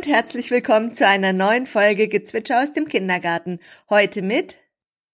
Und 0.00 0.06
herzlich 0.06 0.50
willkommen 0.50 0.94
zu 0.94 1.06
einer 1.06 1.34
neuen 1.34 1.66
Folge 1.66 2.08
Gezwitscher 2.08 2.62
aus 2.62 2.72
dem 2.72 2.88
Kindergarten. 2.88 3.58
Heute 3.90 4.22
mit 4.22 4.56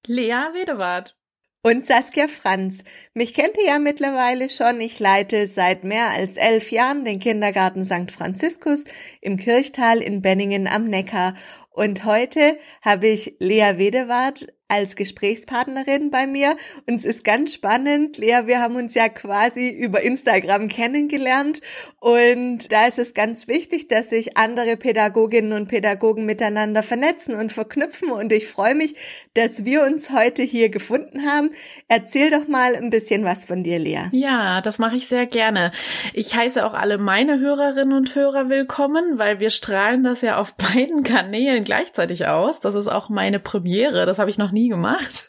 Lea 0.07 0.53
Wedewart 0.53 1.19
und 1.65 1.85
Saskia 1.85 2.29
Franz. 2.29 2.85
Mich 3.13 3.35
kennt 3.35 3.57
ihr 3.59 3.67
ja 3.67 3.79
mittlerweile 3.81 4.49
schon. 4.49 4.81
Ich 4.81 5.01
leite 5.01 5.49
seit 5.49 5.83
mehr 5.83 6.11
als 6.11 6.37
elf 6.37 6.71
Jahren 6.71 7.05
den 7.05 7.19
Kindergarten 7.19 7.85
St. 7.85 8.13
Franziskus 8.13 8.85
im 9.21 9.37
Kirchtal 9.39 10.01
in 10.01 10.23
Benningen 10.23 10.69
am 10.69 10.85
Neckar. 10.85 11.35
Und 11.71 12.05
heute 12.05 12.57
habe 12.81 13.09
ich 13.09 13.35
Lea 13.41 13.79
Wedewart 13.79 14.47
als 14.69 14.97
Gesprächspartnerin 14.97 16.11
bei 16.11 16.27
mir. 16.27 16.57
Und 16.87 16.97
es 16.97 17.05
ist 17.05 17.25
ganz 17.25 17.55
spannend. 17.55 18.19
Lea, 18.19 18.43
wir 18.47 18.61
haben 18.61 18.77
uns 18.77 18.95
ja 18.95 19.09
quasi 19.09 19.69
über 19.69 20.03
Instagram 20.03 20.69
kennengelernt. 20.69 21.61
Und 22.01 22.73
da 22.73 22.87
ist 22.87 22.99
es 22.99 23.15
ganz 23.15 23.47
wichtig, 23.47 23.89
dass 23.89 24.11
sich 24.11 24.37
andere 24.37 24.77
Pädagoginnen 24.77 25.53
und 25.53 25.69
Pädagogen 25.69 26.27
miteinander 26.27 26.83
vernetzen 26.83 27.37
und 27.37 27.53
verknüpfen. 27.53 28.11
Und 28.11 28.33
ich 28.33 28.49
freue 28.49 28.75
mich, 28.75 28.97
dass 29.35 29.65
wir 29.65 29.85
uns 29.85 30.11
heute 30.11 30.43
hier 30.43 30.69
gefunden 30.69 31.27
haben. 31.27 31.51
Erzähl 31.89 32.31
doch 32.31 32.49
mal 32.49 32.75
ein 32.75 32.91
bisschen 32.91 33.25
was 33.25 33.45
von 33.45 33.63
dir, 33.63 33.79
Lea. 33.79 34.07
Ja, 34.13 34.61
das 34.63 34.79
mache 34.79 34.97
ich 34.97 35.07
sehr 35.07 35.27
gerne. 35.27 35.73
Ich 36.13 36.35
heiße 36.35 36.67
auch 36.67 36.75
alle 36.75 36.99
meine 36.99 37.39
Hörerinnen 37.39 37.97
und 37.97 38.15
Hörer 38.15 38.49
willkommen, 38.49 39.19
weil 39.19 39.39
wir 39.39 39.51
strahlen 39.51 40.03
das 40.03 40.23
ja 40.23 40.39
auf 40.39 40.55
beiden 40.55 41.05
Kanälen 41.05 41.63
gleichzeitig 41.63 42.27
aus. 42.27 42.59
Das 42.59 42.75
ist 42.75 42.89
auch 42.89 43.09
meine 43.09 43.39
Premiere. 43.39 44.07
Das 44.07 44.19
habe 44.19 44.31
ich 44.31 44.39
noch 44.39 44.56
nie 44.57 44.69
gemacht. 44.69 45.29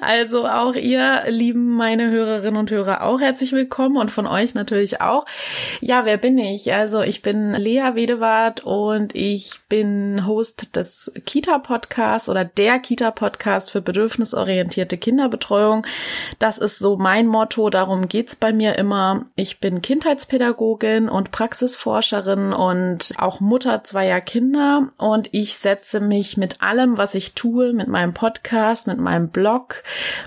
Also 0.00 0.46
auch 0.46 0.74
ihr, 0.74 1.24
lieben 1.28 1.76
meine 1.76 2.10
Hörerinnen 2.10 2.56
und 2.56 2.70
Hörer, 2.70 3.02
auch 3.02 3.20
herzlich 3.20 3.52
willkommen 3.52 3.96
und 3.98 4.10
von 4.10 4.26
euch 4.26 4.54
natürlich 4.54 5.02
auch. 5.02 5.26
Ja, 5.80 6.06
wer 6.06 6.16
bin 6.16 6.38
ich? 6.38 6.72
Also 6.72 7.02
ich 7.02 7.20
bin 7.20 7.52
Lea 7.52 7.90
Wedewart 7.94 8.64
und 8.64 9.14
ich 9.14 9.60
bin 9.68 10.26
Host 10.26 10.76
des 10.76 11.12
Kita-Podcasts 11.26 12.28
oder 12.30 12.44
der 12.44 12.78
Kita-Podcast 12.78 13.70
für 13.70 13.82
bedürfnisorientierte 13.82 14.96
Kinderbetreuung. 14.96 15.86
Das 16.38 16.56
ist 16.56 16.78
so 16.78 16.96
mein 16.96 17.26
Motto, 17.26 17.68
darum 17.68 18.08
geht's 18.08 18.36
bei 18.36 18.52
mir 18.52 18.76
immer. 18.78 19.26
Ich 19.36 19.60
bin 19.60 19.82
Kindheitspädagogin 19.82 21.08
und 21.10 21.32
Praxisforscherin 21.32 22.54
und 22.54 23.12
auch 23.18 23.40
Mutter 23.40 23.84
zweier 23.84 24.22
Kinder 24.22 24.88
und 24.96 25.28
ich 25.32 25.56
setze 25.56 26.00
mich 26.00 26.38
mit 26.38 26.62
allem, 26.62 26.96
was 26.96 27.14
ich 27.14 27.34
tue, 27.34 27.74
mit 27.74 27.88
meinem 27.88 28.14
Podcast, 28.14 28.86
mit 28.86 28.98
meinem 28.98 29.33
Blog, 29.34 29.82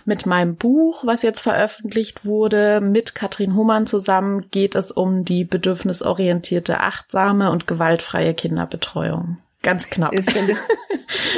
mit 0.05 0.27
meinem 0.27 0.55
Buch, 0.55 1.03
was 1.03 1.23
jetzt 1.23 1.39
veröffentlicht 1.39 2.25
wurde, 2.25 2.79
mit 2.81 3.15
Katrin 3.15 3.55
Humann 3.55 3.87
zusammen 3.87 4.51
geht 4.51 4.75
es 4.75 4.91
um 4.91 5.25
die 5.25 5.43
bedürfnisorientierte, 5.43 6.79
achtsame 6.79 7.49
und 7.49 7.65
gewaltfreie 7.65 8.35
Kinderbetreuung. 8.35 9.39
Ganz 9.63 9.89
knapp. 9.89 10.13
Ich 10.13 10.29
finde 10.29 10.53
es 10.53 10.59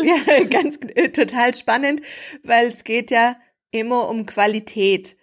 ja, 0.03 0.43
ganz 0.43 0.77
äh, 0.95 1.09
total 1.09 1.53
spannend, 1.53 2.01
weil 2.43 2.67
es 2.67 2.83
geht 2.83 3.11
ja 3.11 3.37
immer 3.71 4.09
um 4.09 4.25
Qualität. 4.25 5.15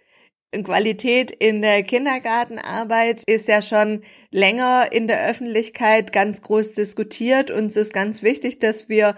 Qualität 0.63 1.29
in 1.29 1.61
der 1.61 1.83
Kindergartenarbeit 1.83 3.21
ist 3.27 3.47
ja 3.47 3.61
schon 3.61 4.01
länger 4.31 4.87
in 4.91 5.07
der 5.07 5.27
Öffentlichkeit 5.27 6.13
ganz 6.13 6.41
groß 6.41 6.71
diskutiert. 6.71 7.51
Uns 7.51 7.75
ist 7.75 7.93
ganz 7.93 8.23
wichtig, 8.23 8.59
dass 8.59 8.89
wir 8.89 9.15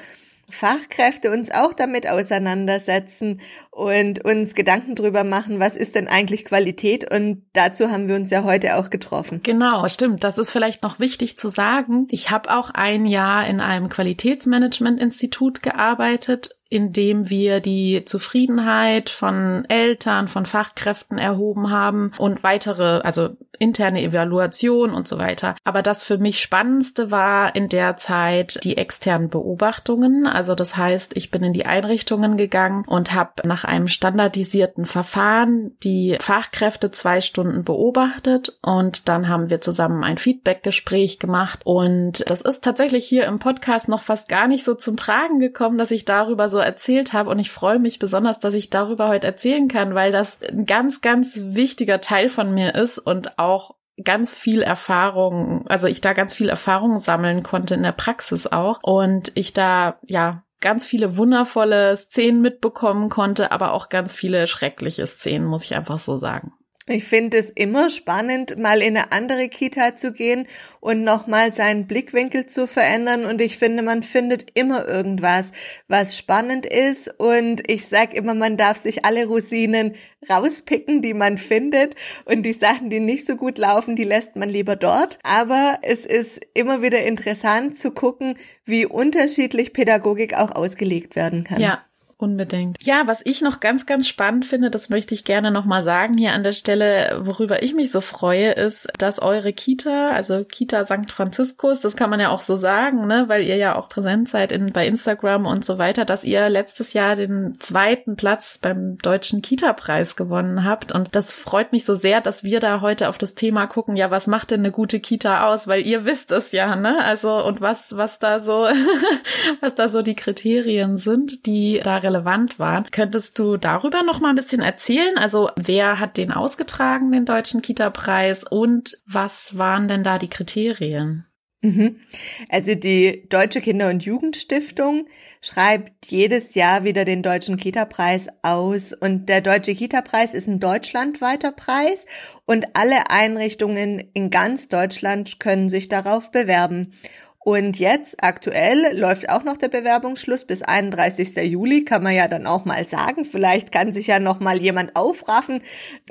Fachkräfte 0.51 1.31
uns 1.31 1.51
auch 1.51 1.73
damit 1.73 2.09
auseinandersetzen 2.09 3.41
und 3.71 4.23
uns 4.25 4.53
Gedanken 4.53 4.95
drüber 4.95 5.23
machen, 5.23 5.59
was 5.59 5.75
ist 5.75 5.95
denn 5.95 6.07
eigentlich 6.07 6.45
Qualität 6.45 7.11
und 7.11 7.45
dazu 7.53 7.89
haben 7.89 8.07
wir 8.07 8.15
uns 8.15 8.29
ja 8.29 8.43
heute 8.43 8.75
auch 8.77 8.89
getroffen. 8.89 9.41
Genau, 9.43 9.87
stimmt. 9.87 10.23
Das 10.23 10.37
ist 10.37 10.51
vielleicht 10.51 10.83
noch 10.83 10.99
wichtig 10.99 11.37
zu 11.37 11.49
sagen. 11.49 12.07
Ich 12.09 12.29
habe 12.29 12.51
auch 12.55 12.69
ein 12.71 13.05
Jahr 13.05 13.47
in 13.47 13.61
einem 13.61 13.89
Qualitätsmanagement-Institut 13.89 15.63
gearbeitet 15.63 16.58
indem 16.69 17.29
wir 17.29 17.59
die 17.59 18.05
Zufriedenheit 18.05 19.09
von 19.09 19.65
Eltern, 19.67 20.27
von 20.27 20.45
Fachkräften 20.45 21.17
erhoben 21.17 21.71
haben 21.71 22.11
und 22.17 22.43
weitere, 22.43 23.01
also 23.01 23.29
interne 23.59 24.01
Evaluation 24.01 24.93
und 24.93 25.07
so 25.07 25.17
weiter. 25.17 25.55
Aber 25.63 25.81
das 25.81 26.03
für 26.03 26.17
mich 26.17 26.39
Spannendste 26.39 27.11
war 27.11 27.55
in 27.55 27.69
der 27.69 27.97
Zeit 27.97 28.59
die 28.63 28.77
externen 28.77 29.29
Beobachtungen. 29.29 30.25
Also 30.25 30.55
das 30.55 30.77
heißt, 30.77 31.15
ich 31.17 31.29
bin 31.29 31.43
in 31.43 31.53
die 31.53 31.65
Einrichtungen 31.65 32.37
gegangen 32.37 32.85
und 32.87 33.13
habe 33.13 33.31
nach 33.45 33.65
einem 33.65 33.87
standardisierten 33.87 34.85
Verfahren 34.85 35.75
die 35.83 36.17
Fachkräfte 36.21 36.91
zwei 36.91 37.19
Stunden 37.19 37.63
beobachtet 37.63 38.57
und 38.61 39.09
dann 39.09 39.27
haben 39.27 39.49
wir 39.49 39.59
zusammen 39.61 40.03
ein 40.03 40.17
Feedbackgespräch 40.17 41.19
gemacht 41.19 41.61
und 41.65 42.23
das 42.29 42.41
ist 42.41 42.63
tatsächlich 42.63 43.05
hier 43.05 43.25
im 43.25 43.39
Podcast 43.39 43.89
noch 43.89 44.01
fast 44.01 44.29
gar 44.29 44.47
nicht 44.47 44.63
so 44.63 44.75
zum 44.75 44.95
Tragen 44.95 45.39
gekommen, 45.39 45.77
dass 45.77 45.91
ich 45.91 46.05
darüber 46.05 46.47
so 46.47 46.58
erzählt 46.63 47.13
habe. 47.13 47.29
Und 47.29 47.39
ich 47.39 47.51
freue 47.51 47.79
mich 47.79 47.99
besonders, 47.99 48.39
dass 48.39 48.53
ich 48.53 48.69
darüber 48.69 49.07
heute 49.07 49.27
erzählen 49.27 49.67
kann, 49.67 49.95
weil 49.95 50.11
das 50.11 50.37
ein 50.41 50.65
ganz, 50.65 51.01
ganz 51.01 51.37
wichtiger 51.41 52.01
Teil 52.01 52.29
von 52.29 52.53
mir 52.53 52.75
ist 52.75 52.97
und 52.97 53.37
auch 53.39 53.75
ganz 54.03 54.37
viel 54.37 54.61
Erfahrung, 54.61 55.67
also 55.67 55.87
ich 55.87 56.01
da 56.01 56.13
ganz 56.13 56.33
viel 56.33 56.49
Erfahrung 56.49 56.99
sammeln 56.99 57.43
konnte 57.43 57.73
in 57.73 57.83
der 57.83 57.91
Praxis 57.91 58.47
auch 58.47 58.79
und 58.81 59.31
ich 59.35 59.53
da 59.53 59.99
ja 60.07 60.43
ganz 60.61 60.85
viele 60.85 61.17
wundervolle 61.17 61.95
Szenen 61.95 62.41
mitbekommen 62.41 63.09
konnte, 63.09 63.51
aber 63.51 63.73
auch 63.73 63.89
ganz 63.89 64.13
viele 64.13 64.47
schreckliche 64.47 65.07
Szenen, 65.07 65.45
muss 65.45 65.63
ich 65.63 65.75
einfach 65.75 65.99
so 65.99 66.17
sagen. 66.17 66.53
Ich 66.91 67.03
finde 67.03 67.37
es 67.37 67.51
immer 67.51 67.91
spannend, 67.91 68.57
mal 68.57 68.81
in 68.81 68.97
eine 68.97 69.11
andere 69.11 69.47
Kita 69.47 69.95
zu 69.95 70.11
gehen 70.11 70.47
und 70.79 71.03
nochmal 71.03 71.53
seinen 71.53 71.85
Blickwinkel 71.85 72.47
zu 72.47 72.65
verändern. 72.65 73.25
Und 73.25 73.41
ich 73.41 73.59
finde, 73.59 73.83
man 73.83 74.01
findet 74.01 74.57
immer 74.57 74.87
irgendwas, 74.87 75.51
was 75.87 76.17
spannend 76.17 76.65
ist. 76.65 77.19
Und 77.19 77.69
ich 77.69 77.85
sag 77.85 78.15
immer, 78.15 78.33
man 78.33 78.57
darf 78.57 78.81
sich 78.81 79.05
alle 79.05 79.27
Rosinen 79.27 79.95
rauspicken, 80.27 81.03
die 81.03 81.13
man 81.13 81.37
findet. 81.37 81.93
Und 82.25 82.41
die 82.41 82.53
Sachen, 82.53 82.89
die 82.89 82.99
nicht 82.99 83.27
so 83.27 83.35
gut 83.35 83.59
laufen, 83.59 83.95
die 83.95 84.03
lässt 84.03 84.35
man 84.35 84.49
lieber 84.49 84.75
dort. 84.75 85.19
Aber 85.21 85.77
es 85.83 86.07
ist 86.07 86.41
immer 86.55 86.81
wieder 86.81 87.03
interessant 87.03 87.77
zu 87.77 87.91
gucken, 87.91 88.35
wie 88.65 88.87
unterschiedlich 88.87 89.73
Pädagogik 89.73 90.35
auch 90.35 90.55
ausgelegt 90.55 91.15
werden 91.15 91.43
kann. 91.43 91.61
Ja, 91.61 91.85
Unbedingt. 92.21 92.75
Ja, 92.81 93.03
was 93.05 93.21
ich 93.23 93.39
noch 93.39 93.61
ganz, 93.61 93.85
ganz 93.85 94.05
spannend 94.05 94.45
finde, 94.45 94.69
das 94.69 94.89
möchte 94.89 95.13
ich 95.13 95.23
gerne 95.23 95.51
nochmal 95.51 95.83
sagen 95.83 96.17
hier 96.17 96.33
an 96.33 96.43
der 96.43 96.51
Stelle, 96.51 97.21
worüber 97.23 97.63
ich 97.63 97.73
mich 97.73 97.93
so 97.93 98.01
freue, 98.01 98.51
ist, 98.51 98.89
dass 98.97 99.21
eure 99.21 99.53
Kita, 99.53 100.09
also 100.09 100.43
Kita 100.43 100.83
St. 100.83 101.09
Franziskus, 101.09 101.79
das 101.79 101.95
kann 101.95 102.09
man 102.09 102.19
ja 102.19 102.27
auch 102.27 102.41
so 102.41 102.57
sagen, 102.57 103.07
ne, 103.07 103.29
weil 103.29 103.43
ihr 103.43 103.55
ja 103.55 103.77
auch 103.77 103.87
präsent 103.87 104.27
seid 104.27 104.51
in, 104.51 104.73
bei 104.73 104.85
Instagram 104.85 105.45
und 105.45 105.63
so 105.63 105.77
weiter, 105.77 106.03
dass 106.03 106.25
ihr 106.25 106.49
letztes 106.49 106.91
Jahr 106.91 107.15
den 107.15 107.57
zweiten 107.61 108.17
Platz 108.17 108.57
beim 108.57 108.97
Deutschen 108.97 109.41
Kita-Preis 109.41 110.17
gewonnen 110.17 110.65
habt. 110.65 110.91
Und 110.91 111.15
das 111.15 111.31
freut 111.31 111.71
mich 111.71 111.85
so 111.85 111.95
sehr, 111.95 112.19
dass 112.19 112.43
wir 112.43 112.59
da 112.59 112.81
heute 112.81 113.07
auf 113.07 113.17
das 113.17 113.33
Thema 113.33 113.65
gucken, 113.65 113.95
ja, 113.95 114.11
was 114.11 114.27
macht 114.27 114.51
denn 114.51 114.59
eine 114.59 114.71
gute 114.71 114.99
Kita 114.99 115.47
aus? 115.47 115.69
Weil 115.69 115.87
ihr 115.87 116.03
wisst 116.03 116.31
es 116.31 116.51
ja, 116.51 116.75
ne? 116.75 117.01
Also, 117.01 117.45
und 117.45 117.61
was, 117.61 117.95
was 117.95 118.19
da 118.19 118.41
so, 118.41 118.67
was 119.61 119.75
da 119.75 119.87
so 119.87 120.01
die 120.01 120.15
Kriterien 120.15 120.97
sind, 120.97 121.45
die 121.45 121.79
da 121.81 122.08
relevant 122.09 122.59
waren. 122.59 122.85
Könntest 122.91 123.37
du 123.37 123.57
darüber 123.57 124.03
noch 124.03 124.19
mal 124.19 124.29
ein 124.29 124.35
bisschen 124.35 124.61
erzählen? 124.61 125.17
Also 125.17 125.49
wer 125.55 125.99
hat 125.99 126.17
den 126.17 126.31
ausgetragen, 126.31 127.11
den 127.11 127.25
deutschen 127.25 127.61
Kita-Preis 127.61 128.43
und 128.43 128.97
was 129.05 129.57
waren 129.57 129.87
denn 129.87 130.03
da 130.03 130.17
die 130.17 130.29
Kriterien? 130.29 131.25
Mhm. 131.61 131.99
Also 132.47 132.73
die 132.73 133.27
Deutsche 133.27 133.59
Kinder- 133.59 133.89
und 133.89 134.03
Jugendstiftung 134.03 135.07
schreibt 135.41 136.05
jedes 136.05 136.55
Jahr 136.55 136.85
wieder 136.85 137.03
den 137.03 137.21
Deutschen 137.21 137.57
Kita-Preis 137.57 138.29
aus. 138.43 138.93
Und 138.93 139.27
der 139.27 139.41
Deutsche 139.41 139.75
Kita-Preis 139.75 140.33
ist 140.33 140.47
ein 140.47 140.59
deutschlandweiter 140.59 141.51
Preis 141.51 142.05
und 142.45 142.65
alle 142.75 143.09
Einrichtungen 143.09 143.99
in 144.13 144.29
ganz 144.29 144.69
Deutschland 144.69 145.41
können 145.41 145.67
sich 145.67 145.89
darauf 145.89 146.31
bewerben. 146.31 146.93
Und 147.41 147.79
jetzt 147.79 148.21
aktuell 148.21 148.97
läuft 148.97 149.29
auch 149.29 149.43
noch 149.43 149.55
der 149.55 149.69
Bewerbungsschluss 149.69 150.45
bis 150.45 150.61
31. 150.61 151.37
Juli, 151.37 151.85
kann 151.85 152.03
man 152.03 152.13
ja 152.13 152.27
dann 152.27 152.45
auch 152.45 152.65
mal 152.65 152.85
sagen. 152.85 153.23
Vielleicht 153.23 153.71
kann 153.71 153.93
sich 153.93 154.07
ja 154.07 154.19
noch 154.19 154.41
mal 154.41 154.61
jemand 154.61 154.95
aufraffen, 154.95 155.61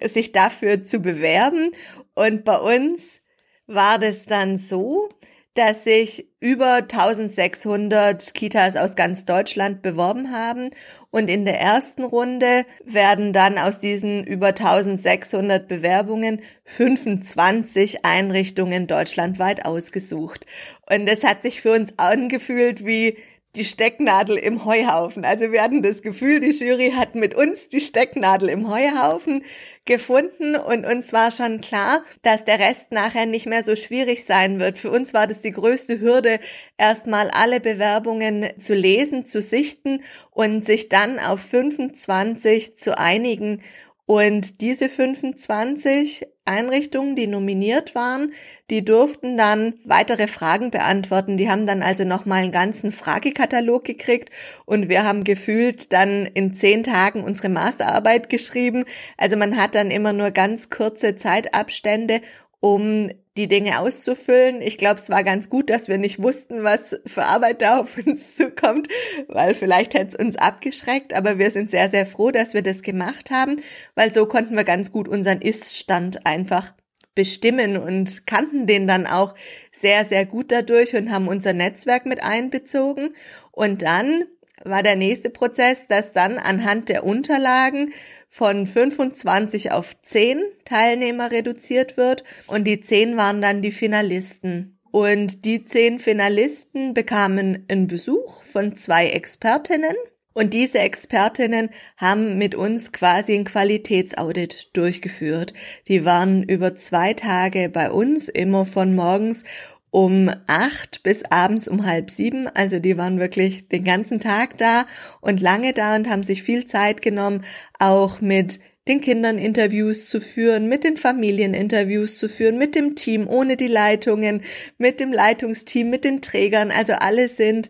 sich 0.03 0.33
dafür 0.33 0.83
zu 0.83 1.01
bewerben. 1.01 1.71
Und 2.15 2.45
bei 2.45 2.57
uns 2.57 3.21
war 3.67 3.99
das 3.99 4.25
dann 4.25 4.57
so, 4.57 5.11
dass 5.55 5.85
sich 5.85 6.29
über 6.41 6.77
1600 6.77 8.33
Kitas 8.35 8.77
aus 8.77 8.95
ganz 8.95 9.25
Deutschland 9.25 9.83
beworben 9.83 10.33
haben 10.33 10.71
und 11.11 11.29
in 11.29 11.45
der 11.45 11.61
ersten 11.61 12.05
Runde 12.05 12.65
werden 12.85 13.33
dann 13.33 13.59
aus 13.59 13.81
diesen 13.81 14.25
über 14.25 14.49
1600 14.49 15.67
Bewerbungen 15.67 16.43
25 16.65 18.05
Einrichtungen 18.05 18.87
deutschlandweit 18.87 19.67
ausgesucht. 19.67 20.47
Und 20.89 21.09
es 21.09 21.25
hat 21.25 21.43
sich 21.43 21.61
für 21.61 21.73
uns 21.73 21.99
angefühlt 21.99 22.85
wie 22.85 23.17
die 23.57 23.65
Stecknadel 23.65 24.37
im 24.37 24.65
Heuhaufen. 24.65 25.25
Also 25.25 25.51
wir 25.53 25.63
hatten 25.63 25.83
das 25.83 26.03
Gefühl, 26.03 26.41
die 26.41 26.51
Jury 26.51 26.93
hat 26.95 27.15
mit 27.15 27.35
uns 27.35 27.69
die 27.69 27.81
Stecknadel 27.81 28.49
im 28.49 28.71
Heuhaufen 28.71 29.43
gefunden 29.85 30.55
und 30.55 30.85
uns 30.85 31.15
war 31.15 31.31
schon 31.31 31.63
klar, 31.63 32.05
dass 32.23 32.45
der 32.45 32.59
Rest 32.59 32.93
nachher 32.93 33.25
nicht 33.25 33.47
mehr 33.47 33.63
so 33.63 33.75
schwierig 33.75 34.25
sein 34.25 34.61
wird. 34.61 34.79
Für 34.79 34.91
uns 34.91 35.15
war 35.15 35.27
das 35.27 35.41
die 35.41 35.51
größte 35.51 35.99
Hürde, 35.99 36.41
erstmal 36.77 37.31
alle 37.31 37.59
Bewerbungen 37.59 38.49
zu 38.59 38.75
lesen, 38.75 39.27
zu 39.27 39.41
sichten 39.41 40.03
und 40.31 40.67
sich 40.67 40.91
dann 40.91 41.19
auf 41.19 41.41
25 41.41 42.77
zu 42.77 42.99
einigen 42.99 43.63
und 44.05 44.61
diese 44.61 44.89
25 44.89 46.27
Einrichtungen, 46.49 47.15
die 47.15 47.27
nominiert 47.27 47.95
waren, 47.95 48.33
die 48.71 48.85
durften 48.85 49.37
dann 49.37 49.75
weitere 49.85 50.27
Fragen 50.27 50.71
beantworten. 50.71 51.37
Die 51.37 51.51
haben 51.51 51.67
dann 51.67 51.83
also 51.83 52.05
nochmal 52.05 52.43
einen 52.43 52.53
ganzen 52.53 52.91
Fragekatalog 52.91 53.85
gekriegt 53.85 54.31
und 54.65 54.89
wir 54.89 55.05
haben 55.05 55.25
gefühlt 55.25 55.93
dann 55.93 56.27
in 56.27 56.55
zehn 56.55 56.83
Tagen 56.83 57.23
unsere 57.23 57.49
Masterarbeit 57.49 58.29
geschrieben. 58.29 58.85
Also 59.17 59.37
man 59.37 59.57
hat 59.57 59.75
dann 59.75 59.91
immer 59.91 60.13
nur 60.13 60.31
ganz 60.31 60.71
kurze 60.71 61.17
Zeitabstände 61.17 62.21
um 62.61 63.11
die 63.39 63.47
Dinge 63.47 63.79
auszufüllen. 63.79 64.61
Ich 64.61 64.79
glaube, 64.79 65.01
es 65.01 65.11
war 65.11 65.23
ganz 65.23 65.49
gut, 65.49 65.71
dass 65.71 65.87
wir 65.87 65.97
nicht 65.97 66.21
wussten, 66.21 66.65
was 66.65 67.01
für 67.07 67.25
Arbeit 67.25 67.63
da 67.63 67.79
auf 67.79 67.97
uns 68.05 68.35
zukommt, 68.37 68.89
weil 69.29 69.55
vielleicht 69.55 69.95
hätte 69.95 70.09
es 70.09 70.25
uns 70.25 70.37
abgeschreckt, 70.37 71.15
aber 71.15 71.39
wir 71.39 71.53
sind 71.53 71.71
sehr, 71.71 71.89
sehr 71.89 72.05
froh, 72.05 72.33
dass 72.33 72.53
wir 72.53 72.63
das 72.63 72.83
gemacht 72.83 73.31
haben, 73.31 73.61
weil 73.95 74.13
so 74.13 74.27
konnten 74.27 74.57
wir 74.57 74.65
ganz 74.65 74.91
gut 74.91 75.07
unseren 75.07 75.41
Ist-Stand 75.41 76.27
einfach 76.27 76.75
bestimmen 77.15 77.77
und 77.77 78.27
kannten 78.27 78.67
den 78.67 78.89
dann 78.89 79.07
auch 79.07 79.35
sehr, 79.71 80.05
sehr 80.05 80.27
gut 80.27 80.51
dadurch 80.51 80.97
und 80.97 81.13
haben 81.13 81.29
unser 81.29 81.53
Netzwerk 81.53 82.07
mit 82.07 82.23
einbezogen. 82.23 83.11
Und 83.53 83.83
dann 83.83 84.25
war 84.65 84.83
der 84.83 84.97
nächste 84.97 85.31
Prozess, 85.31 85.87
dass 85.87 86.13
dann 86.13 86.39
anhand 86.39 86.89
der 86.89 87.05
Unterlagen 87.05 87.93
von 88.29 88.67
25 88.67 89.73
auf 89.73 90.01
10 90.03 90.43
Teilnehmer 90.65 91.31
reduziert 91.31 91.97
wird 91.97 92.25
und 92.47 92.65
die 92.65 92.81
10 92.81 93.17
waren 93.17 93.43
dann 93.43 93.63
die 93.63 93.73
Finalisten. 93.73 94.79
Und 94.91 95.45
die 95.45 95.65
10 95.65 95.99
Finalisten 95.99 96.95
bekamen 96.95 97.65
einen 97.69 97.89
Besuch 97.89 98.43
von 98.43 98.75
zwei 98.75 99.09
Expertinnen 99.11 99.97
und 100.39 100.55
diese 100.55 100.79
Expertinnen 100.79 101.71
haben 101.97 102.39
mit 102.39 102.55
uns 102.55 102.93
quasi 102.93 103.35
ein 103.35 103.43
Qualitätsaudit 103.43 104.71
durchgeführt. 104.77 105.53
Die 105.89 106.05
waren 106.05 106.45
über 106.45 106.77
zwei 106.77 107.13
Tage 107.13 107.69
bei 107.69 107.91
uns, 107.91 108.29
immer 108.29 108.65
von 108.65 108.95
morgens 108.95 109.43
um 109.91 110.31
acht 110.47 111.03
bis 111.03 111.25
abends 111.25 111.69
um 111.69 111.87
halb 111.87 112.11
sieben. 112.11 112.49
Also 112.49 112.79
die 112.79 112.97
waren 112.99 113.21
wirklich 113.21 113.69
den 113.69 113.85
ganzen 113.85 114.21
Tag 114.21 114.59
da 114.59 114.87
und 115.21 115.41
lange 115.41 115.73
da 115.73 115.97
und 115.97 116.09
haben 116.09 116.23
sich 116.23 116.43
viel 116.43 116.65
Zeit 116.67 117.03
genommen, 117.03 117.45
auch 117.79 118.21
mit 118.21 118.61
den 118.89 119.01
Kindern 119.01 119.39
Interviews 119.39 120.09
zu 120.09 120.21
führen, 120.21 120.69
mit 120.69 120.83
den 120.83 120.97
Familien 120.97 121.53
Interviews 121.55 122.19
zu 122.19 122.29
führen, 122.29 122.59
mit 122.59 122.75
dem 122.75 122.97
Team 122.97 123.29
ohne 123.29 123.57
die 123.57 123.69
Leitungen, 123.69 124.43
mit 124.79 124.99
dem 124.99 125.13
Leitungsteam, 125.13 125.91
mit 125.91 126.05
den 126.05 126.23
Trägern. 126.23 126.71
Also 126.71 126.95
alle 126.95 127.29
sind 127.29 127.69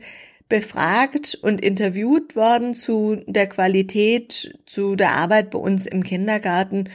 befragt 0.49 1.39
und 1.43 1.61
interviewt 1.61 2.37
worden 2.37 2.75
zu 2.75 3.17
der 3.27 3.49
Qualität, 3.49 4.59
zu 4.65 4.97
der 4.97 5.13
Arbeit 5.13 5.51
bei 5.51 5.59
uns 5.59 5.87
im 5.87 6.05
Kindergarten. 6.05 6.89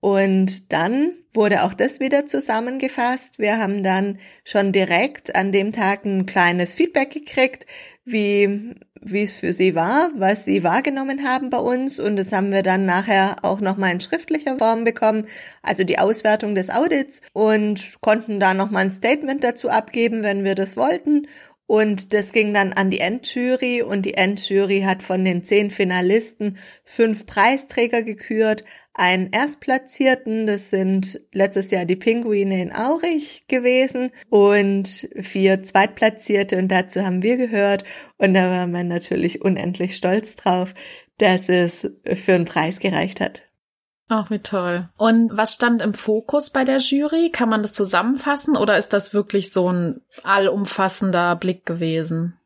Und 0.00 0.72
dann 0.72 1.10
wurde 1.34 1.64
auch 1.64 1.74
das 1.74 2.00
wieder 2.00 2.26
zusammengefasst. 2.26 3.38
Wir 3.38 3.58
haben 3.58 3.82
dann 3.82 4.18
schon 4.44 4.72
direkt 4.72 5.34
an 5.34 5.52
dem 5.52 5.72
Tag 5.72 6.04
ein 6.04 6.26
kleines 6.26 6.74
Feedback 6.74 7.10
gekriegt, 7.10 7.66
wie, 8.04 8.74
wie 9.00 9.22
es 9.22 9.36
für 9.36 9.52
sie 9.52 9.74
war, 9.74 10.10
was 10.16 10.44
sie 10.44 10.62
wahrgenommen 10.62 11.26
haben 11.26 11.50
bei 11.50 11.58
uns. 11.58 11.98
Und 11.98 12.16
das 12.16 12.32
haben 12.32 12.52
wir 12.52 12.62
dann 12.62 12.86
nachher 12.86 13.36
auch 13.42 13.60
nochmal 13.60 13.92
in 13.92 14.00
schriftlicher 14.00 14.58
Form 14.58 14.84
bekommen, 14.84 15.26
also 15.62 15.84
die 15.84 15.98
Auswertung 15.98 16.54
des 16.54 16.70
Audits 16.70 17.20
und 17.32 18.00
konnten 18.00 18.38
da 18.38 18.54
nochmal 18.54 18.84
ein 18.84 18.90
Statement 18.90 19.42
dazu 19.42 19.68
abgeben, 19.68 20.22
wenn 20.22 20.44
wir 20.44 20.54
das 20.54 20.76
wollten. 20.76 21.26
Und 21.66 22.12
das 22.12 22.32
ging 22.32 22.52
dann 22.52 22.74
an 22.74 22.90
die 22.90 23.00
Endjury 23.00 23.82
und 23.82 24.02
die 24.02 24.14
Endjury 24.14 24.82
hat 24.82 25.02
von 25.02 25.24
den 25.24 25.44
zehn 25.44 25.70
Finalisten 25.70 26.58
fünf 26.84 27.24
Preisträger 27.24 28.02
gekürt, 28.02 28.64
einen 28.94 29.30
Erstplatzierten, 29.30 30.46
das 30.46 30.70
sind 30.70 31.20
letztes 31.32 31.70
Jahr 31.70 31.84
die 31.84 31.96
Pinguine 31.96 32.62
in 32.62 32.72
Aurich 32.72 33.44
gewesen 33.48 34.12
und 34.30 35.08
vier 35.20 35.62
Zweitplatzierte 35.64 36.56
und 36.56 36.68
dazu 36.68 37.02
haben 37.02 37.22
wir 37.22 37.36
gehört 37.36 37.84
und 38.18 38.34
da 38.34 38.50
war 38.50 38.66
man 38.68 38.88
natürlich 38.88 39.42
unendlich 39.42 39.96
stolz 39.96 40.36
drauf, 40.36 40.74
dass 41.18 41.48
es 41.48 41.90
für 42.04 42.34
einen 42.34 42.44
Preis 42.44 42.78
gereicht 42.78 43.20
hat. 43.20 43.42
Ach, 44.08 44.30
wie 44.30 44.38
toll. 44.38 44.88
Und 44.96 45.36
was 45.36 45.54
stand 45.54 45.80
im 45.80 45.94
Fokus 45.94 46.50
bei 46.50 46.64
der 46.64 46.78
Jury? 46.78 47.30
Kann 47.30 47.48
man 47.48 47.62
das 47.62 47.72
zusammenfassen 47.72 48.56
oder 48.56 48.78
ist 48.78 48.92
das 48.92 49.14
wirklich 49.14 49.50
so 49.52 49.72
ein 49.72 50.02
allumfassender 50.22 51.36
Blick 51.36 51.64
gewesen? 51.64 52.38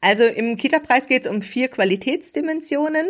Also 0.00 0.24
im 0.24 0.56
Kita-Preis 0.56 1.06
geht 1.06 1.26
es 1.26 1.30
um 1.30 1.42
vier 1.42 1.68
Qualitätsdimensionen. 1.68 3.06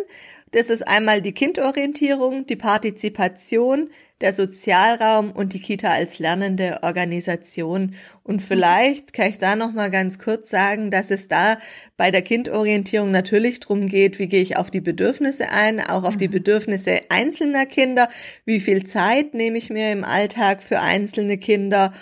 Das 0.51 0.69
ist 0.69 0.87
einmal 0.87 1.21
die 1.21 1.33
Kindorientierung, 1.33 2.45
die 2.47 2.55
Partizipation, 2.55 3.89
der 4.21 4.33
Sozialraum 4.33 5.31
und 5.31 5.53
die 5.53 5.61
Kita 5.61 5.89
als 5.89 6.19
lernende 6.19 6.79
Organisation. 6.81 7.95
Und 8.23 8.41
vielleicht 8.41 9.13
kann 9.13 9.29
ich 9.29 9.37
da 9.37 9.55
noch 9.55 9.71
mal 9.71 9.89
ganz 9.89 10.19
kurz 10.19 10.49
sagen, 10.49 10.91
dass 10.91 11.11
es 11.11 11.27
da 11.27 11.57
bei 11.97 12.11
der 12.11 12.21
Kindorientierung 12.21 13.11
natürlich 13.11 13.59
drum 13.59 13.87
geht, 13.87 14.19
wie 14.19 14.27
gehe 14.27 14.41
ich 14.41 14.57
auf 14.57 14.71
die 14.71 14.81
Bedürfnisse 14.81 15.51
ein, 15.51 15.79
auch 15.79 16.03
auf 16.03 16.17
die 16.17 16.27
mhm. 16.27 16.33
Bedürfnisse 16.33 17.01
einzelner 17.09 17.65
Kinder, 17.65 18.09
wie 18.45 18.59
viel 18.59 18.85
Zeit 18.85 19.33
nehme 19.33 19.57
ich 19.57 19.69
mir 19.69 19.91
im 19.91 20.03
Alltag 20.03 20.63
für 20.63 20.79
einzelne 20.79 21.37
Kinder 21.37 21.93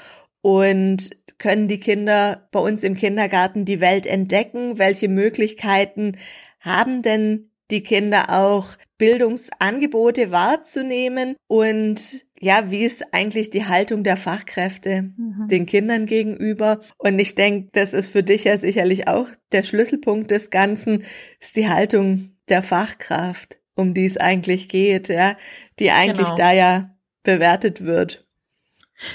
und 0.42 1.12
können 1.38 1.68
die 1.68 1.80
Kinder 1.80 2.48
bei 2.52 2.60
uns 2.60 2.84
im 2.84 2.96
Kindergarten 2.96 3.66
die 3.66 3.80
Welt 3.80 4.08
entdecken? 4.08 4.80
Welche 4.80 5.08
Möglichkeiten 5.08 6.18
haben 6.62 7.04
denn 7.04 7.47
die 7.72 7.84
Kinder 7.84 8.26
auch 8.30 8.70
Bildungsangebote 8.98 10.32
wahrzunehmen 10.32 11.36
und 11.48 12.26
ja, 12.40 12.70
wie 12.70 12.86
ist 12.86 13.14
eigentlich 13.14 13.50
die 13.50 13.66
Haltung 13.66 14.04
der 14.04 14.18
Fachkräfte 14.18 15.14
mhm. 15.18 15.48
den 15.50 15.66
Kindern 15.66 16.06
gegenüber? 16.06 16.82
Und 16.98 17.18
ich 17.20 17.36
denke, 17.36 17.70
das 17.74 17.94
ist 17.94 18.10
für 18.10 18.24
dich 18.24 18.44
ja 18.44 18.58
sicherlich 18.58 19.08
auch 19.08 19.28
der 19.52 19.64
Schlüsselpunkt 19.64 20.30
des 20.30 20.50
Ganzen, 20.50 21.04
ist 21.40 21.56
die 21.56 21.68
Haltung 21.68 22.38
der 22.48 22.62
Fachkraft, 22.62 23.58
um 23.76 23.94
die 23.94 24.06
es 24.06 24.18
eigentlich 24.18 24.70
geht, 24.70 25.10
ja, 25.10 25.36
die 25.80 25.92
eigentlich 25.92 26.28
genau. 26.28 26.36
da 26.36 26.52
ja 26.52 26.96
bewertet 27.24 27.84
wird. 27.84 28.26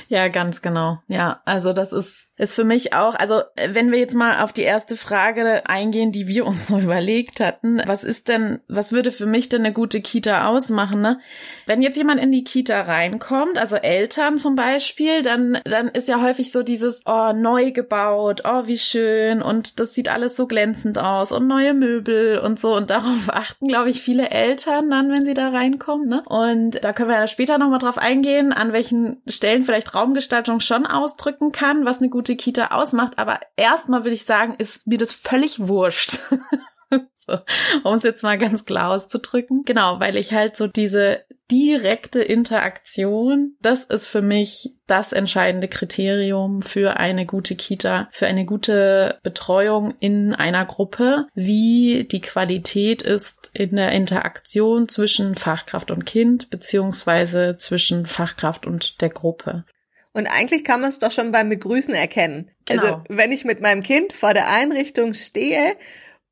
Ja, 0.09 0.29
ganz 0.29 0.63
genau. 0.63 0.99
Ja, 1.09 1.43
also 1.45 1.73
das 1.73 1.93
ist 1.93 2.32
ist 2.37 2.55
für 2.55 2.65
mich 2.65 2.95
auch, 2.95 3.15
also 3.15 3.43
wenn 3.69 3.93
wir 3.93 3.99
jetzt 3.99 4.15
mal 4.15 4.43
auf 4.43 4.53
die 4.53 4.63
erste 4.63 4.97
Frage 4.97 5.69
eingehen, 5.69 6.13
die 6.13 6.27
wir 6.27 6.47
uns 6.47 6.67
so 6.73 6.79
überlegt 6.79 7.41
hatten, 7.41 7.81
was 7.87 8.05
ist 8.05 8.29
denn, 8.29 8.61
was 8.69 8.93
würde 8.93 9.13
für 9.13 9.27
mich 9.27 9.49
denn 9.49 9.63
eine 9.63 9.73
gute 9.73 10.01
Kita 10.01 10.49
ausmachen, 10.49 11.01
ne? 11.01 11.21
Wenn 11.67 11.83
jetzt 11.83 11.97
jemand 11.97 12.21
in 12.21 12.33
die 12.33 12.45
Kita 12.45 12.81
reinkommt, 12.81 13.59
also 13.59 13.77
Eltern 13.77 14.39
zum 14.39 14.57
Beispiel, 14.57 15.23
dann, 15.23 15.59
dann 15.65 15.89
ist 15.89 16.09
ja 16.09 16.21
häufig 16.21 16.53
so 16.53 16.63
dieses, 16.63 17.03
oh, 17.07 17.33
neu 17.33 17.71
gebaut, 17.71 18.43
oh, 18.45 18.67
wie 18.67 18.79
schön 18.79 19.43
und 19.43 19.79
das 19.79 19.95
sieht 19.95 20.09
alles 20.09 20.37
so 20.37 20.47
glänzend 20.47 20.99
aus 20.99 21.33
und 21.33 21.47
neue 21.47 21.75
Möbel 21.75 22.39
und 22.39 22.59
so 22.59 22.75
und 22.75 22.91
darauf 22.91 23.29
achten, 23.29 23.69
glaube 23.69 23.91
ich, 23.91 24.01
viele 24.01 24.31
Eltern 24.31 24.91
dann, 24.91 25.11
wenn 25.11 25.25
sie 25.25 25.35
da 25.35 25.51
reinkommen, 25.51 26.09
ne? 26.09 26.23
Und 26.27 26.83
da 26.83 26.93
können 26.93 27.11
wir 27.11 27.17
ja 27.17 27.29
später 27.29 27.59
nochmal 27.59 27.79
drauf 27.79 27.99
eingehen, 27.99 28.53
an 28.53 28.73
welchen 28.73 29.23
Stellen 29.29 29.63
vielleicht 29.65 29.95
Raumgestaltung 29.95 30.61
schon 30.61 30.87
ausdrücken 30.87 31.53
kann, 31.53 31.85
was 31.85 31.99
eine 31.99 32.09
gute 32.09 32.32
gute 32.33 32.37
Kita 32.37 32.67
ausmacht. 32.69 33.19
Aber 33.19 33.41
erstmal 33.57 34.05
würde 34.05 34.15
ich 34.15 34.25
sagen, 34.25 34.55
ist 34.59 34.87
mir 34.87 34.99
das 34.99 35.13
völlig 35.13 35.69
wurscht. 35.69 36.19
so, 37.27 37.39
um 37.85 37.97
es 37.97 38.03
jetzt 38.03 38.23
mal 38.23 38.39
ganz 38.39 38.65
klar 38.65 38.91
auszudrücken. 38.91 39.63
Genau, 39.65 40.01
weil 40.01 40.17
ich 40.17 40.33
halt 40.33 40.57
so 40.57 40.67
diese 40.67 41.25
direkte 41.51 42.21
Interaktion, 42.21 43.57
das 43.61 43.85
ist 43.85 44.07
für 44.07 44.23
mich 44.23 44.71
das 44.87 45.13
entscheidende 45.13 45.69
Kriterium 45.69 46.63
für 46.63 46.97
eine 46.97 47.27
gute 47.27 47.57
Kita, 47.57 48.09
für 48.11 48.27
eine 48.27 48.47
gute 48.47 49.19
Betreuung 49.23 49.95
in 50.01 50.35
einer 50.35 50.65
Gruppe, 50.65 51.27
wie 51.35 52.09
die 52.11 52.23
Qualität 52.23 53.03
ist 53.03 53.51
in 53.53 53.77
der 53.77 53.93
Interaktion 53.93 54.89
zwischen 54.89 55.35
Fachkraft 55.35 55.91
und 55.91 56.07
Kind, 56.07 56.49
beziehungsweise 56.49 57.59
zwischen 57.59 58.07
Fachkraft 58.07 58.67
und 58.67 59.03
der 59.03 59.11
Gruppe. 59.11 59.65
Und 60.13 60.27
eigentlich 60.27 60.65
kann 60.65 60.81
man 60.81 60.91
es 60.91 60.99
doch 60.99 61.13
schon 61.13 61.33
beim 61.33 61.49
Begrüßen 61.49 61.95
erkennen. 61.95 62.51
Also, 62.69 62.83
genau. 62.83 62.95
Also 62.95 63.05
wenn 63.09 63.33
ich 63.33 63.45
mit 63.45 63.61
meinem 63.61 63.83
Kind 63.83 64.13
vor 64.13 64.35
der 64.35 64.51
Einrichtung 64.51 65.15
stehe 65.15 65.77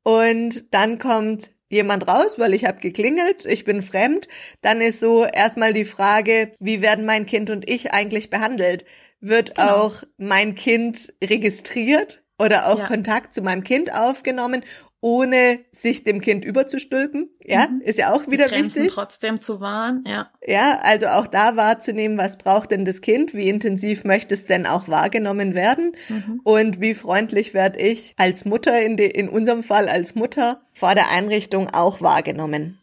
und 0.03 0.73
dann 0.73 0.99
kommt 0.99 1.51
jemand 1.69 2.07
raus, 2.07 2.37
weil 2.37 2.53
ich 2.53 2.65
habe 2.65 2.79
geklingelt, 2.79 3.45
ich 3.45 3.63
bin 3.63 3.81
fremd, 3.81 4.27
dann 4.61 4.81
ist 4.81 4.99
so 4.99 5.25
erstmal 5.25 5.73
die 5.73 5.85
Frage, 5.85 6.51
wie 6.59 6.81
werden 6.81 7.05
mein 7.05 7.25
Kind 7.25 7.49
und 7.49 7.67
ich 7.69 7.93
eigentlich 7.93 8.29
behandelt? 8.29 8.85
Wird 9.21 9.55
genau. 9.55 9.75
auch 9.75 10.03
mein 10.17 10.55
Kind 10.55 11.13
registriert 11.23 12.23
oder 12.37 12.67
auch 12.67 12.79
ja. 12.79 12.87
Kontakt 12.87 13.33
zu 13.33 13.41
meinem 13.41 13.63
Kind 13.63 13.93
aufgenommen 13.93 14.63
ohne 15.01 15.59
sich 15.71 16.03
dem 16.03 16.21
Kind 16.21 16.45
überzustülpen. 16.45 17.29
Ja, 17.43 17.67
mhm. 17.67 17.81
ist 17.81 17.97
ja 17.97 18.13
auch 18.13 18.27
wieder 18.27 18.45
Die 18.45 18.55
Grenzen 18.55 18.75
wichtig. 18.75 18.93
trotzdem 18.93 19.41
zu 19.41 19.59
wahren, 19.59 20.03
ja. 20.07 20.31
Ja, 20.45 20.79
also 20.83 21.07
auch 21.07 21.27
da 21.27 21.55
wahrzunehmen, 21.55 22.17
was 22.17 22.37
braucht 22.37 22.71
denn 22.71 22.85
das 22.85 23.01
Kind? 23.01 23.33
Wie 23.33 23.49
intensiv 23.49 24.03
möchte 24.03 24.35
es 24.35 24.45
denn 24.45 24.67
auch 24.67 24.87
wahrgenommen 24.87 25.55
werden? 25.55 25.95
Mhm. 26.07 26.41
Und 26.43 26.79
wie 26.79 26.93
freundlich 26.93 27.53
werde 27.55 27.79
ich 27.79 28.13
als 28.17 28.45
Mutter, 28.45 28.79
in, 28.81 28.95
de, 28.95 29.09
in 29.09 29.27
unserem 29.27 29.63
Fall 29.63 29.89
als 29.89 30.13
Mutter, 30.13 30.61
vor 30.73 30.93
der 30.93 31.09
Einrichtung 31.11 31.69
auch 31.73 31.99
wahrgenommen? 32.01 32.79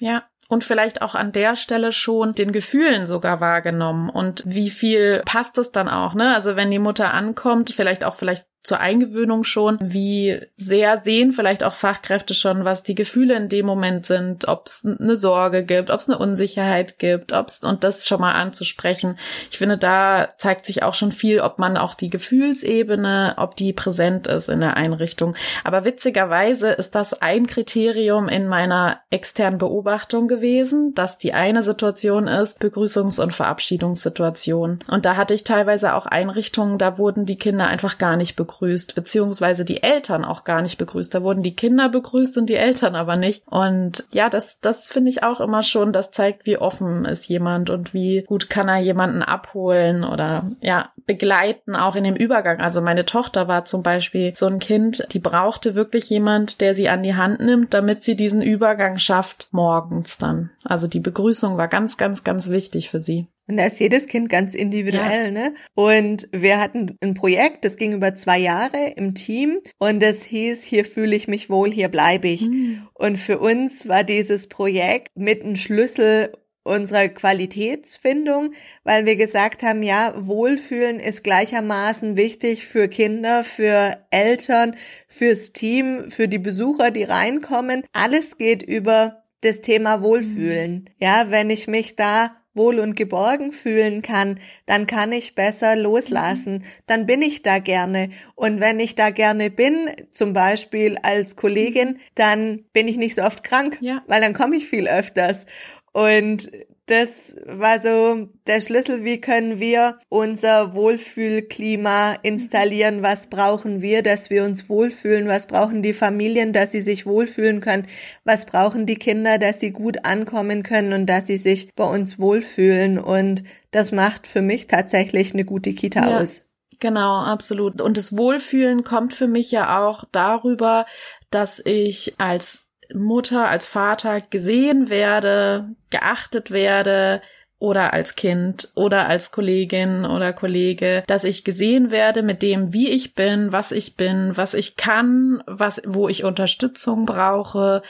Ja, 0.00 0.24
und 0.48 0.64
vielleicht 0.64 1.00
auch 1.00 1.14
an 1.14 1.32
der 1.32 1.54
Stelle 1.54 1.92
schon 1.92 2.34
den 2.34 2.50
Gefühlen 2.52 3.06
sogar 3.06 3.40
wahrgenommen 3.40 4.10
und 4.10 4.42
wie 4.44 4.68
viel 4.68 5.22
passt 5.24 5.56
es 5.58 5.70
dann 5.70 5.88
auch, 5.88 6.14
ne? 6.14 6.34
Also 6.34 6.56
wenn 6.56 6.70
die 6.70 6.80
Mutter 6.80 7.14
ankommt, 7.14 7.70
vielleicht 7.70 8.04
auch 8.04 8.16
vielleicht 8.16 8.46
zur 8.62 8.78
Eingewöhnung 8.78 9.42
schon, 9.42 9.78
wie 9.82 10.40
sehr 10.56 10.98
sehen 10.98 11.32
vielleicht 11.32 11.64
auch 11.64 11.74
Fachkräfte 11.74 12.32
schon, 12.32 12.64
was 12.64 12.84
die 12.84 12.94
Gefühle 12.94 13.34
in 13.34 13.48
dem 13.48 13.66
Moment 13.66 14.06
sind, 14.06 14.46
ob 14.46 14.68
es 14.68 14.86
eine 14.86 15.16
Sorge 15.16 15.64
gibt, 15.64 15.90
ob 15.90 15.98
es 15.98 16.08
eine 16.08 16.18
Unsicherheit 16.18 16.98
gibt, 16.98 17.32
ob 17.32 17.48
es 17.48 17.60
und 17.60 17.82
das 17.82 18.06
schon 18.06 18.20
mal 18.20 18.34
anzusprechen. 18.34 19.18
Ich 19.50 19.58
finde, 19.58 19.78
da 19.78 20.28
zeigt 20.38 20.66
sich 20.66 20.84
auch 20.84 20.94
schon 20.94 21.10
viel, 21.10 21.40
ob 21.40 21.58
man 21.58 21.76
auch 21.76 21.94
die 21.94 22.10
Gefühlsebene, 22.10 23.34
ob 23.36 23.56
die 23.56 23.72
präsent 23.72 24.28
ist 24.28 24.48
in 24.48 24.60
der 24.60 24.76
Einrichtung. 24.76 25.34
Aber 25.64 25.84
witzigerweise 25.84 26.70
ist 26.70 26.94
das 26.94 27.20
ein 27.20 27.48
Kriterium 27.48 28.28
in 28.28 28.46
meiner 28.46 29.00
externen 29.10 29.58
Beobachtung 29.58 30.28
gewesen, 30.28 30.94
dass 30.94 31.18
die 31.18 31.32
eine 31.32 31.64
Situation 31.64 32.28
ist 32.28 32.62
Begrüßungs- 32.62 33.20
und 33.20 33.34
Verabschiedungssituation. 33.34 34.80
Und 34.88 35.04
da 35.04 35.16
hatte 35.16 35.34
ich 35.34 35.42
teilweise 35.42 35.94
auch 35.94 36.06
Einrichtungen, 36.06 36.78
da 36.78 36.96
wurden 36.96 37.26
die 37.26 37.36
Kinder 37.36 37.66
einfach 37.66 37.98
gar 37.98 38.16
nicht 38.16 38.36
begrüßt 38.36 38.51
begrüßt, 38.52 38.94
beziehungsweise 38.94 39.64
die 39.64 39.82
Eltern 39.82 40.24
auch 40.24 40.44
gar 40.44 40.62
nicht 40.62 40.76
begrüßt. 40.78 41.14
Da 41.14 41.22
wurden 41.22 41.42
die 41.42 41.56
Kinder 41.56 41.88
begrüßt 41.88 42.36
und 42.36 42.46
die 42.46 42.54
Eltern 42.54 42.94
aber 42.94 43.16
nicht. 43.16 43.42
Und 43.46 44.04
ja, 44.12 44.28
das, 44.28 44.60
das 44.60 44.88
finde 44.88 45.10
ich 45.10 45.22
auch 45.22 45.40
immer 45.40 45.62
schon, 45.62 45.92
das 45.92 46.10
zeigt, 46.10 46.44
wie 46.44 46.58
offen 46.58 47.04
ist 47.04 47.26
jemand 47.28 47.70
und 47.70 47.94
wie 47.94 48.24
gut 48.26 48.50
kann 48.50 48.68
er 48.68 48.78
jemanden 48.78 49.22
abholen 49.22 50.04
oder 50.04 50.50
ja, 50.60 50.90
begleiten, 51.06 51.74
auch 51.74 51.96
in 51.96 52.04
dem 52.04 52.16
Übergang. 52.16 52.60
Also 52.60 52.80
meine 52.80 53.06
Tochter 53.06 53.48
war 53.48 53.64
zum 53.64 53.82
Beispiel 53.82 54.34
so 54.36 54.46
ein 54.46 54.58
Kind, 54.58 55.06
die 55.12 55.18
brauchte 55.18 55.74
wirklich 55.74 56.10
jemand, 56.10 56.60
der 56.60 56.74
sie 56.74 56.88
an 56.88 57.02
die 57.02 57.14
Hand 57.14 57.40
nimmt, 57.40 57.72
damit 57.72 58.04
sie 58.04 58.16
diesen 58.16 58.42
Übergang 58.42 58.98
schafft 58.98 59.48
morgens 59.50 60.18
dann. 60.18 60.50
Also 60.64 60.86
die 60.86 61.00
Begrüßung 61.00 61.56
war 61.56 61.68
ganz, 61.68 61.96
ganz, 61.96 62.22
ganz 62.22 62.50
wichtig 62.50 62.90
für 62.90 63.00
sie. 63.00 63.28
Und 63.52 63.58
da 63.58 63.66
ist 63.66 63.80
jedes 63.80 64.06
Kind 64.06 64.30
ganz 64.30 64.54
individuell, 64.54 65.26
ja. 65.26 65.30
ne? 65.30 65.54
Und 65.74 66.26
wir 66.32 66.58
hatten 66.58 66.96
ein 67.02 67.12
Projekt, 67.12 67.66
das 67.66 67.76
ging 67.76 67.92
über 67.92 68.14
zwei 68.14 68.38
Jahre 68.38 68.94
im 68.96 69.14
Team 69.14 69.58
und 69.76 70.02
das 70.02 70.22
hieß, 70.22 70.64
hier 70.64 70.86
fühle 70.86 71.14
ich 71.14 71.28
mich 71.28 71.50
wohl, 71.50 71.70
hier 71.70 71.90
bleibe 71.90 72.28
ich. 72.28 72.48
Mhm. 72.48 72.88
Und 72.94 73.18
für 73.18 73.38
uns 73.40 73.86
war 73.86 74.04
dieses 74.04 74.48
Projekt 74.48 75.10
mit 75.16 75.44
ein 75.44 75.56
Schlüssel 75.56 76.32
unserer 76.64 77.08
Qualitätsfindung, 77.08 78.54
weil 78.84 79.04
wir 79.04 79.16
gesagt 79.16 79.62
haben, 79.62 79.82
ja, 79.82 80.14
Wohlfühlen 80.16 80.98
ist 80.98 81.22
gleichermaßen 81.22 82.16
wichtig 82.16 82.66
für 82.66 82.88
Kinder, 82.88 83.44
für 83.44 83.98
Eltern, 84.10 84.76
fürs 85.08 85.52
Team, 85.52 86.08
für 86.08 86.26
die 86.26 86.38
Besucher, 86.38 86.90
die 86.90 87.04
reinkommen. 87.04 87.84
Alles 87.92 88.38
geht 88.38 88.62
über 88.62 89.22
das 89.42 89.60
Thema 89.60 90.02
Wohlfühlen. 90.02 90.72
Mhm. 90.72 90.84
Ja, 90.98 91.26
wenn 91.28 91.50
ich 91.50 91.66
mich 91.66 91.96
da 91.96 92.41
wohl 92.54 92.78
und 92.78 92.96
geborgen 92.96 93.52
fühlen 93.52 94.02
kann, 94.02 94.38
dann 94.66 94.86
kann 94.86 95.12
ich 95.12 95.34
besser 95.34 95.76
loslassen, 95.76 96.64
dann 96.86 97.06
bin 97.06 97.22
ich 97.22 97.42
da 97.42 97.58
gerne. 97.58 98.10
Und 98.34 98.60
wenn 98.60 98.78
ich 98.80 98.94
da 98.94 99.10
gerne 99.10 99.50
bin, 99.50 99.90
zum 100.10 100.32
Beispiel 100.32 100.96
als 101.02 101.36
Kollegin, 101.36 101.98
dann 102.14 102.64
bin 102.72 102.88
ich 102.88 102.96
nicht 102.96 103.14
so 103.14 103.22
oft 103.22 103.44
krank, 103.44 103.78
ja. 103.80 104.02
weil 104.06 104.20
dann 104.20 104.34
komme 104.34 104.56
ich 104.56 104.68
viel 104.68 104.88
öfters. 104.88 105.46
Und 105.92 106.50
das 106.86 107.36
war 107.46 107.80
so 107.80 108.28
der 108.46 108.60
Schlüssel, 108.60 109.04
wie 109.04 109.20
können 109.20 109.60
wir 109.60 109.98
unser 110.08 110.74
Wohlfühlklima 110.74 112.14
installieren, 112.22 113.02
was 113.02 113.28
brauchen 113.28 113.80
wir, 113.80 114.02
dass 114.02 114.30
wir 114.30 114.42
uns 114.42 114.68
wohlfühlen, 114.68 115.28
was 115.28 115.46
brauchen 115.46 115.82
die 115.82 115.92
Familien, 115.92 116.52
dass 116.52 116.72
sie 116.72 116.80
sich 116.80 117.06
wohlfühlen 117.06 117.60
können, 117.60 117.86
was 118.24 118.46
brauchen 118.46 118.86
die 118.86 118.96
Kinder, 118.96 119.38
dass 119.38 119.60
sie 119.60 119.70
gut 119.70 120.04
ankommen 120.04 120.64
können 120.64 120.92
und 120.92 121.06
dass 121.06 121.28
sie 121.28 121.36
sich 121.36 121.72
bei 121.76 121.84
uns 121.84 122.18
wohlfühlen. 122.18 122.98
Und 122.98 123.44
das 123.70 123.92
macht 123.92 124.26
für 124.26 124.42
mich 124.42 124.66
tatsächlich 124.66 125.34
eine 125.34 125.44
gute 125.44 125.74
Kita 125.74 126.10
ja. 126.10 126.18
aus. 126.18 126.48
Genau, 126.80 127.22
absolut. 127.22 127.80
Und 127.80 127.96
das 127.96 128.16
Wohlfühlen 128.16 128.82
kommt 128.82 129.14
für 129.14 129.28
mich 129.28 129.52
ja 129.52 129.86
auch 129.86 130.02
darüber, 130.10 130.84
dass 131.30 131.62
ich 131.64 132.14
als 132.18 132.61
Mutter, 132.94 133.48
als 133.48 133.66
Vater 133.66 134.20
gesehen 134.20 134.88
werde, 134.88 135.74
geachtet 135.90 136.50
werde, 136.50 137.22
oder 137.62 137.92
als 137.92 138.16
Kind 138.16 138.70
oder 138.74 139.06
als 139.08 139.30
Kollegin 139.30 140.04
oder 140.04 140.32
Kollege, 140.32 141.04
dass 141.06 141.22
ich 141.22 141.44
gesehen 141.44 141.92
werde 141.92 142.24
mit 142.24 142.42
dem, 142.42 142.72
wie 142.72 142.90
ich 142.90 143.14
bin, 143.14 143.52
was 143.52 143.70
ich 143.70 143.96
bin, 143.96 144.36
was 144.36 144.52
ich 144.52 144.74
kann, 144.74 145.44
was, 145.46 145.80
wo 145.86 146.08
ich 146.08 146.24
Unterstützung 146.24 147.06
brauche, 147.06 147.82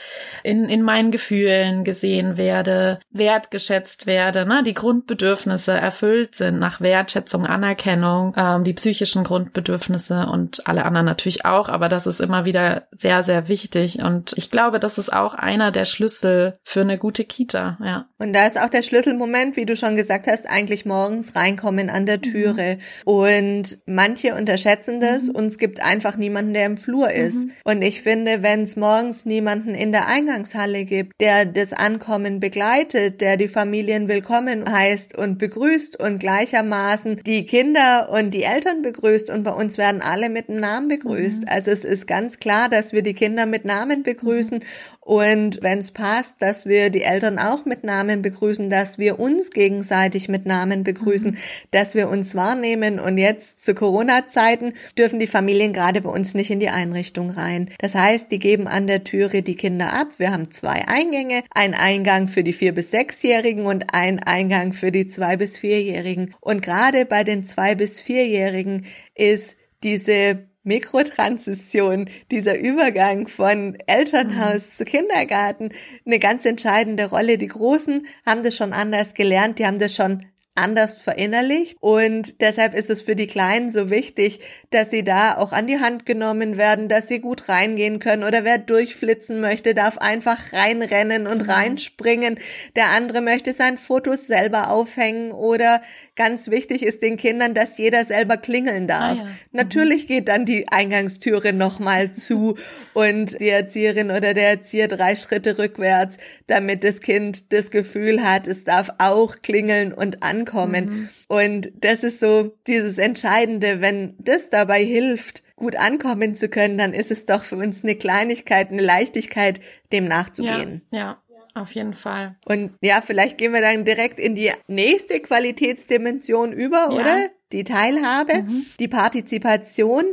in, 0.43 0.69
in 0.69 0.83
meinen 0.83 1.09
Gefühlen 1.09 1.83
gesehen 1.83 2.37
werde, 2.37 2.99
wertgeschätzt 3.09 4.05
werde, 4.05 4.45
ne, 4.45 4.61
die 4.61 4.75
Grundbedürfnisse 4.75 5.71
erfüllt 5.71 6.35
sind 6.35 6.59
nach 6.59 6.79
Wertschätzung, 6.79 7.47
Anerkennung, 7.47 8.35
ähm, 8.37 8.63
die 8.63 8.73
psychischen 8.73 9.23
Grundbedürfnisse 9.23 10.27
und 10.31 10.67
alle 10.67 10.85
anderen 10.85 11.07
natürlich 11.07 11.45
auch, 11.45 11.67
aber 11.67 11.89
das 11.89 12.05
ist 12.05 12.21
immer 12.21 12.45
wieder 12.45 12.83
sehr, 12.91 13.23
sehr 13.23 13.47
wichtig 13.47 14.03
und 14.03 14.33
ich 14.35 14.51
glaube, 14.51 14.79
das 14.79 14.99
ist 14.99 15.11
auch 15.11 15.33
einer 15.33 15.71
der 15.71 15.85
Schlüssel 15.85 16.59
für 16.63 16.81
eine 16.81 16.99
gute 16.99 17.25
Kita, 17.25 17.79
ja. 17.83 18.05
Und 18.19 18.33
da 18.33 18.45
ist 18.45 18.59
auch 18.59 18.69
der 18.69 18.83
Schlüsselmoment, 18.83 19.57
wie 19.57 19.62
wie 19.63 19.65
du 19.65 19.77
schon 19.77 19.95
gesagt 19.95 20.27
hast, 20.27 20.49
eigentlich 20.49 20.83
morgens 20.83 21.37
reinkommen 21.37 21.89
an 21.89 22.05
der 22.05 22.19
Türe. 22.19 22.79
Mhm. 23.05 23.09
Und 23.09 23.77
manche 23.85 24.35
unterschätzen 24.35 24.99
das 24.99 25.29
mhm. 25.29 25.35
und 25.35 25.45
es 25.45 25.57
gibt 25.57 25.81
einfach 25.81 26.17
niemanden, 26.17 26.53
der 26.53 26.65
im 26.65 26.75
Flur 26.75 27.09
ist. 27.09 27.45
Mhm. 27.45 27.51
Und 27.63 27.81
ich 27.81 28.01
finde, 28.01 28.43
wenn 28.43 28.63
es 28.63 28.75
morgens 28.75 29.23
niemanden 29.23 29.73
in 29.73 29.93
der 29.93 30.09
Eingangshalle 30.09 30.83
gibt, 30.83 31.13
der 31.21 31.45
das 31.45 31.71
Ankommen 31.71 32.41
begleitet, 32.41 33.21
der 33.21 33.37
die 33.37 33.47
Familien 33.47 34.09
willkommen 34.09 34.69
heißt 34.69 35.17
und 35.17 35.37
begrüßt 35.37 35.97
und 35.97 36.19
gleichermaßen 36.19 37.21
die 37.25 37.45
Kinder 37.45 38.09
und 38.11 38.31
die 38.31 38.43
Eltern 38.43 38.81
begrüßt 38.81 39.29
und 39.29 39.45
bei 39.45 39.51
uns 39.51 39.77
werden 39.77 40.01
alle 40.01 40.27
mit 40.27 40.49
einem 40.49 40.59
Namen 40.59 40.89
begrüßt. 40.89 41.43
Mhm. 41.43 41.47
Also 41.47 41.71
es 41.71 41.85
ist 41.85 42.05
ganz 42.05 42.39
klar, 42.39 42.67
dass 42.67 42.91
wir 42.91 43.01
die 43.01 43.13
Kinder 43.13 43.45
mit 43.45 43.63
Namen 43.63 44.03
begrüßen 44.03 44.57
mhm. 44.57 44.93
Und 45.05 45.61
wenn 45.61 45.79
es 45.79 45.91
passt, 45.91 46.41
dass 46.41 46.65
wir 46.65 46.89
die 46.89 47.01
Eltern 47.01 47.37
auch 47.37 47.65
mit 47.65 47.83
Namen 47.83 48.21
begrüßen, 48.21 48.69
dass 48.69 48.97
wir 48.97 49.19
uns 49.19 49.49
gegenseitig 49.53 50.29
mit 50.29 50.45
Namen 50.45 50.83
begrüßen, 50.83 51.31
mhm. 51.31 51.37
dass 51.71 51.95
wir 51.95 52.09
uns 52.09 52.35
wahrnehmen. 52.35 52.99
Und 52.99 53.17
jetzt 53.17 53.63
zu 53.63 53.73
Corona-Zeiten 53.73 54.73
dürfen 54.97 55.19
die 55.19 55.27
Familien 55.27 55.73
gerade 55.73 56.01
bei 56.01 56.09
uns 56.09 56.33
nicht 56.33 56.51
in 56.51 56.59
die 56.59 56.69
Einrichtung 56.69 57.29
rein. 57.29 57.69
Das 57.79 57.95
heißt, 57.95 58.31
die 58.31 58.39
geben 58.39 58.67
an 58.67 58.87
der 58.87 59.03
Türe 59.03 59.41
die 59.41 59.55
Kinder 59.55 59.93
ab. 59.93 60.07
Wir 60.17 60.31
haben 60.31 60.51
zwei 60.51 60.87
Eingänge, 60.87 61.43
ein 61.51 61.73
Eingang 61.73 62.27
für 62.27 62.43
die 62.43 62.53
vier 62.53 62.73
bis 62.73 62.91
sechsjährigen 62.91 63.65
und 63.65 63.93
ein 63.93 64.19
Eingang 64.19 64.73
für 64.73 64.91
die 64.91 65.07
zwei 65.07 65.37
bis 65.37 65.57
vierjährigen. 65.57 66.33
Und 66.39 66.61
gerade 66.61 67.05
bei 67.05 67.23
den 67.23 67.43
zwei 67.45 67.75
bis 67.75 67.99
vierjährigen 67.99 68.85
ist 69.15 69.55
diese 69.83 70.47
Mikrotransition, 70.63 72.09
dieser 72.31 72.57
Übergang 72.57 73.27
von 73.27 73.77
Elternhaus 73.85 74.67
mhm. 74.67 74.71
zu 74.73 74.85
Kindergarten 74.85 75.69
eine 76.05 76.19
ganz 76.19 76.45
entscheidende 76.45 77.09
Rolle. 77.09 77.37
Die 77.37 77.47
Großen 77.47 78.05
haben 78.25 78.43
das 78.43 78.55
schon 78.55 78.73
anders 78.73 79.13
gelernt, 79.13 79.59
die 79.59 79.65
haben 79.65 79.79
das 79.79 79.95
schon 79.95 80.25
anders 80.55 81.01
verinnerlicht 81.01 81.77
und 81.81 82.39
deshalb 82.41 82.75
ist 82.75 82.89
es 82.89 83.01
für 83.01 83.15
die 83.15 83.27
Kleinen 83.27 83.69
so 83.69 83.89
wichtig, 83.89 84.39
dass 84.69 84.91
sie 84.91 85.03
da 85.03 85.37
auch 85.37 85.51
an 85.51 85.65
die 85.65 85.79
Hand 85.79 86.05
genommen 86.05 86.57
werden, 86.57 86.89
dass 86.89 87.07
sie 87.07 87.19
gut 87.19 87.49
reingehen 87.49 87.99
können 87.99 88.23
oder 88.23 88.43
wer 88.43 88.59
durchflitzen 88.59 89.41
möchte, 89.41 89.73
darf 89.73 89.97
einfach 89.97 90.53
reinrennen 90.53 91.25
und 91.25 91.43
mhm. 91.43 91.49
reinspringen. 91.49 92.39
Der 92.75 92.89
andere 92.89 93.21
möchte 93.21 93.53
sein 93.53 93.77
Fotos 93.79 94.27
selber 94.27 94.69
aufhängen 94.69 95.31
oder 95.31 95.81
ganz 96.15 96.49
wichtig 96.49 96.83
ist 96.83 97.01
den 97.01 97.17
Kindern, 97.17 97.53
dass 97.53 97.77
jeder 97.77 98.05
selber 98.05 98.37
klingeln 98.37 98.87
darf. 98.87 99.19
Ah, 99.19 99.23
ja. 99.23 99.27
Natürlich 99.51 100.03
mhm. 100.03 100.07
geht 100.07 100.27
dann 100.27 100.45
die 100.45 100.67
Eingangstüre 100.67 101.53
nochmal 101.53 102.13
zu 102.13 102.55
und 102.93 103.39
die 103.39 103.49
Erzieherin 103.49 104.11
oder 104.11 104.33
der 104.33 104.49
Erzieher 104.49 104.87
drei 104.87 105.15
Schritte 105.15 105.57
rückwärts, 105.57 106.17
damit 106.47 106.83
das 106.83 107.01
Kind 107.01 107.51
das 107.51 107.71
Gefühl 107.71 108.23
hat, 108.23 108.47
es 108.47 108.63
darf 108.63 108.89
auch 108.99 109.37
klingeln 109.41 109.93
und 109.93 110.23
ankommen. 110.23 110.85
Mhm. 110.85 111.09
Und 111.27 111.71
das 111.75 112.03
ist 112.03 112.19
so 112.19 112.55
dieses 112.67 112.97
Entscheidende, 112.97 113.81
wenn 113.81 114.15
das 114.19 114.49
dabei 114.49 114.83
hilft, 114.83 115.43
gut 115.55 115.75
ankommen 115.75 116.35
zu 116.35 116.49
können, 116.49 116.77
dann 116.77 116.93
ist 116.93 117.11
es 117.11 117.25
doch 117.25 117.43
für 117.43 117.55
uns 117.55 117.83
eine 117.83 117.95
Kleinigkeit, 117.95 118.69
eine 118.69 118.81
Leichtigkeit, 118.81 119.61
dem 119.91 120.07
nachzugehen. 120.07 120.81
Ja, 120.91 120.99
ja. 120.99 121.22
Auf 121.55 121.73
jeden 121.73 121.93
Fall. 121.93 122.35
Und 122.45 122.71
ja, 122.81 123.01
vielleicht 123.05 123.37
gehen 123.37 123.53
wir 123.53 123.61
dann 123.61 123.85
direkt 123.85 124.19
in 124.19 124.33
die 124.33 124.51
nächste 124.67 125.19
Qualitätsdimension 125.19 126.51
über, 126.51 126.77
ja. 126.77 126.89
oder? 126.89 127.29
Die 127.51 127.63
Teilhabe, 127.63 128.41
mhm. 128.43 128.65
die 128.79 128.87
Partizipation. 128.87 130.05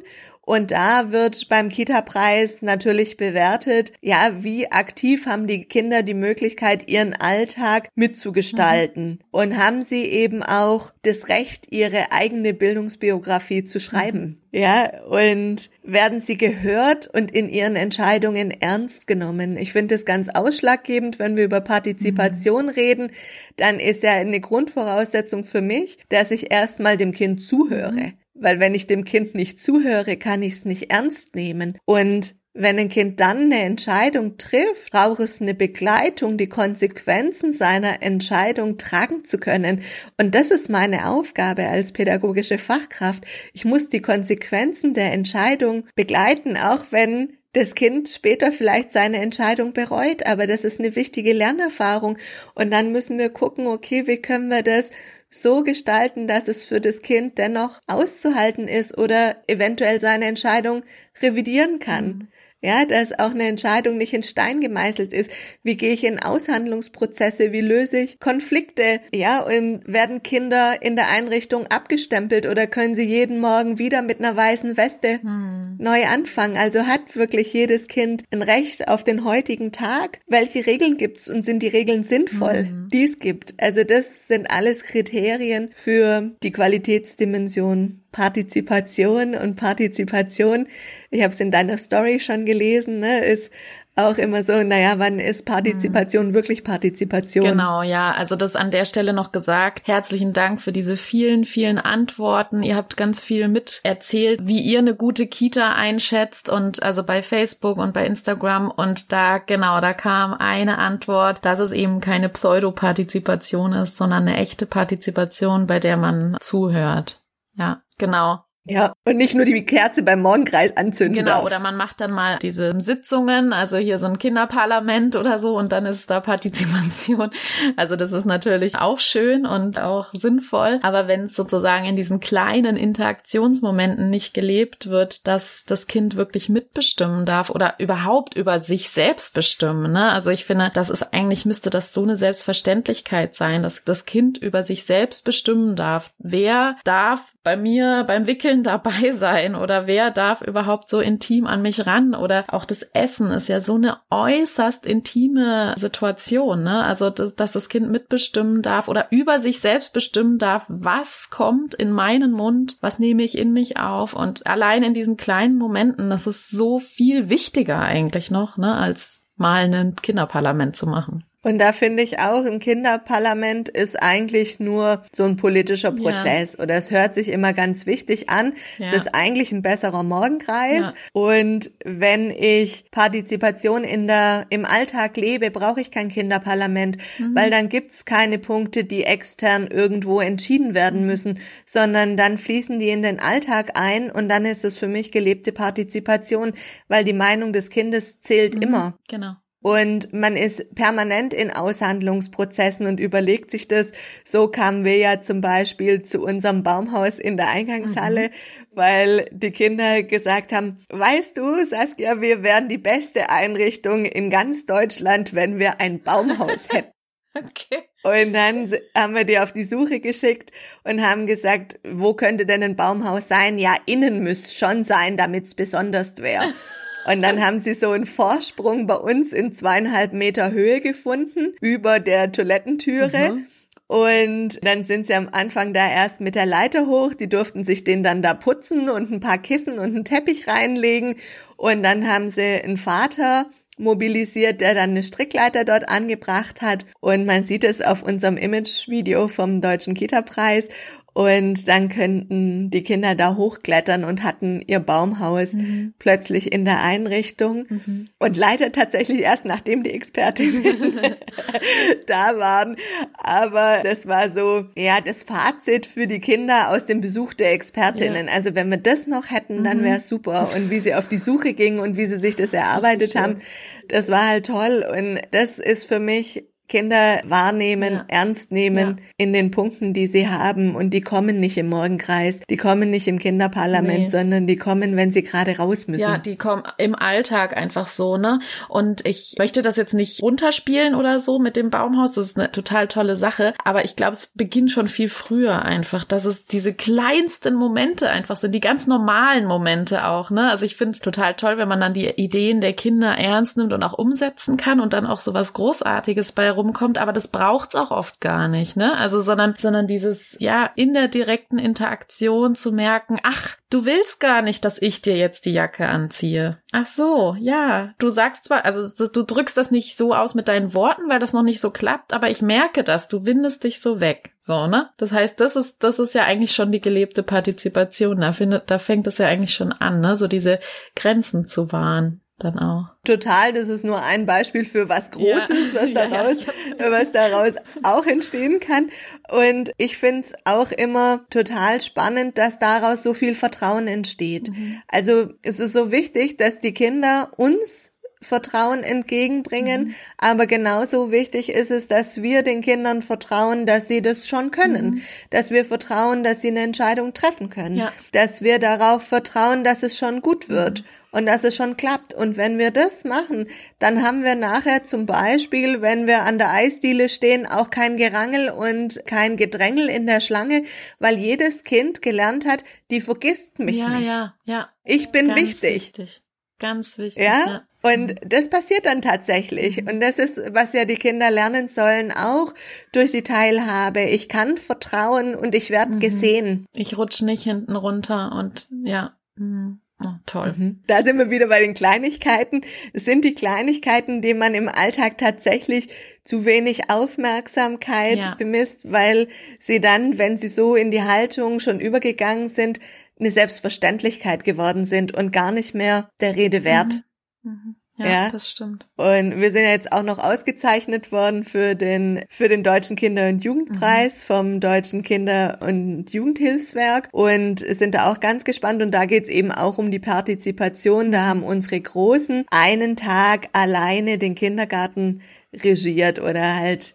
Und 0.50 0.72
da 0.72 1.12
wird 1.12 1.48
beim 1.48 1.68
Kita-Preis 1.68 2.60
natürlich 2.60 3.16
bewertet, 3.16 3.92
ja, 4.00 4.32
wie 4.40 4.72
aktiv 4.72 5.26
haben 5.26 5.46
die 5.46 5.62
Kinder 5.62 6.02
die 6.02 6.12
Möglichkeit, 6.12 6.88
ihren 6.88 7.14
Alltag 7.14 7.88
mitzugestalten 7.94 9.04
mhm. 9.10 9.18
und 9.30 9.56
haben 9.56 9.84
sie 9.84 10.02
eben 10.06 10.42
auch 10.42 10.90
das 11.02 11.28
Recht, 11.28 11.68
ihre 11.70 12.10
eigene 12.10 12.52
Bildungsbiografie 12.52 13.64
zu 13.64 13.78
schreiben. 13.78 14.40
Mhm. 14.50 14.60
Ja, 14.60 15.04
und 15.04 15.70
werden 15.84 16.20
sie 16.20 16.36
gehört 16.36 17.06
und 17.06 17.30
in 17.30 17.48
ihren 17.48 17.76
Entscheidungen 17.76 18.50
ernst 18.50 19.06
genommen. 19.06 19.56
Ich 19.56 19.70
finde 19.70 19.94
es 19.94 20.04
ganz 20.04 20.30
ausschlaggebend, 20.30 21.20
wenn 21.20 21.36
wir 21.36 21.44
über 21.44 21.60
Partizipation 21.60 22.64
mhm. 22.64 22.70
reden, 22.70 23.12
dann 23.56 23.78
ist 23.78 24.02
ja 24.02 24.14
eine 24.14 24.40
Grundvoraussetzung 24.40 25.44
für 25.44 25.60
mich, 25.60 25.98
dass 26.08 26.32
ich 26.32 26.50
erstmal 26.50 26.96
dem 26.96 27.12
Kind 27.12 27.40
zuhöre. 27.40 28.14
Weil 28.40 28.58
wenn 28.58 28.74
ich 28.74 28.86
dem 28.86 29.04
Kind 29.04 29.34
nicht 29.34 29.60
zuhöre, 29.60 30.16
kann 30.16 30.42
ich 30.42 30.54
es 30.54 30.64
nicht 30.64 30.90
ernst 30.90 31.36
nehmen. 31.36 31.78
Und 31.84 32.34
wenn 32.52 32.78
ein 32.78 32.88
Kind 32.88 33.20
dann 33.20 33.42
eine 33.42 33.62
Entscheidung 33.62 34.36
trifft, 34.36 34.90
braucht 34.90 35.20
es 35.20 35.40
eine 35.40 35.54
Begleitung, 35.54 36.36
die 36.36 36.48
Konsequenzen 36.48 37.52
seiner 37.52 38.02
Entscheidung 38.02 38.76
tragen 38.76 39.24
zu 39.24 39.38
können. 39.38 39.82
Und 40.18 40.34
das 40.34 40.50
ist 40.50 40.68
meine 40.68 41.08
Aufgabe 41.08 41.68
als 41.68 41.92
pädagogische 41.92 42.58
Fachkraft. 42.58 43.24
Ich 43.52 43.64
muss 43.64 43.88
die 43.88 44.02
Konsequenzen 44.02 44.94
der 44.94 45.12
Entscheidung 45.12 45.84
begleiten, 45.94 46.56
auch 46.56 46.86
wenn 46.90 47.34
das 47.52 47.74
Kind 47.74 48.08
später 48.08 48.52
vielleicht 48.52 48.92
seine 48.92 49.18
Entscheidung 49.18 49.72
bereut, 49.72 50.24
aber 50.26 50.46
das 50.46 50.64
ist 50.64 50.78
eine 50.78 50.94
wichtige 50.94 51.32
Lernerfahrung. 51.32 52.16
Und 52.54 52.72
dann 52.72 52.92
müssen 52.92 53.18
wir 53.18 53.30
gucken, 53.30 53.66
okay, 53.66 54.06
wie 54.06 54.18
können 54.18 54.48
wir 54.50 54.62
das 54.62 54.90
so 55.30 55.62
gestalten, 55.62 56.26
dass 56.26 56.48
es 56.48 56.62
für 56.62 56.80
das 56.80 57.02
Kind 57.02 57.38
dennoch 57.38 57.80
auszuhalten 57.86 58.68
ist 58.68 58.98
oder 58.98 59.36
eventuell 59.46 60.00
seine 60.00 60.26
Entscheidung 60.26 60.82
revidieren 61.22 61.78
kann. 61.78 62.28
Ja, 62.62 62.84
dass 62.84 63.18
auch 63.18 63.30
eine 63.30 63.48
Entscheidung 63.48 63.96
nicht 63.96 64.12
in 64.12 64.22
Stein 64.22 64.60
gemeißelt 64.60 65.14
ist. 65.14 65.30
Wie 65.62 65.76
gehe 65.76 65.94
ich 65.94 66.04
in 66.04 66.22
Aushandlungsprozesse? 66.22 67.52
Wie 67.52 67.62
löse 67.62 68.00
ich 68.00 68.20
Konflikte? 68.20 69.00
Ja, 69.14 69.40
und 69.40 69.80
werden 69.86 70.22
Kinder 70.22 70.82
in 70.82 70.94
der 70.94 71.08
Einrichtung 71.08 71.66
abgestempelt 71.68 72.46
oder 72.46 72.66
können 72.66 72.94
sie 72.94 73.04
jeden 73.04 73.40
Morgen 73.40 73.78
wieder 73.78 74.02
mit 74.02 74.18
einer 74.18 74.36
weißen 74.36 74.76
Weste 74.76 75.22
hm. 75.22 75.76
neu 75.78 76.04
anfangen? 76.04 76.58
Also 76.58 76.86
hat 76.86 77.16
wirklich 77.16 77.52
jedes 77.54 77.88
Kind 77.88 78.24
ein 78.30 78.42
Recht 78.42 78.88
auf 78.88 79.04
den 79.04 79.24
heutigen 79.24 79.72
Tag? 79.72 80.20
Welche 80.26 80.66
Regeln 80.66 80.98
gibt's 80.98 81.30
und 81.30 81.46
sind 81.46 81.62
die 81.62 81.68
Regeln 81.68 82.04
sinnvoll, 82.04 82.66
hm. 82.66 82.88
die 82.92 83.04
es 83.04 83.18
gibt? 83.18 83.54
Also 83.56 83.84
das 83.84 84.28
sind 84.28 84.50
alles 84.50 84.82
Kriterien 84.82 85.70
für 85.74 86.32
die 86.42 86.50
Qualitätsdimension 86.50 87.99
Partizipation 88.12 89.34
und 89.34 89.56
Partizipation, 89.56 90.66
ich 91.10 91.22
habe 91.22 91.34
es 91.34 91.40
in 91.40 91.50
deiner 91.50 91.78
Story 91.78 92.20
schon 92.20 92.46
gelesen, 92.46 93.00
ne, 93.00 93.24
ist 93.24 93.50
auch 93.96 94.18
immer 94.18 94.42
so, 94.42 94.62
naja, 94.62 94.94
wann 94.98 95.18
ist 95.18 95.44
Partizipation 95.44 96.28
mhm. 96.28 96.34
wirklich 96.34 96.64
Partizipation? 96.64 97.44
Genau, 97.44 97.82
ja. 97.82 98.12
Also 98.12 98.36
das 98.36 98.56
an 98.56 98.70
der 98.70 98.84
Stelle 98.84 99.12
noch 99.12 99.32
gesagt. 99.32 99.86
Herzlichen 99.86 100.32
Dank 100.32 100.62
für 100.62 100.72
diese 100.72 100.96
vielen, 100.96 101.44
vielen 101.44 101.78
Antworten. 101.78 102.62
Ihr 102.62 102.76
habt 102.76 102.96
ganz 102.96 103.20
viel 103.20 103.48
mit 103.48 103.80
erzählt, 103.82 104.46
wie 104.46 104.60
ihr 104.60 104.78
eine 104.78 104.94
gute 104.94 105.26
Kita 105.26 105.74
einschätzt 105.74 106.48
und 106.48 106.82
also 106.82 107.02
bei 107.02 107.22
Facebook 107.22 107.78
und 107.78 107.92
bei 107.92 108.06
Instagram 108.06 108.70
und 108.70 109.12
da, 109.12 109.38
genau, 109.38 109.80
da 109.80 109.92
kam 109.92 110.34
eine 110.34 110.78
Antwort, 110.78 111.44
dass 111.44 111.58
es 111.58 111.72
eben 111.72 112.00
keine 112.00 112.28
Pseudopartizipation 112.28 113.72
ist, 113.72 113.96
sondern 113.96 114.26
eine 114.26 114.36
echte 114.36 114.66
Partizipation, 114.66 115.66
bei 115.66 115.80
der 115.80 115.96
man 115.96 116.36
zuhört. 116.40 117.20
Ja, 117.56 117.82
genau. 117.98 118.44
Ja, 118.64 118.92
und 119.06 119.16
nicht 119.16 119.34
nur 119.34 119.46
die 119.46 119.64
Kerze 119.64 120.02
beim 120.02 120.20
Morgenkreis 120.20 120.76
anzünden. 120.76 121.16
Genau, 121.16 121.36
darf. 121.36 121.44
oder 121.44 121.58
man 121.58 121.76
macht 121.76 122.00
dann 122.00 122.10
mal 122.10 122.38
diese 122.40 122.78
Sitzungen, 122.78 123.52
also 123.54 123.78
hier 123.78 123.98
so 123.98 124.06
ein 124.06 124.18
Kinderparlament 124.18 125.16
oder 125.16 125.38
so 125.38 125.56
und 125.56 125.72
dann 125.72 125.86
ist 125.86 126.10
da 126.10 126.20
Partizipation. 126.20 127.30
Also 127.76 127.96
das 127.96 128.12
ist 128.12 128.26
natürlich 128.26 128.76
auch 128.76 128.98
schön 128.98 129.46
und 129.46 129.80
auch 129.80 130.12
sinnvoll. 130.12 130.78
Aber 130.82 131.08
wenn 131.08 131.24
es 131.24 131.34
sozusagen 131.34 131.84
in 131.84 131.96
diesen 131.96 132.20
kleinen 132.20 132.76
Interaktionsmomenten 132.76 134.10
nicht 134.10 134.34
gelebt 134.34 134.88
wird, 134.88 135.26
dass 135.26 135.64
das 135.66 135.86
Kind 135.86 136.16
wirklich 136.16 136.48
mitbestimmen 136.48 137.24
darf 137.24 137.50
oder 137.50 137.74
überhaupt 137.78 138.34
über 138.34 138.60
sich 138.60 138.90
selbst 138.90 139.34
bestimmen, 139.34 139.92
ne? 139.92 140.12
Also 140.12 140.30
ich 140.30 140.44
finde, 140.44 140.70
das 140.72 140.90
ist 140.90 141.14
eigentlich 141.14 141.46
müsste 141.46 141.70
das 141.70 141.94
so 141.94 142.02
eine 142.02 142.16
Selbstverständlichkeit 142.16 143.34
sein, 143.34 143.62
dass 143.62 143.84
das 143.84 144.04
Kind 144.04 144.38
über 144.38 144.62
sich 144.62 144.84
selbst 144.84 145.24
bestimmen 145.24 145.76
darf. 145.76 146.12
Wer 146.18 146.76
darf 146.84 147.32
bei 147.42 147.56
mir 147.56 148.04
beim 148.06 148.26
Wickeln 148.26 148.49
dabei 148.62 149.12
sein 149.12 149.54
oder 149.54 149.86
wer 149.86 150.10
darf 150.10 150.42
überhaupt 150.42 150.88
so 150.88 151.00
intim 151.00 151.46
an 151.46 151.62
mich 151.62 151.86
ran 151.86 152.14
oder 152.14 152.44
auch 152.48 152.64
das 152.64 152.82
Essen 152.82 153.30
ist 153.30 153.48
ja 153.48 153.60
so 153.60 153.74
eine 153.76 153.98
äußerst 154.10 154.86
intime 154.86 155.74
Situation, 155.76 156.62
ne? 156.62 156.84
Also 156.84 157.10
dass, 157.10 157.34
dass 157.34 157.52
das 157.52 157.68
Kind 157.68 157.90
mitbestimmen 157.90 158.62
darf 158.62 158.88
oder 158.88 159.06
über 159.10 159.40
sich 159.40 159.60
selbst 159.60 159.92
bestimmen 159.92 160.38
darf, 160.38 160.64
was 160.68 161.28
kommt 161.30 161.74
in 161.74 161.92
meinen 161.92 162.32
Mund, 162.32 162.76
was 162.80 162.98
nehme 162.98 163.22
ich 163.22 163.38
in 163.38 163.52
mich 163.52 163.78
auf 163.78 164.14
und 164.14 164.46
allein 164.46 164.82
in 164.82 164.94
diesen 164.94 165.16
kleinen 165.16 165.56
Momenten, 165.56 166.10
das 166.10 166.26
ist 166.26 166.50
so 166.50 166.78
viel 166.78 167.28
wichtiger 167.28 167.80
eigentlich 167.80 168.30
noch, 168.30 168.56
ne, 168.56 168.76
als 168.76 169.26
mal 169.36 169.72
ein 169.72 169.96
Kinderparlament 169.96 170.76
zu 170.76 170.86
machen. 170.86 171.24
Und 171.42 171.58
da 171.58 171.72
finde 171.72 172.02
ich 172.02 172.18
auch, 172.18 172.44
ein 172.44 172.58
Kinderparlament 172.58 173.70
ist 173.70 174.00
eigentlich 174.02 174.60
nur 174.60 175.04
so 175.10 175.24
ein 175.24 175.36
politischer 175.36 175.90
Prozess 175.90 176.56
ja. 176.58 176.62
oder 176.62 176.74
es 176.74 176.90
hört 176.90 177.14
sich 177.14 177.28
immer 177.28 177.54
ganz 177.54 177.86
wichtig 177.86 178.28
an. 178.28 178.52
Ja. 178.76 178.86
Es 178.86 178.92
ist 178.92 179.14
eigentlich 179.14 179.50
ein 179.50 179.62
besserer 179.62 180.02
Morgenkreis. 180.02 180.80
Ja. 180.80 180.94
Und 181.12 181.70
wenn 181.82 182.30
ich 182.30 182.84
Partizipation 182.90 183.84
in 183.84 184.06
der, 184.06 184.46
im 184.50 184.66
Alltag 184.66 185.16
lebe, 185.16 185.50
brauche 185.50 185.80
ich 185.80 185.90
kein 185.90 186.10
Kinderparlament, 186.10 186.98
mhm. 187.18 187.34
weil 187.34 187.50
dann 187.50 187.70
gibt's 187.70 188.04
keine 188.04 188.38
Punkte, 188.38 188.84
die 188.84 189.04
extern 189.04 189.66
irgendwo 189.66 190.20
entschieden 190.20 190.74
werden 190.74 191.00
mhm. 191.00 191.06
müssen, 191.06 191.38
sondern 191.64 192.18
dann 192.18 192.36
fließen 192.36 192.78
die 192.78 192.90
in 192.90 193.00
den 193.00 193.18
Alltag 193.18 193.80
ein 193.80 194.10
und 194.10 194.28
dann 194.28 194.44
ist 194.44 194.64
es 194.64 194.76
für 194.76 194.88
mich 194.88 195.10
gelebte 195.10 195.52
Partizipation, 195.52 196.52
weil 196.88 197.04
die 197.04 197.14
Meinung 197.14 197.54
des 197.54 197.70
Kindes 197.70 198.20
zählt 198.20 198.56
mhm. 198.56 198.62
immer. 198.62 198.98
Genau. 199.08 199.36
Und 199.62 200.12
man 200.14 200.36
ist 200.36 200.74
permanent 200.74 201.34
in 201.34 201.50
Aushandlungsprozessen 201.50 202.86
und 202.86 202.98
überlegt 202.98 203.50
sich 203.50 203.68
das. 203.68 203.92
So 204.24 204.48
kamen 204.48 204.84
wir 204.84 204.96
ja 204.96 205.20
zum 205.20 205.42
Beispiel 205.42 206.02
zu 206.02 206.22
unserem 206.22 206.62
Baumhaus 206.62 207.18
in 207.18 207.36
der 207.36 207.50
Eingangshalle, 207.50 208.28
mhm. 208.28 208.32
weil 208.72 209.26
die 209.32 209.50
Kinder 209.50 210.02
gesagt 210.02 210.52
haben, 210.52 210.78
weißt 210.88 211.36
du, 211.36 211.66
Saskia, 211.66 212.22
wir 212.22 212.42
wären 212.42 212.70
die 212.70 212.78
beste 212.78 213.28
Einrichtung 213.28 214.06
in 214.06 214.30
ganz 214.30 214.64
Deutschland, 214.64 215.34
wenn 215.34 215.58
wir 215.58 215.80
ein 215.80 216.02
Baumhaus 216.02 216.68
hätten. 216.70 216.92
Okay. 217.32 217.84
Und 218.02 218.32
dann 218.32 218.72
haben 218.92 219.14
wir 219.14 219.22
die 219.22 219.38
auf 219.38 219.52
die 219.52 219.62
Suche 219.62 220.00
geschickt 220.00 220.50
und 220.82 221.00
haben 221.00 221.28
gesagt, 221.28 221.78
wo 221.84 222.14
könnte 222.14 222.44
denn 222.44 222.60
ein 222.64 222.74
Baumhaus 222.74 223.28
sein? 223.28 223.56
Ja, 223.56 223.76
innen 223.86 224.24
müsste 224.24 224.58
schon 224.58 224.82
sein, 224.82 225.16
damit 225.16 225.46
es 225.46 225.54
besonders 225.54 226.16
wäre. 226.16 226.52
Und 227.06 227.22
dann 227.22 227.44
haben 227.44 227.60
sie 227.60 227.74
so 227.74 227.90
einen 227.90 228.06
Vorsprung 228.06 228.86
bei 228.86 228.94
uns 228.94 229.32
in 229.32 229.52
zweieinhalb 229.52 230.12
Meter 230.12 230.50
Höhe 230.50 230.80
gefunden 230.80 231.54
über 231.60 232.00
der 232.00 232.32
Toilettentüre. 232.32 233.32
Mhm. 233.32 233.46
Und 233.86 234.64
dann 234.64 234.84
sind 234.84 235.06
sie 235.06 235.14
am 235.14 235.28
Anfang 235.32 235.74
da 235.74 235.90
erst 235.90 236.20
mit 236.20 236.36
der 236.36 236.46
Leiter 236.46 236.86
hoch. 236.86 237.12
Die 237.12 237.28
durften 237.28 237.64
sich 237.64 237.82
den 237.82 238.04
dann 238.04 238.22
da 238.22 238.34
putzen 238.34 238.88
und 238.88 239.10
ein 239.10 239.18
paar 239.18 239.38
Kissen 239.38 239.80
und 239.80 239.86
einen 239.86 240.04
Teppich 240.04 240.46
reinlegen. 240.46 241.16
Und 241.56 241.82
dann 241.82 242.06
haben 242.06 242.30
sie 242.30 242.62
einen 242.62 242.76
Vater 242.76 243.46
mobilisiert, 243.80 244.60
der 244.60 244.74
dann 244.74 244.90
eine 244.90 245.02
Strickleiter 245.02 245.64
dort 245.64 245.88
angebracht 245.88 246.62
hat. 246.62 246.84
Und 247.00 247.26
man 247.26 247.42
sieht 247.42 247.64
es 247.64 247.82
auf 247.82 248.02
unserem 248.02 248.36
Image-Video 248.36 249.26
vom 249.26 249.60
Deutschen 249.60 249.94
Kita-Preis. 249.94 250.68
Und 251.12 251.66
dann 251.66 251.88
könnten 251.88 252.70
die 252.70 252.82
Kinder 252.82 253.14
da 253.14 253.36
hochklettern 253.36 254.04
und 254.04 254.22
hatten 254.22 254.62
ihr 254.66 254.78
Baumhaus 254.78 255.54
mhm. 255.54 255.92
plötzlich 255.98 256.52
in 256.52 256.64
der 256.64 256.82
Einrichtung. 256.82 257.66
Mhm. 257.68 258.08
Und 258.18 258.36
leider 258.36 258.70
tatsächlich 258.70 259.20
erst 259.20 259.44
nachdem 259.44 259.82
die 259.82 259.90
Expertinnen 259.90 261.16
da 262.06 262.38
waren. 262.38 262.76
Aber 263.14 263.80
das 263.82 264.06
war 264.06 264.30
so, 264.30 264.66
ja, 264.76 265.00
das 265.00 265.24
Fazit 265.24 265.86
für 265.86 266.06
die 266.06 266.20
Kinder 266.20 266.70
aus 266.70 266.86
dem 266.86 267.00
Besuch 267.00 267.34
der 267.34 267.52
Expertinnen. 267.52 268.28
Ja. 268.28 268.32
Also 268.32 268.54
wenn 268.54 268.70
wir 268.70 268.78
das 268.78 269.06
noch 269.06 269.30
hätten, 269.30 269.64
dann 269.64 269.78
mhm. 269.78 269.84
wäre 269.84 270.00
super. 270.00 270.50
Und 270.54 270.70
wie 270.70 270.78
sie 270.78 270.94
auf 270.94 271.08
die 271.08 271.18
Suche 271.18 271.54
gingen 271.54 271.80
und 271.80 271.96
wie 271.96 272.06
sie 272.06 272.20
sich 272.20 272.36
das 272.36 272.52
erarbeitet 272.52 273.16
haben, 273.16 273.40
das 273.88 274.08
war 274.08 274.28
halt 274.28 274.46
toll. 274.46 274.84
Und 274.90 275.20
das 275.32 275.58
ist 275.58 275.84
für 275.84 275.98
mich 275.98 276.44
Kinder 276.70 277.20
wahrnehmen, 277.24 277.92
ja. 277.94 278.04
ernst 278.08 278.52
nehmen 278.52 278.96
ja. 278.98 279.04
in 279.18 279.34
den 279.34 279.50
Punkten, 279.50 279.92
die 279.92 280.06
sie 280.06 280.28
haben. 280.28 280.74
Und 280.74 280.90
die 280.90 281.02
kommen 281.02 281.40
nicht 281.40 281.58
im 281.58 281.68
Morgenkreis, 281.68 282.40
die 282.48 282.56
kommen 282.56 282.90
nicht 282.90 283.06
im 283.06 283.18
Kinderparlament, 283.18 284.04
nee. 284.04 284.08
sondern 284.08 284.46
die 284.46 284.56
kommen, 284.56 284.96
wenn 284.96 285.12
sie 285.12 285.22
gerade 285.22 285.58
raus 285.58 285.88
müssen. 285.88 286.08
Ja, 286.08 286.18
die 286.18 286.36
kommen 286.36 286.62
im 286.78 286.94
Alltag 286.94 287.56
einfach 287.56 287.88
so, 287.88 288.16
ne? 288.16 288.38
Und 288.68 289.06
ich 289.06 289.34
möchte 289.38 289.60
das 289.60 289.76
jetzt 289.76 289.92
nicht 289.92 290.22
runterspielen 290.22 290.94
oder 290.94 291.18
so 291.18 291.38
mit 291.38 291.56
dem 291.56 291.70
Baumhaus. 291.70 292.12
Das 292.12 292.28
ist 292.28 292.38
eine 292.38 292.50
total 292.52 292.88
tolle 292.88 293.16
Sache. 293.16 293.52
Aber 293.64 293.84
ich 293.84 293.96
glaube, 293.96 294.12
es 294.12 294.28
beginnt 294.34 294.70
schon 294.70 294.88
viel 294.88 295.08
früher 295.08 295.62
einfach, 295.62 296.04
dass 296.04 296.24
es 296.24 296.44
diese 296.44 296.72
kleinsten 296.72 297.54
Momente 297.54 298.08
einfach 298.08 298.36
sind, 298.36 298.54
die 298.54 298.60
ganz 298.60 298.86
normalen 298.86 299.44
Momente 299.44 300.06
auch, 300.06 300.30
ne? 300.30 300.50
Also 300.50 300.64
ich 300.64 300.76
finde 300.76 300.92
es 300.92 301.00
total 301.00 301.34
toll, 301.34 301.58
wenn 301.58 301.68
man 301.68 301.80
dann 301.80 301.94
die 301.94 302.08
Ideen 302.08 302.60
der 302.60 302.72
Kinder 302.72 303.18
ernst 303.18 303.56
nimmt 303.56 303.72
und 303.72 303.82
auch 303.82 303.94
umsetzen 303.94 304.56
kann 304.56 304.78
und 304.78 304.92
dann 304.92 305.06
auch 305.06 305.18
so 305.18 305.34
was 305.34 305.52
Großartiges 305.52 306.32
bei 306.32 306.50
rumkommt, 306.60 306.98
aber 306.98 307.12
das 307.12 307.28
braucht's 307.28 307.74
auch 307.74 307.90
oft 307.90 308.20
gar 308.20 308.48
nicht, 308.48 308.76
ne? 308.76 308.96
Also, 308.96 309.20
sondern, 309.20 309.54
sondern 309.58 309.86
dieses, 309.86 310.36
ja, 310.38 310.70
in 310.76 310.94
der 310.94 311.08
direkten 311.08 311.58
Interaktion 311.58 312.54
zu 312.54 312.72
merken, 312.72 313.18
ach, 313.22 313.56
du 313.70 313.84
willst 313.84 314.20
gar 314.20 314.42
nicht, 314.42 314.64
dass 314.64 314.80
ich 314.80 315.02
dir 315.02 315.16
jetzt 315.16 315.44
die 315.46 315.52
Jacke 315.52 315.88
anziehe. 315.88 316.58
Ach 316.72 316.86
so, 316.86 317.36
ja. 317.38 317.94
Du 317.98 318.08
sagst 318.08 318.44
zwar, 318.44 318.64
also 318.64 319.06
du 319.08 319.22
drückst 319.22 319.56
das 319.56 319.70
nicht 319.70 319.98
so 319.98 320.14
aus 320.14 320.34
mit 320.34 320.48
deinen 320.48 320.74
Worten, 320.74 321.08
weil 321.08 321.18
das 321.18 321.32
noch 321.32 321.42
nicht 321.42 321.60
so 321.60 321.70
klappt, 321.70 322.12
aber 322.12 322.30
ich 322.30 322.42
merke 322.42 322.84
das, 322.84 323.08
du 323.08 323.26
windest 323.26 323.64
dich 323.64 323.80
so 323.80 324.00
weg. 324.00 324.32
So, 324.40 324.66
ne? 324.66 324.90
Das 324.96 325.12
heißt, 325.12 325.38
das 325.40 325.56
ist, 325.56 325.82
das 325.84 325.98
ist 325.98 326.14
ja 326.14 326.22
eigentlich 326.22 326.52
schon 326.52 326.72
die 326.72 326.80
gelebte 326.80 327.22
Partizipation. 327.22 328.20
Da 328.20 328.32
findet, 328.32 328.70
da 328.70 328.78
fängt 328.78 329.06
es 329.06 329.18
ja 329.18 329.26
eigentlich 329.26 329.54
schon 329.54 329.72
an, 329.72 330.00
ne? 330.00 330.16
So 330.16 330.26
diese 330.26 330.60
Grenzen 330.96 331.46
zu 331.46 331.72
wahren 331.72 332.20
dann 332.44 332.58
auch. 332.58 332.86
Total, 333.04 333.52
das 333.52 333.68
ist 333.68 333.84
nur 333.84 334.02
ein 334.02 334.26
Beispiel 334.26 334.64
für 334.64 334.88
was 334.88 335.10
Großes, 335.10 335.72
ja. 335.72 335.80
was 335.80 335.92
daraus, 335.92 336.38
ja, 336.78 336.90
was 336.90 337.12
daraus 337.12 337.54
auch 337.82 338.06
entstehen 338.06 338.60
kann. 338.60 338.90
Und 339.30 339.72
ich 339.78 339.98
finde 339.98 340.22
es 340.22 340.34
auch 340.44 340.72
immer 340.72 341.24
total 341.30 341.80
spannend, 341.80 342.38
dass 342.38 342.58
daraus 342.58 343.02
so 343.02 343.14
viel 343.14 343.34
Vertrauen 343.34 343.86
entsteht. 343.86 344.50
Mhm. 344.50 344.82
Also 344.88 345.30
es 345.42 345.60
ist 345.60 345.72
so 345.72 345.90
wichtig, 345.90 346.36
dass 346.36 346.60
die 346.60 346.74
Kinder 346.74 347.30
uns 347.36 347.90
Vertrauen 348.22 348.82
entgegenbringen. 348.82 349.84
Mhm. 349.84 349.94
Aber 350.18 350.46
genauso 350.46 351.10
wichtig 351.10 351.48
ist 351.48 351.70
es, 351.70 351.88
dass 351.88 352.20
wir 352.20 352.42
den 352.42 352.60
Kindern 352.60 353.00
vertrauen, 353.00 353.64
dass 353.64 353.88
sie 353.88 354.02
das 354.02 354.28
schon 354.28 354.50
können. 354.50 354.90
Mhm. 354.90 355.02
Dass 355.30 355.50
wir 355.50 355.64
vertrauen, 355.64 356.22
dass 356.22 356.42
sie 356.42 356.48
eine 356.48 356.60
Entscheidung 356.60 357.14
treffen 357.14 357.48
können. 357.48 357.76
Ja. 357.76 357.92
Dass 358.12 358.42
wir 358.42 358.58
darauf 358.58 359.02
vertrauen, 359.04 359.64
dass 359.64 359.82
es 359.82 359.96
schon 359.96 360.20
gut 360.20 360.48
wird. 360.48 360.82
Mhm 360.82 360.99
und 361.12 361.26
dass 361.26 361.44
es 361.44 361.56
schon 361.56 361.76
klappt. 361.76 362.14
Und 362.14 362.36
wenn 362.36 362.58
wir 362.58 362.70
das 362.70 363.04
machen, 363.04 363.46
dann 363.78 364.02
haben 364.02 364.24
wir 364.24 364.34
nachher 364.34 364.84
zum 364.84 365.06
Beispiel, 365.06 365.82
wenn 365.82 366.06
wir 366.06 366.24
an 366.24 366.38
der 366.38 366.52
Eisdiele 366.52 367.08
stehen, 367.08 367.46
auch 367.46 367.70
kein 367.70 367.96
Gerangel 367.96 368.50
und 368.50 369.04
kein 369.06 369.36
Gedrängel 369.36 369.88
in 369.88 370.06
der 370.06 370.20
Schlange, 370.20 370.64
weil 370.98 371.18
jedes 371.18 371.64
Kind 371.64 372.02
gelernt 372.02 372.46
hat, 372.46 372.64
die 372.90 373.00
vergisst 373.00 373.58
mich 373.58 373.78
ja, 373.78 373.88
nicht. 373.88 374.06
Ja, 374.06 374.34
ja, 374.44 374.68
Ich 374.84 375.10
bin 375.10 375.28
Ganz 375.28 375.40
wichtig. 375.40 375.74
wichtig. 375.74 376.22
Ganz 376.58 376.98
wichtig. 376.98 377.24
Ja? 377.24 377.44
ja. 377.46 377.62
Und 377.82 378.16
das 378.26 378.50
passiert 378.50 378.84
dann 378.84 379.00
tatsächlich. 379.00 379.78
Und 379.88 380.00
das 380.00 380.18
ist, 380.18 380.38
was 380.52 380.74
ja 380.74 380.84
die 380.84 380.96
Kinder 380.96 381.30
lernen 381.30 381.68
sollen, 381.68 382.12
auch 382.12 382.52
durch 382.92 383.10
die 383.10 383.22
Teilhabe. 383.22 384.02
Ich 384.02 384.28
kann 384.28 384.58
vertrauen 384.58 385.34
und 385.34 385.54
ich 385.54 385.70
werde 385.70 385.94
mhm. 385.94 386.00
gesehen. 386.00 386.66
Ich 386.74 386.98
rutsch 386.98 387.22
nicht 387.22 387.42
hinten 387.42 387.76
runter 387.76 388.32
und 388.32 388.68
ja. 388.84 389.14
Mhm. 389.36 389.80
Oh, 390.02 390.14
toll. 390.24 390.54
Mhm. 390.56 390.82
Da 390.86 391.02
sind 391.02 391.18
wir 391.18 391.30
wieder 391.30 391.48
bei 391.48 391.60
den 391.60 391.74
Kleinigkeiten. 391.74 392.62
Es 392.92 393.04
sind 393.04 393.24
die 393.24 393.34
Kleinigkeiten, 393.34 394.22
denen 394.22 394.38
man 394.38 394.54
im 394.54 394.68
Alltag 394.68 395.18
tatsächlich 395.18 395.88
zu 396.24 396.44
wenig 396.44 396.90
Aufmerksamkeit 396.90 398.18
ja. 398.18 398.34
bemisst, 398.34 398.90
weil 398.90 399.28
sie 399.58 399.80
dann, 399.80 400.16
wenn 400.16 400.38
sie 400.38 400.48
so 400.48 400.74
in 400.74 400.90
die 400.90 401.02
Haltung 401.02 401.60
schon 401.60 401.80
übergegangen 401.80 402.48
sind, 402.48 402.80
eine 403.18 403.30
Selbstverständlichkeit 403.30 404.44
geworden 404.44 404.86
sind 404.86 405.14
und 405.14 405.32
gar 405.32 405.52
nicht 405.52 405.74
mehr 405.74 406.08
der 406.20 406.34
Rede 406.34 406.64
wert. 406.64 407.02
Mhm. 407.42 407.50
Mhm. 407.50 407.76
Ja, 408.00 408.08
ja, 408.08 408.30
das 408.30 408.48
stimmt. 408.48 408.86
Und 408.96 409.40
wir 409.40 409.50
sind 409.50 409.62
ja 409.62 409.70
jetzt 409.70 409.92
auch 409.92 410.02
noch 410.02 410.18
ausgezeichnet 410.18 411.12
worden 411.12 411.44
für 411.44 411.74
den, 411.74 412.24
für 412.30 412.48
den 412.48 412.62
Deutschen 412.62 412.96
Kinder- 412.96 413.28
und 413.28 413.44
Jugendpreis 413.44 414.22
mhm. 414.22 414.26
vom 414.26 414.60
Deutschen 414.60 415.02
Kinder- 415.02 415.58
und 415.60 416.10
Jugendhilfswerk 416.10 417.10
und 417.12 417.60
sind 417.60 417.94
da 417.94 418.10
auch 418.10 418.20
ganz 418.20 418.44
gespannt. 418.44 418.82
Und 418.82 418.92
da 418.92 419.04
geht's 419.04 419.28
eben 419.28 419.52
auch 419.52 419.76
um 419.76 419.90
die 419.90 419.98
Partizipation. 419.98 421.12
Da 421.12 421.26
haben 421.26 421.42
unsere 421.42 421.78
Großen 421.78 422.46
einen 422.50 422.96
Tag 422.96 423.50
alleine 423.52 424.16
den 424.16 424.34
Kindergarten 424.34 425.20
regiert 425.52 426.20
oder 426.20 426.56
halt 426.56 426.94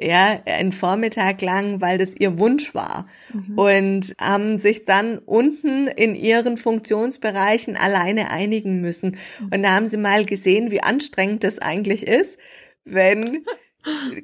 ja, 0.00 0.40
einen 0.44 0.72
Vormittag 0.72 1.42
lang, 1.42 1.80
weil 1.80 1.98
das 1.98 2.14
ihr 2.14 2.38
Wunsch 2.38 2.74
war. 2.74 3.08
Mhm. 3.32 3.58
Und 3.58 4.14
haben 4.20 4.58
sich 4.58 4.84
dann 4.84 5.18
unten 5.18 5.88
in 5.88 6.14
ihren 6.14 6.56
Funktionsbereichen 6.56 7.76
alleine 7.76 8.30
einigen 8.30 8.80
müssen. 8.80 9.16
Mhm. 9.40 9.50
Und 9.52 9.62
da 9.64 9.74
haben 9.74 9.88
sie 9.88 9.96
mal 9.96 10.24
gesehen, 10.24 10.70
wie 10.70 10.82
anstrengend 10.82 11.42
das 11.42 11.58
eigentlich 11.58 12.06
ist, 12.06 12.38
wenn 12.84 13.44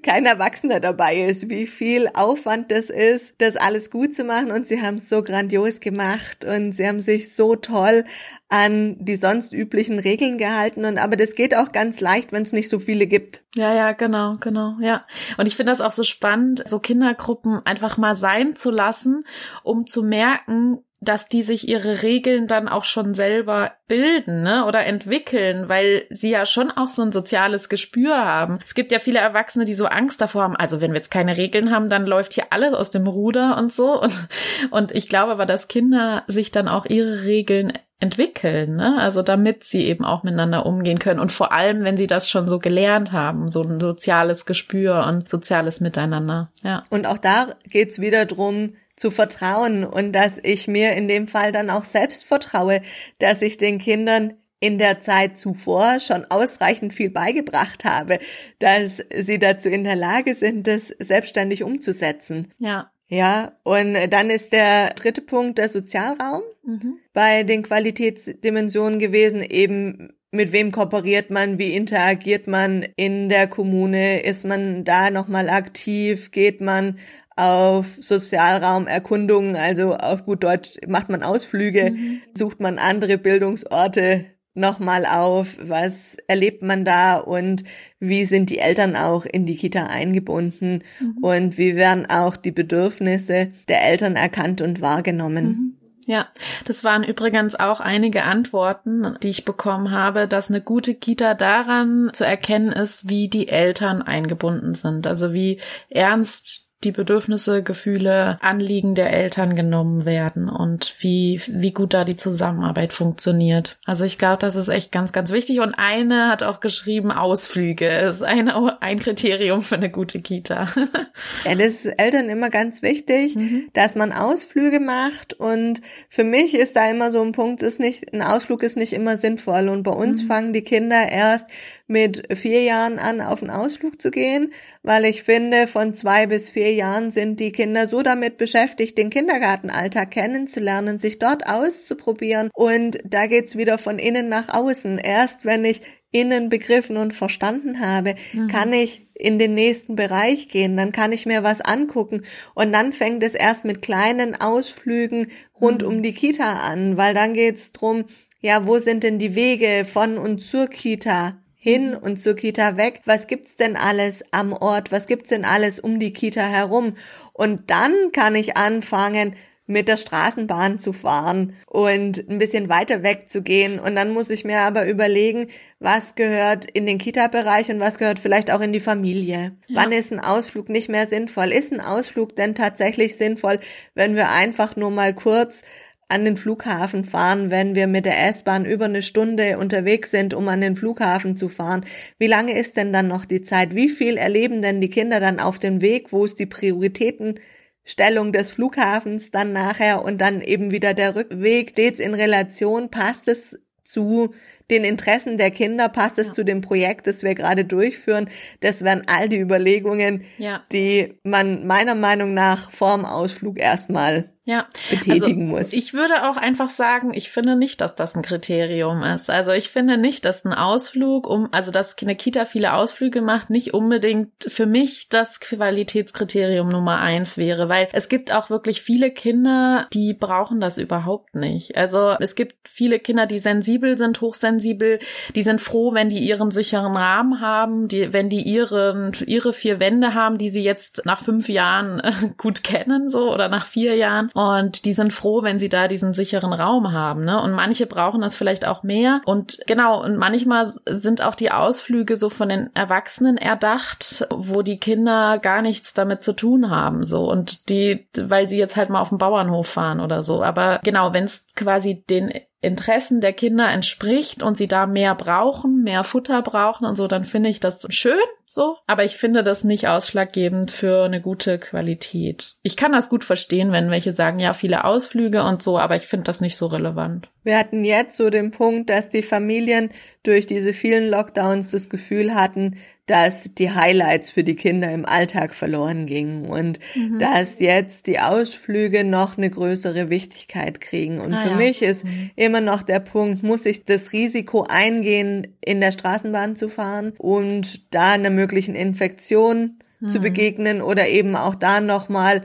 kein 0.03 0.27
Erwachsener 0.27 0.81
dabei 0.81 1.23
ist, 1.23 1.49
wie 1.49 1.67
viel 1.67 2.09
Aufwand 2.15 2.71
das 2.71 2.91
ist, 2.91 3.35
das 3.39 3.57
alles 3.57 3.91
gut 3.91 4.15
zu 4.15 4.25
machen 4.25 4.51
und 4.51 4.67
sie 4.67 4.83
haben 4.83 4.97
es 4.97 5.09
so 5.09 5.23
grandios 5.23 5.81
gemacht 5.81 6.45
und 6.45 6.75
sie 6.75 6.87
haben 6.87 7.03
sich 7.03 7.35
so 7.35 7.57
toll 7.57 8.05
an 8.49 8.97
die 8.99 9.17
sonst 9.17 9.53
üblichen 9.53 9.99
Regeln 9.99 10.39
gehalten 10.39 10.85
und 10.85 10.99
aber 10.99 11.17
das 11.17 11.35
geht 11.35 11.57
auch 11.57 11.73
ganz 11.73 12.01
leicht, 12.01 12.33
wenn 12.33 12.43
es 12.43 12.53
nicht 12.53 12.69
so 12.69 12.79
viele 12.79 13.07
gibt. 13.07 13.43
Ja, 13.57 13.75
ja, 13.75 13.93
genau, 13.93 14.37
genau, 14.39 14.77
ja. 14.81 15.05
Und 15.39 15.47
ich 15.47 15.57
finde 15.57 15.73
das 15.73 15.81
auch 15.81 15.91
so 15.91 16.05
spannend, 16.05 16.63
so 16.67 16.79
Kindergruppen 16.79 17.61
einfach 17.65 17.97
mal 17.97 18.15
sein 18.15 18.57
zu 18.57 18.71
lassen, 18.71 19.25
um 19.63 19.87
zu 19.87 20.03
merken, 20.03 20.79
dass 21.05 21.29
die 21.29 21.43
sich 21.43 21.69
ihre 21.69 22.03
Regeln 22.03 22.47
dann 22.47 22.69
auch 22.69 22.85
schon 22.85 23.15
selber 23.15 23.73
bilden 23.87 24.43
ne? 24.43 24.65
oder 24.67 24.85
entwickeln, 24.87 25.69
weil 25.69 26.05
sie 26.11 26.31
ja 26.31 26.47
schon 26.47 26.71
auch 26.71 26.89
so 26.89 27.03
ein 27.03 27.13
soziales 27.13 27.69
Gespür 27.69 28.17
haben. 28.17 28.59
Es 28.65 28.75
gibt 28.75 28.93
ja 28.93 28.99
viele 28.99 29.19
Erwachsene, 29.19 29.65
die 29.65 29.75
so 29.75 29.87
Angst 29.87 30.21
davor 30.21 30.43
haben, 30.43 30.57
also 30.57 30.81
wenn 30.81 30.93
wir 30.93 30.99
jetzt 30.99 31.11
keine 31.11 31.37
Regeln 31.37 31.71
haben, 31.71 31.91
dann 31.91 32.07
läuft 32.07 32.33
hier 32.33 32.47
alles 32.51 32.75
aus 32.75 32.91
dem 32.91 33.07
Ruder 33.07 33.57
und 33.59 33.73
so. 33.73 34.01
Und, 34.01 34.29
und 34.71 34.93
ich 34.93 35.09
glaube 35.09 35.33
aber, 35.33 35.47
dass 35.47 35.69
Kinder 35.69 36.25
sich 36.27 36.51
dann 36.51 36.69
auch 36.69 36.87
ihre 36.87 37.25
Regeln 37.25 37.73
entwickeln, 38.01 38.77
ne? 38.77 38.99
Also 38.99 39.23
damit 39.23 39.65
sie 39.65 39.87
eben 39.87 40.05
auch 40.05 40.25
miteinander 40.25 40.67
umgehen 40.67 40.99
können 40.99 41.21
und 41.21 41.33
vor 41.33 41.53
allem, 41.53 41.85
wenn 41.85 41.97
sie 41.97 42.07
das 42.07 42.29
schon 42.29 42.49
so 42.49 42.59
gelernt 42.59 43.13
haben, 43.13 43.51
so 43.51 43.63
ein 43.63 43.81
soziales 43.81 44.45
Gespür 44.45 45.07
und 45.07 45.31
soziales 45.31 45.81
Miteinander. 45.81 46.51
Ja. 46.63 46.83
Und 46.91 47.07
auch 47.07 47.19
da 47.19 47.47
geht's 47.67 48.01
wieder 48.01 48.27
drum, 48.27 48.75
zu 48.97 49.11
vertrauen 49.11 49.85
und 49.85 50.13
dass 50.13 50.39
ich 50.43 50.69
mir 50.69 50.93
in 50.93 51.09
dem 51.09 51.27
Fall 51.27 51.53
dann 51.53 51.71
auch 51.71 51.85
selbst 51.85 52.25
vertraue, 52.25 52.81
dass 53.19 53.43
ich 53.43 53.57
den 53.57 53.79
Kindern 53.79 54.35
in 54.61 54.79
der 54.79 55.01
Zeit 55.01 55.37
zuvor 55.37 56.01
schon 56.01 56.25
ausreichend 56.31 56.95
viel 56.95 57.11
beigebracht 57.11 57.85
habe, 57.85 58.19
dass 58.61 59.03
sie 59.15 59.39
dazu 59.39 59.69
in 59.69 59.85
der 59.85 59.97
Lage 59.97 60.35
sind, 60.35 60.67
das 60.67 60.89
selbstständig 60.99 61.63
umzusetzen. 61.63 62.53
Ja. 62.59 62.91
Ja, 63.07 63.53
und 63.65 63.95
dann 64.11 64.31
ist 64.31 64.53
der 64.53 64.91
dritte 64.95 65.21
Punkt 65.21 65.59
der 65.59 65.69
Sozialraum 65.69 66.43
mhm. 66.65 66.99
bei 67.13 67.43
den 67.43 67.63
Qualitätsdimensionen 67.63 68.99
gewesen, 68.99 69.43
eben 69.43 70.15
mit 70.35 70.53
wem 70.53 70.73
kooperiert 70.73 71.31
man, 71.31 71.59
wie 71.59 71.75
interagiert 71.75 72.49
man 72.49 72.85
in 72.97 73.29
der 73.29 73.47
Kommune, 73.47 74.21
ist 74.23 74.45
man 74.45 74.85
da 74.85 75.11
nochmal 75.11 75.49
aktiv, 75.49 76.33
geht 76.33 76.61
man 76.61 76.99
auf 77.37 77.97
Sozialraumerkundungen, 78.01 79.57
also 79.57 79.95
auf 79.95 80.25
gut 80.25 80.45
Deutsch 80.45 80.79
macht 80.87 81.09
man 81.09 81.23
Ausflüge, 81.23 81.91
mhm. 81.91 82.23
sucht 82.35 82.61
man 82.61 82.79
andere 82.79 83.19
Bildungsorte 83.19 84.27
nochmal 84.55 85.05
auf, 85.05 85.57
was 85.61 86.17
erlebt 86.29 86.63
man 86.63 86.85
da 86.85 87.17
und 87.17 87.65
wie 87.99 88.25
sind 88.25 88.51
die 88.51 88.59
Eltern 88.59 88.95
auch 88.95 89.27
in 89.27 89.47
die 89.47 89.57
Kita 89.57 89.87
eingebunden 89.87 90.85
mhm. 91.01 91.19
und 91.23 91.59
wie 91.59 91.75
werden 91.75 92.07
auch 92.09 92.37
die 92.37 92.53
Bedürfnisse 92.53 93.53
der 93.69 93.85
Eltern 93.85 94.15
erkannt 94.15 94.61
und 94.61 94.81
wahrgenommen. 94.81 95.45
Mhm. 95.45 95.75
Ja, 96.07 96.29
das 96.67 96.85
waren 96.85 97.03
übrigens 97.03 97.55
auch 97.55 97.81
einige 97.81 98.25
Antworten, 98.25 99.17
die 99.23 99.31
ich 99.31 99.47
bekommen 99.47 99.91
habe, 99.91 100.29
dass 100.29 100.51
eine 100.51 100.61
gute 100.61 100.95
Kita 100.95 101.33
daran 101.33 102.11
zu 102.13 102.25
erkennen 102.25 102.73
ist, 102.73 103.09
wie 103.09 103.29
die 103.29 103.49
Eltern 103.49 104.03
eingebunden 104.03 104.75
sind, 104.75 105.07
also 105.07 105.33
wie 105.33 105.61
ernst 105.89 106.65
die 106.85 106.93
Bedürfnisse, 106.93 107.63
Gefühle, 107.63 108.39
Anliegen 108.41 108.95
der 108.95 109.13
Eltern 109.13 109.57
genommen 109.57 110.05
werden 110.05 110.49
und 110.49 110.95
wie, 110.99 111.41
wie 111.49 111.73
gut 111.73 111.95
da 111.95 112.05
die 112.05 112.17
Zusammenarbeit 112.17 112.93
funktioniert. 112.93 113.79
Also 113.85 114.05
ich 114.05 114.19
glaube, 114.19 114.39
das 114.39 114.57
ist 114.57 114.69
echt 114.69 114.93
ganz, 114.93 115.13
ganz 115.13 115.31
wichtig. 115.31 115.61
Und 115.61 115.75
eine 115.75 116.29
hat 116.29 116.43
auch 116.43 116.61
geschrieben, 116.61 117.11
Ausflüge 117.11 117.89
ist 117.89 118.23
ein, 118.23 118.49
ein 118.49 118.99
Kriterium 118.99 119.63
für 119.63 119.77
eine 119.77 119.91
gute 119.91 120.21
Kita. 120.21 120.69
ja, 121.45 121.55
das 121.55 121.85
ist 121.85 121.87
Eltern 121.87 122.29
immer 122.29 122.51
ganz 122.51 122.83
wichtig, 122.83 123.35
mhm. 123.35 123.69
dass 123.73 123.95
man 123.95 124.13
Ausflüge 124.13 124.81
macht. 124.81 125.35
Und 125.35 125.81
für 126.09 126.25
mich 126.25 126.55
ist 126.55 126.77
da 126.77 126.91
immer 126.91 127.11
so 127.11 127.23
ein 127.23 127.33
Punkt, 127.33 127.63
ist 127.63 127.81
nicht, 127.81 128.13
ein 128.13 128.23
Ausflug 128.23 128.63
ist 128.63 128.77
nicht 128.77 128.93
immer 128.93 129.17
sinnvoll. 129.17 129.69
Und 129.69 129.83
bei 129.83 129.93
uns 129.93 130.23
mhm. 130.23 130.27
fangen 130.27 130.53
die 130.53 130.63
Kinder 130.63 131.09
erst 131.09 131.47
mit 131.87 132.35
vier 132.35 132.63
Jahren 132.63 132.99
an 132.99 133.21
auf 133.21 133.43
einen 133.43 133.51
Ausflug 133.51 134.01
zu 134.01 134.11
gehen, 134.11 134.53
weil 134.83 135.05
ich 135.05 135.23
finde, 135.23 135.67
von 135.67 135.95
zwei 135.95 136.27
bis 136.27 136.51
vier 136.51 136.73
Jahren 136.73 137.11
sind 137.11 137.41
die 137.41 137.53
Kinder 137.53 137.87
so 137.87 138.03
damit 138.03 138.39
beschäftigt, 138.39 138.97
den 138.97 139.11
Kindergartenalltag 139.11 140.11
kennenzulernen, 140.11 140.99
sich 140.99 141.19
dort 141.19 141.47
auszuprobieren. 141.47 142.51
Und 142.55 142.99
da 143.05 143.27
geht's 143.27 143.57
wieder 143.57 143.79
von 143.79 143.99
innen 143.99 144.29
nach 144.29 144.55
außen. 144.55 144.99
Erst 144.99 145.45
wenn 145.45 145.65
ich 145.65 145.83
innen 146.11 146.49
begriffen 146.49 146.97
und 146.97 147.13
verstanden 147.13 147.81
habe, 147.81 148.15
mhm. 148.33 148.49
kann 148.49 148.73
ich 148.73 149.05
in 149.15 149.39
den 149.39 149.55
nächsten 149.55 149.97
Bereich 149.97 150.49
gehen, 150.49 150.77
dann 150.77 150.93
kann 150.93 151.13
ich 151.13 151.27
mir 151.27 151.43
was 151.43 151.61
angucken 151.61 152.23
und 152.55 152.73
dann 152.73 152.93
fängt 152.93 153.23
es 153.23 153.35
erst 153.35 153.65
mit 153.65 153.83
kleinen 153.83 154.41
Ausflügen 154.41 155.31
rund 155.61 155.83
mhm. 155.83 155.89
um 155.89 156.03
die 156.03 156.15
Kita 156.15 156.55
an, 156.55 156.97
weil 156.97 157.15
dann 157.15 157.35
geht's 157.35 157.73
drum, 157.73 158.05
ja, 158.41 158.67
wo 158.67 158.79
sind 158.79 159.03
denn 159.03 159.19
die 159.19 159.35
Wege 159.35 159.85
von 159.85 160.19
und 160.19 160.41
zur 160.41 160.69
Kita? 160.69 161.44
Hin 161.65 161.95
und 161.95 162.21
zur 162.21 162.37
Kita 162.37 162.77
weg. 162.77 163.01
Was 163.07 163.27
gibt's 163.27 163.57
denn 163.57 163.75
alles 163.75 164.23
am 164.33 164.53
Ort? 164.53 164.93
Was 164.93 165.07
gibt's 165.07 165.31
denn 165.31 165.47
alles 165.47 165.81
um 165.81 165.99
die 165.99 166.13
Kita 166.13 166.43
herum? 166.43 166.99
Und 167.33 167.71
dann 167.71 168.13
kann 168.13 168.35
ich 168.35 168.59
anfangen, 168.59 169.35
mit 169.67 169.89
der 169.89 169.97
Straßenbahn 169.97 170.79
zu 170.79 170.93
fahren 170.93 171.55
und 171.65 172.29
ein 172.29 172.39
bisschen 172.39 172.69
weiter 172.69 173.03
weg 173.03 173.31
zu 173.31 173.41
gehen. 173.41 173.79
Und 173.79 173.97
dann 173.97 174.13
muss 174.13 174.29
ich 174.29 174.45
mir 174.45 174.61
aber 174.61 174.87
überlegen, 174.87 175.47
was 175.79 176.17
gehört 176.17 176.71
in 176.71 176.85
den 176.85 176.99
Kita-Bereich 176.99 177.71
und 177.71 177.81
was 177.81 177.97
gehört 177.97 178.19
vielleicht 178.19 178.51
auch 178.51 178.61
in 178.61 178.75
die 178.75 178.81
Familie. 178.81 179.57
Ja. 179.69 179.81
Wann 179.81 179.93
ist 179.93 180.13
ein 180.13 180.21
Ausflug 180.21 180.69
nicht 180.69 180.91
mehr 180.91 181.07
sinnvoll? 181.07 181.51
Ist 181.51 181.73
ein 181.73 181.81
Ausflug 181.81 182.37
denn 182.37 182.55
tatsächlich 182.55 183.17
sinnvoll, 183.17 183.59
wenn 183.95 184.17
wir 184.17 184.31
einfach 184.31 184.77
nur 184.77 184.91
mal 184.91 185.15
kurz 185.15 185.63
an 186.09 186.25
den 186.25 186.37
Flughafen 186.37 187.05
fahren, 187.05 187.51
wenn 187.51 187.75
wir 187.75 187.87
mit 187.87 188.05
der 188.05 188.29
S-Bahn 188.29 188.65
über 188.65 188.85
eine 188.87 189.03
Stunde 189.03 189.59
unterwegs 189.59 190.11
sind, 190.11 190.35
um 190.35 190.49
an 190.49 190.61
den 190.61 190.77
Flughafen 190.77 191.37
zu 191.37 191.49
fahren. 191.49 191.85
Wie 192.19 192.27
lange 192.27 192.59
ist 192.59 192.77
denn 192.77 192.93
dann 192.93 193.09
noch 193.09 193.25
die 193.25 193.43
Zeit? 193.43 193.75
Wie 193.75 193.89
viel 193.89 194.17
erleben 194.17 194.63
denn 194.63 194.81
die 194.81 194.91
Kinder 194.91 195.21
dann 195.21 195.41
auf 195.41 195.59
dem 195.59 195.81
Weg? 195.81 196.13
Wo 196.13 196.25
ist 196.25 196.39
die 196.39 196.47
Prioritäten 196.47 197.41
Stellung 197.85 198.33
des 198.33 198.51
Flughafens 198.51 199.31
dann 199.31 199.53
nachher 199.53 200.05
und 200.05 200.21
dann 200.21 200.41
eben 200.41 200.71
wieder 200.71 200.95
der 200.95 201.15
Rückweg 201.15 201.71
stets 201.71 202.01
in 202.01 202.15
Relation, 202.15 202.91
passt 202.91 203.29
es 203.29 203.59
zu 203.85 204.35
den 204.71 204.85
Interessen 204.85 205.39
der 205.39 205.51
Kinder, 205.51 205.89
passt 205.89 206.19
es 206.19 206.29
ja. 206.29 206.33
zu 206.33 206.45
dem 206.45 206.61
Projekt, 206.61 207.07
das 207.07 207.23
wir 207.23 207.35
gerade 207.35 207.65
durchführen. 207.65 208.29
Das 208.61 208.83
wären 208.83 209.03
all 209.07 209.29
die 209.29 209.39
Überlegungen, 209.39 210.25
ja. 210.39 210.63
die 210.73 211.19
man 211.23 211.67
meiner 211.67 211.95
Meinung 211.95 212.35
nach 212.35 212.71
vorm 212.71 213.05
Ausflug 213.05 213.59
erstmal 213.59 214.35
ja, 214.47 214.67
betätigen 214.91 215.51
also 215.51 215.57
muss. 215.57 215.73
Ich 215.73 215.95
würde 215.95 216.29
auch 216.29 216.37
einfach 216.37 216.69
sagen, 216.69 217.15
ich 217.15 217.31
finde 217.31 217.57
nicht, 217.57 217.81
dass 217.81 217.95
das 217.95 218.15
ein 218.15 218.23
Kriterium 218.23 219.03
ist. 219.03 219.31
Also 219.31 219.53
ich 219.53 219.71
finde 219.71 219.97
nicht, 219.97 220.27
dass 220.27 220.45
ein 220.45 220.53
Ausflug, 220.53 221.27
um, 221.27 221.49
also 221.53 221.71
dass 221.71 221.97
eine 222.03 222.15
Kita 222.15 222.45
viele 222.45 222.75
Ausflüge 222.75 223.23
macht, 223.23 223.49
nicht 223.49 223.73
unbedingt 223.73 224.33
für 224.47 224.67
mich 224.67 225.09
das 225.09 225.41
Qualitätskriterium 225.41 226.69
Nummer 226.69 226.99
eins 227.01 227.39
wäre, 227.39 227.71
weil 227.71 227.89
es 227.93 228.11
gibt 228.11 228.35
auch 228.35 228.51
wirklich 228.51 228.83
viele 228.83 229.11
Kinder, 229.11 229.89
die 229.95 230.13
brauchen 230.13 230.61
das 230.61 230.77
überhaupt 230.77 231.35
nicht. 231.35 231.79
Also 231.79 232.15
es 232.21 232.35
gibt 232.35 232.69
viele 232.69 232.99
Kinder, 232.99 233.25
die 233.27 233.39
sensibel 233.39 233.97
sind, 233.97 234.21
hochsensibel, 234.55 234.99
die 235.35 235.43
sind 235.43 235.61
froh, 235.61 235.95
wenn 235.95 236.09
die 236.09 236.19
ihren 236.19 236.51
sicheren 236.51 236.97
Rahmen 236.97 237.41
haben, 237.41 237.89
die, 237.89 238.13
wenn 238.13 238.29
die 238.29 238.43
ihren, 238.43 239.13
ihre 239.27 239.53
vier 239.53 239.81
Wände 239.81 240.15
haben, 240.15 240.39
die 240.39 240.49
sie 240.49 240.63
jetzt 240.63 241.03
nach 241.05 241.21
fünf 241.21 241.49
Jahren 241.49 242.03
gut 242.39 242.63
kennen, 242.63 243.09
so, 243.09 243.33
oder 243.33 243.49
nach 243.49 243.67
vier 243.67 243.97
Jahren. 243.97 244.31
Und 244.35 244.85
die 244.85 244.95
sind 244.95 245.13
froh, 245.13 245.43
wenn 245.43 245.59
sie 245.59 245.69
da 245.69 245.89
diesen 245.89 246.15
sicheren 246.15 246.53
Raum 246.53 246.93
haben. 246.93 247.25
Ne? 247.25 247.41
Und 247.41 247.53
manche 247.53 247.87
brauchen 247.87 248.21
das 248.21 248.35
vielleicht 248.35 248.67
auch 248.67 248.83
mehr. 248.83 249.21
Und 249.25 249.59
genau, 249.67 250.03
und 250.03 250.17
manchmal 250.17 250.73
sind 250.87 251.23
auch 251.23 251.35
die 251.35 251.51
Ausflüge 251.51 252.17
so 252.17 252.31
von 252.31 252.49
den 252.49 252.71
Erwachsenen 252.75 253.37
erdacht, 253.37 254.27
wo 254.31 254.63
die 254.63 254.79
Kinder 254.79 255.39
gar 255.39 255.63
nichts 255.63 255.95
damit 255.95 256.23
zu 256.23 256.33
tun 256.33 256.71
haben. 256.71 257.05
So. 257.05 257.31
Und 257.31 257.69
die, 257.69 258.07
weil 258.17 258.49
sie 258.49 258.59
jetzt 258.59 258.77
halt 258.77 258.91
mal 258.91 259.01
auf 259.01 259.09
den 259.09 259.19
Bauernhof 259.19 259.69
fahren 259.69 260.01
oder 260.01 260.23
so. 260.23 260.43
Aber 260.43 260.81
genau, 260.83 261.13
wenn 261.13 261.25
es 261.25 261.45
quasi 261.55 262.05
den 262.09 262.33
Interessen 262.65 263.21
der 263.21 263.33
Kinder 263.33 263.71
entspricht 263.71 264.43
und 264.43 264.57
sie 264.57 264.69
da 264.69 264.87
mehr 264.87 265.15
brauchen, 265.15 265.83
mehr 265.83 266.05
Futter 266.05 266.43
brauchen 266.43 266.87
und 266.87 266.97
so, 266.97 267.07
dann 267.07 267.25
finde 267.25 267.51
ich 267.51 267.61
das 267.61 267.87
schön 267.91 268.19
so. 268.47 268.77
Aber 268.87 269.05
ich 269.05 269.17
finde 269.17 269.45
das 269.45 269.65
nicht 269.65 269.89
ausschlaggebend 269.89 270.71
für 270.71 271.05
eine 271.05 271.21
gute 271.21 271.59
Qualität. 271.59 272.55
Ich 272.63 272.77
kann 272.77 272.93
das 272.93 273.11
gut 273.11 273.25
verstehen, 273.25 273.73
wenn 273.73 273.91
welche 273.91 274.13
sagen, 274.13 274.39
ja, 274.39 274.55
viele 274.55 274.85
Ausflüge 274.85 275.43
und 275.43 275.63
so, 275.63 275.79
aber 275.79 275.97
ich 275.97 276.05
finde 276.05 276.25
das 276.25 276.41
nicht 276.41 276.57
so 276.57 276.67
relevant. 276.67 277.29
Wir 277.43 277.59
hatten 277.59 277.85
jetzt 277.85 278.17
so 278.17 278.31
den 278.31 278.53
Punkt, 278.53 278.89
dass 278.89 279.11
die 279.11 279.23
Familien 279.23 279.91
durch 280.23 280.47
diese 280.47 280.73
vielen 280.73 281.11
Lockdowns 281.11 281.73
das 281.73 281.91
Gefühl 281.91 282.35
hatten, 282.35 282.77
dass 283.07 283.51
die 283.55 283.71
Highlights 283.71 284.31
für 284.31 284.45
die 284.45 284.57
Kinder 284.57 284.91
im 284.91 285.05
Alltag 285.05 285.55
verloren 285.55 286.07
gingen 286.07 286.47
und 286.47 286.79
mhm. 286.95 287.19
dass 287.19 287.59
jetzt 287.59 288.07
die 288.07 288.19
Ausflüge 288.19 289.05
noch 289.05 289.37
eine 289.37 289.51
größere 289.51 290.09
Wichtigkeit 290.09 290.81
kriegen. 290.81 291.21
Und 291.21 291.35
ah, 291.35 291.43
für 291.43 291.51
ja. 291.51 291.57
mich 291.57 291.83
ist 291.83 292.05
mhm. 292.05 292.31
immer 292.35 292.63
noch 292.63 292.83
der 292.83 293.01
Punkt, 293.01 293.43
muss 293.43 293.67
ich 293.67 293.85
das 293.85 294.13
Risiko 294.13 294.65
eingehen, 294.67 295.49
in 295.63 295.83
der 295.83 295.93
Straßenbahn 295.93 296.57
zu 296.57 296.71
fahren 296.71 297.13
und 297.19 297.93
da 297.95 298.13
einer 298.13 298.31
möglichen 298.31 298.75
Infektion 298.75 299.79
mhm. 300.01 300.09
zu 300.09 300.21
begegnen 300.21 300.81
oder 300.81 301.07
eben 301.07 301.37
auch 301.37 301.55
da 301.55 301.83
nochmal 301.83 302.43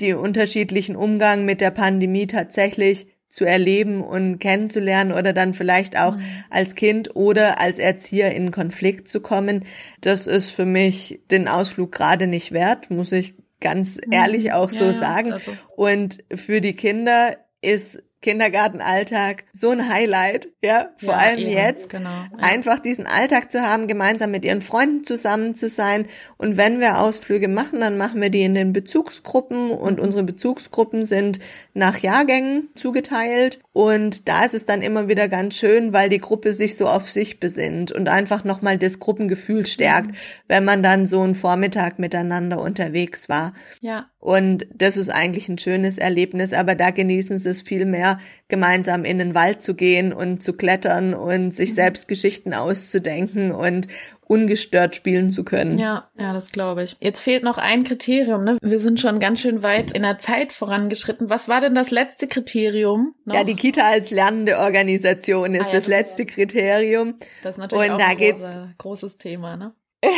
die 0.00 0.14
unterschiedlichen 0.14 0.96
Umgang 0.96 1.44
mit 1.44 1.60
der 1.60 1.70
Pandemie 1.70 2.26
tatsächlich 2.26 3.06
zu 3.30 3.44
erleben 3.44 4.02
und 4.02 4.40
kennenzulernen 4.40 5.12
oder 5.12 5.32
dann 5.32 5.54
vielleicht 5.54 5.96
auch 5.96 6.16
mhm. 6.16 6.44
als 6.50 6.74
Kind 6.74 7.14
oder 7.14 7.60
als 7.60 7.78
Erzieher 7.78 8.34
in 8.34 8.50
Konflikt 8.50 9.08
zu 9.08 9.20
kommen. 9.20 9.64
Das 10.00 10.26
ist 10.26 10.50
für 10.50 10.66
mich 10.66 11.20
den 11.30 11.46
Ausflug 11.48 11.92
gerade 11.92 12.26
nicht 12.26 12.52
wert, 12.52 12.90
muss 12.90 13.12
ich 13.12 13.34
ganz 13.60 13.96
mhm. 13.96 14.12
ehrlich 14.12 14.52
auch 14.52 14.72
ja, 14.72 14.78
so 14.78 14.92
sagen. 14.92 15.32
Also. 15.32 15.52
Und 15.76 16.24
für 16.34 16.60
die 16.60 16.74
Kinder 16.74 17.36
ist 17.62 18.02
Kindergartenalltag 18.22 19.44
so 19.52 19.70
ein 19.70 19.88
Highlight, 19.88 20.48
ja, 20.62 20.90
vor 20.98 21.14
ja, 21.14 21.18
allem 21.18 21.38
eben, 21.38 21.50
jetzt, 21.50 21.88
genau, 21.88 22.10
ja. 22.10 22.30
einfach 22.40 22.78
diesen 22.78 23.06
Alltag 23.06 23.50
zu 23.50 23.62
haben, 23.62 23.88
gemeinsam 23.88 24.30
mit 24.30 24.44
ihren 24.44 24.62
Freunden 24.62 25.04
zusammen 25.04 25.54
zu 25.54 25.68
sein. 25.68 26.06
Und 26.36 26.56
wenn 26.56 26.80
wir 26.80 27.00
Ausflüge 27.00 27.48
machen, 27.48 27.80
dann 27.80 27.96
machen 27.96 28.20
wir 28.20 28.30
die 28.30 28.42
in 28.42 28.54
den 28.54 28.72
Bezugsgruppen 28.72 29.70
und 29.70 30.00
unsere 30.00 30.22
Bezugsgruppen 30.22 31.06
sind 31.06 31.40
nach 31.72 31.98
Jahrgängen 31.98 32.68
zugeteilt. 32.74 33.60
Und 33.72 34.28
da 34.28 34.44
ist 34.44 34.54
es 34.54 34.64
dann 34.64 34.82
immer 34.82 35.06
wieder 35.06 35.28
ganz 35.28 35.54
schön, 35.54 35.92
weil 35.92 36.08
die 36.08 36.18
Gruppe 36.18 36.52
sich 36.52 36.76
so 36.76 36.88
auf 36.88 37.08
sich 37.08 37.38
besinnt 37.38 37.92
und 37.92 38.08
einfach 38.08 38.42
nochmal 38.42 38.78
das 38.78 38.98
Gruppengefühl 38.98 39.64
stärkt, 39.64 40.08
mhm. 40.08 40.14
wenn 40.48 40.64
man 40.64 40.82
dann 40.82 41.06
so 41.06 41.20
einen 41.20 41.36
Vormittag 41.36 42.00
miteinander 42.00 42.60
unterwegs 42.60 43.28
war. 43.28 43.54
Ja. 43.80 44.10
Und 44.18 44.66
das 44.74 44.96
ist 44.96 45.08
eigentlich 45.08 45.48
ein 45.48 45.58
schönes 45.58 45.98
Erlebnis, 45.98 46.52
aber 46.52 46.74
da 46.74 46.90
genießen 46.90 47.38
sie 47.38 47.48
es 47.48 47.62
viel 47.62 47.84
mehr, 47.84 48.18
gemeinsam 48.48 49.04
in 49.04 49.18
den 49.18 49.36
Wald 49.36 49.62
zu 49.62 49.74
gehen 49.74 50.12
und 50.12 50.42
zu 50.42 50.54
klettern 50.54 51.14
und 51.14 51.54
sich 51.54 51.70
mhm. 51.70 51.74
selbst 51.74 52.08
Geschichten 52.08 52.54
auszudenken 52.54 53.52
und 53.52 53.86
ungestört 54.30 54.94
spielen 54.94 55.32
zu 55.32 55.42
können. 55.42 55.76
Ja, 55.76 56.08
ja, 56.16 56.32
das 56.32 56.52
glaube 56.52 56.84
ich. 56.84 56.96
Jetzt 57.00 57.20
fehlt 57.20 57.42
noch 57.42 57.58
ein 57.58 57.82
Kriterium, 57.82 58.44
ne? 58.44 58.58
Wir 58.62 58.78
sind 58.78 59.00
schon 59.00 59.18
ganz 59.18 59.40
schön 59.40 59.64
weit 59.64 59.90
in 59.90 60.02
der 60.02 60.20
Zeit 60.20 60.52
vorangeschritten. 60.52 61.28
Was 61.28 61.48
war 61.48 61.60
denn 61.60 61.74
das 61.74 61.90
letzte 61.90 62.28
Kriterium? 62.28 63.16
Noch? 63.24 63.34
Ja, 63.34 63.42
die 63.42 63.56
Kita 63.56 63.82
als 63.82 64.10
lernende 64.10 64.58
Organisation 64.58 65.54
ist 65.56 65.62
ah, 65.62 65.66
ja, 65.66 65.72
das, 65.72 65.84
das, 65.84 65.86
letzte 65.88 66.26
Kriterium. 66.26 67.14
Das 67.42 67.56
ist 67.56 67.58
natürlich 67.58 67.90
und 67.90 68.00
auch 68.00 68.08
ein 68.08 68.16
große, 68.16 68.74
großes 68.78 69.18
Thema, 69.18 69.56
ne? 69.56 69.74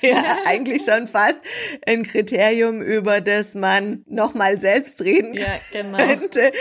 ja, 0.00 0.38
eigentlich 0.46 0.84
schon 0.84 1.08
fast 1.08 1.40
ein 1.86 2.04
Kriterium, 2.04 2.80
über 2.80 3.20
das 3.20 3.54
man 3.54 4.02
nochmal 4.08 4.60
selbst 4.60 5.02
reden 5.02 5.34
ja, 5.34 5.46
genau. 5.72 5.98
könnte. 5.98 6.52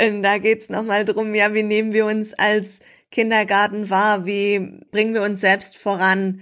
Und 0.00 0.22
da 0.22 0.38
geht's 0.38 0.70
nochmal 0.70 1.04
drum, 1.04 1.34
ja, 1.34 1.52
wie 1.54 1.62
nehmen 1.62 1.92
wir 1.92 2.06
uns 2.06 2.32
als 2.34 2.80
Kindergarten 3.10 3.90
wahr? 3.90 4.26
Wie 4.26 4.80
bringen 4.90 5.14
wir 5.14 5.22
uns 5.22 5.40
selbst 5.40 5.76
voran? 5.76 6.40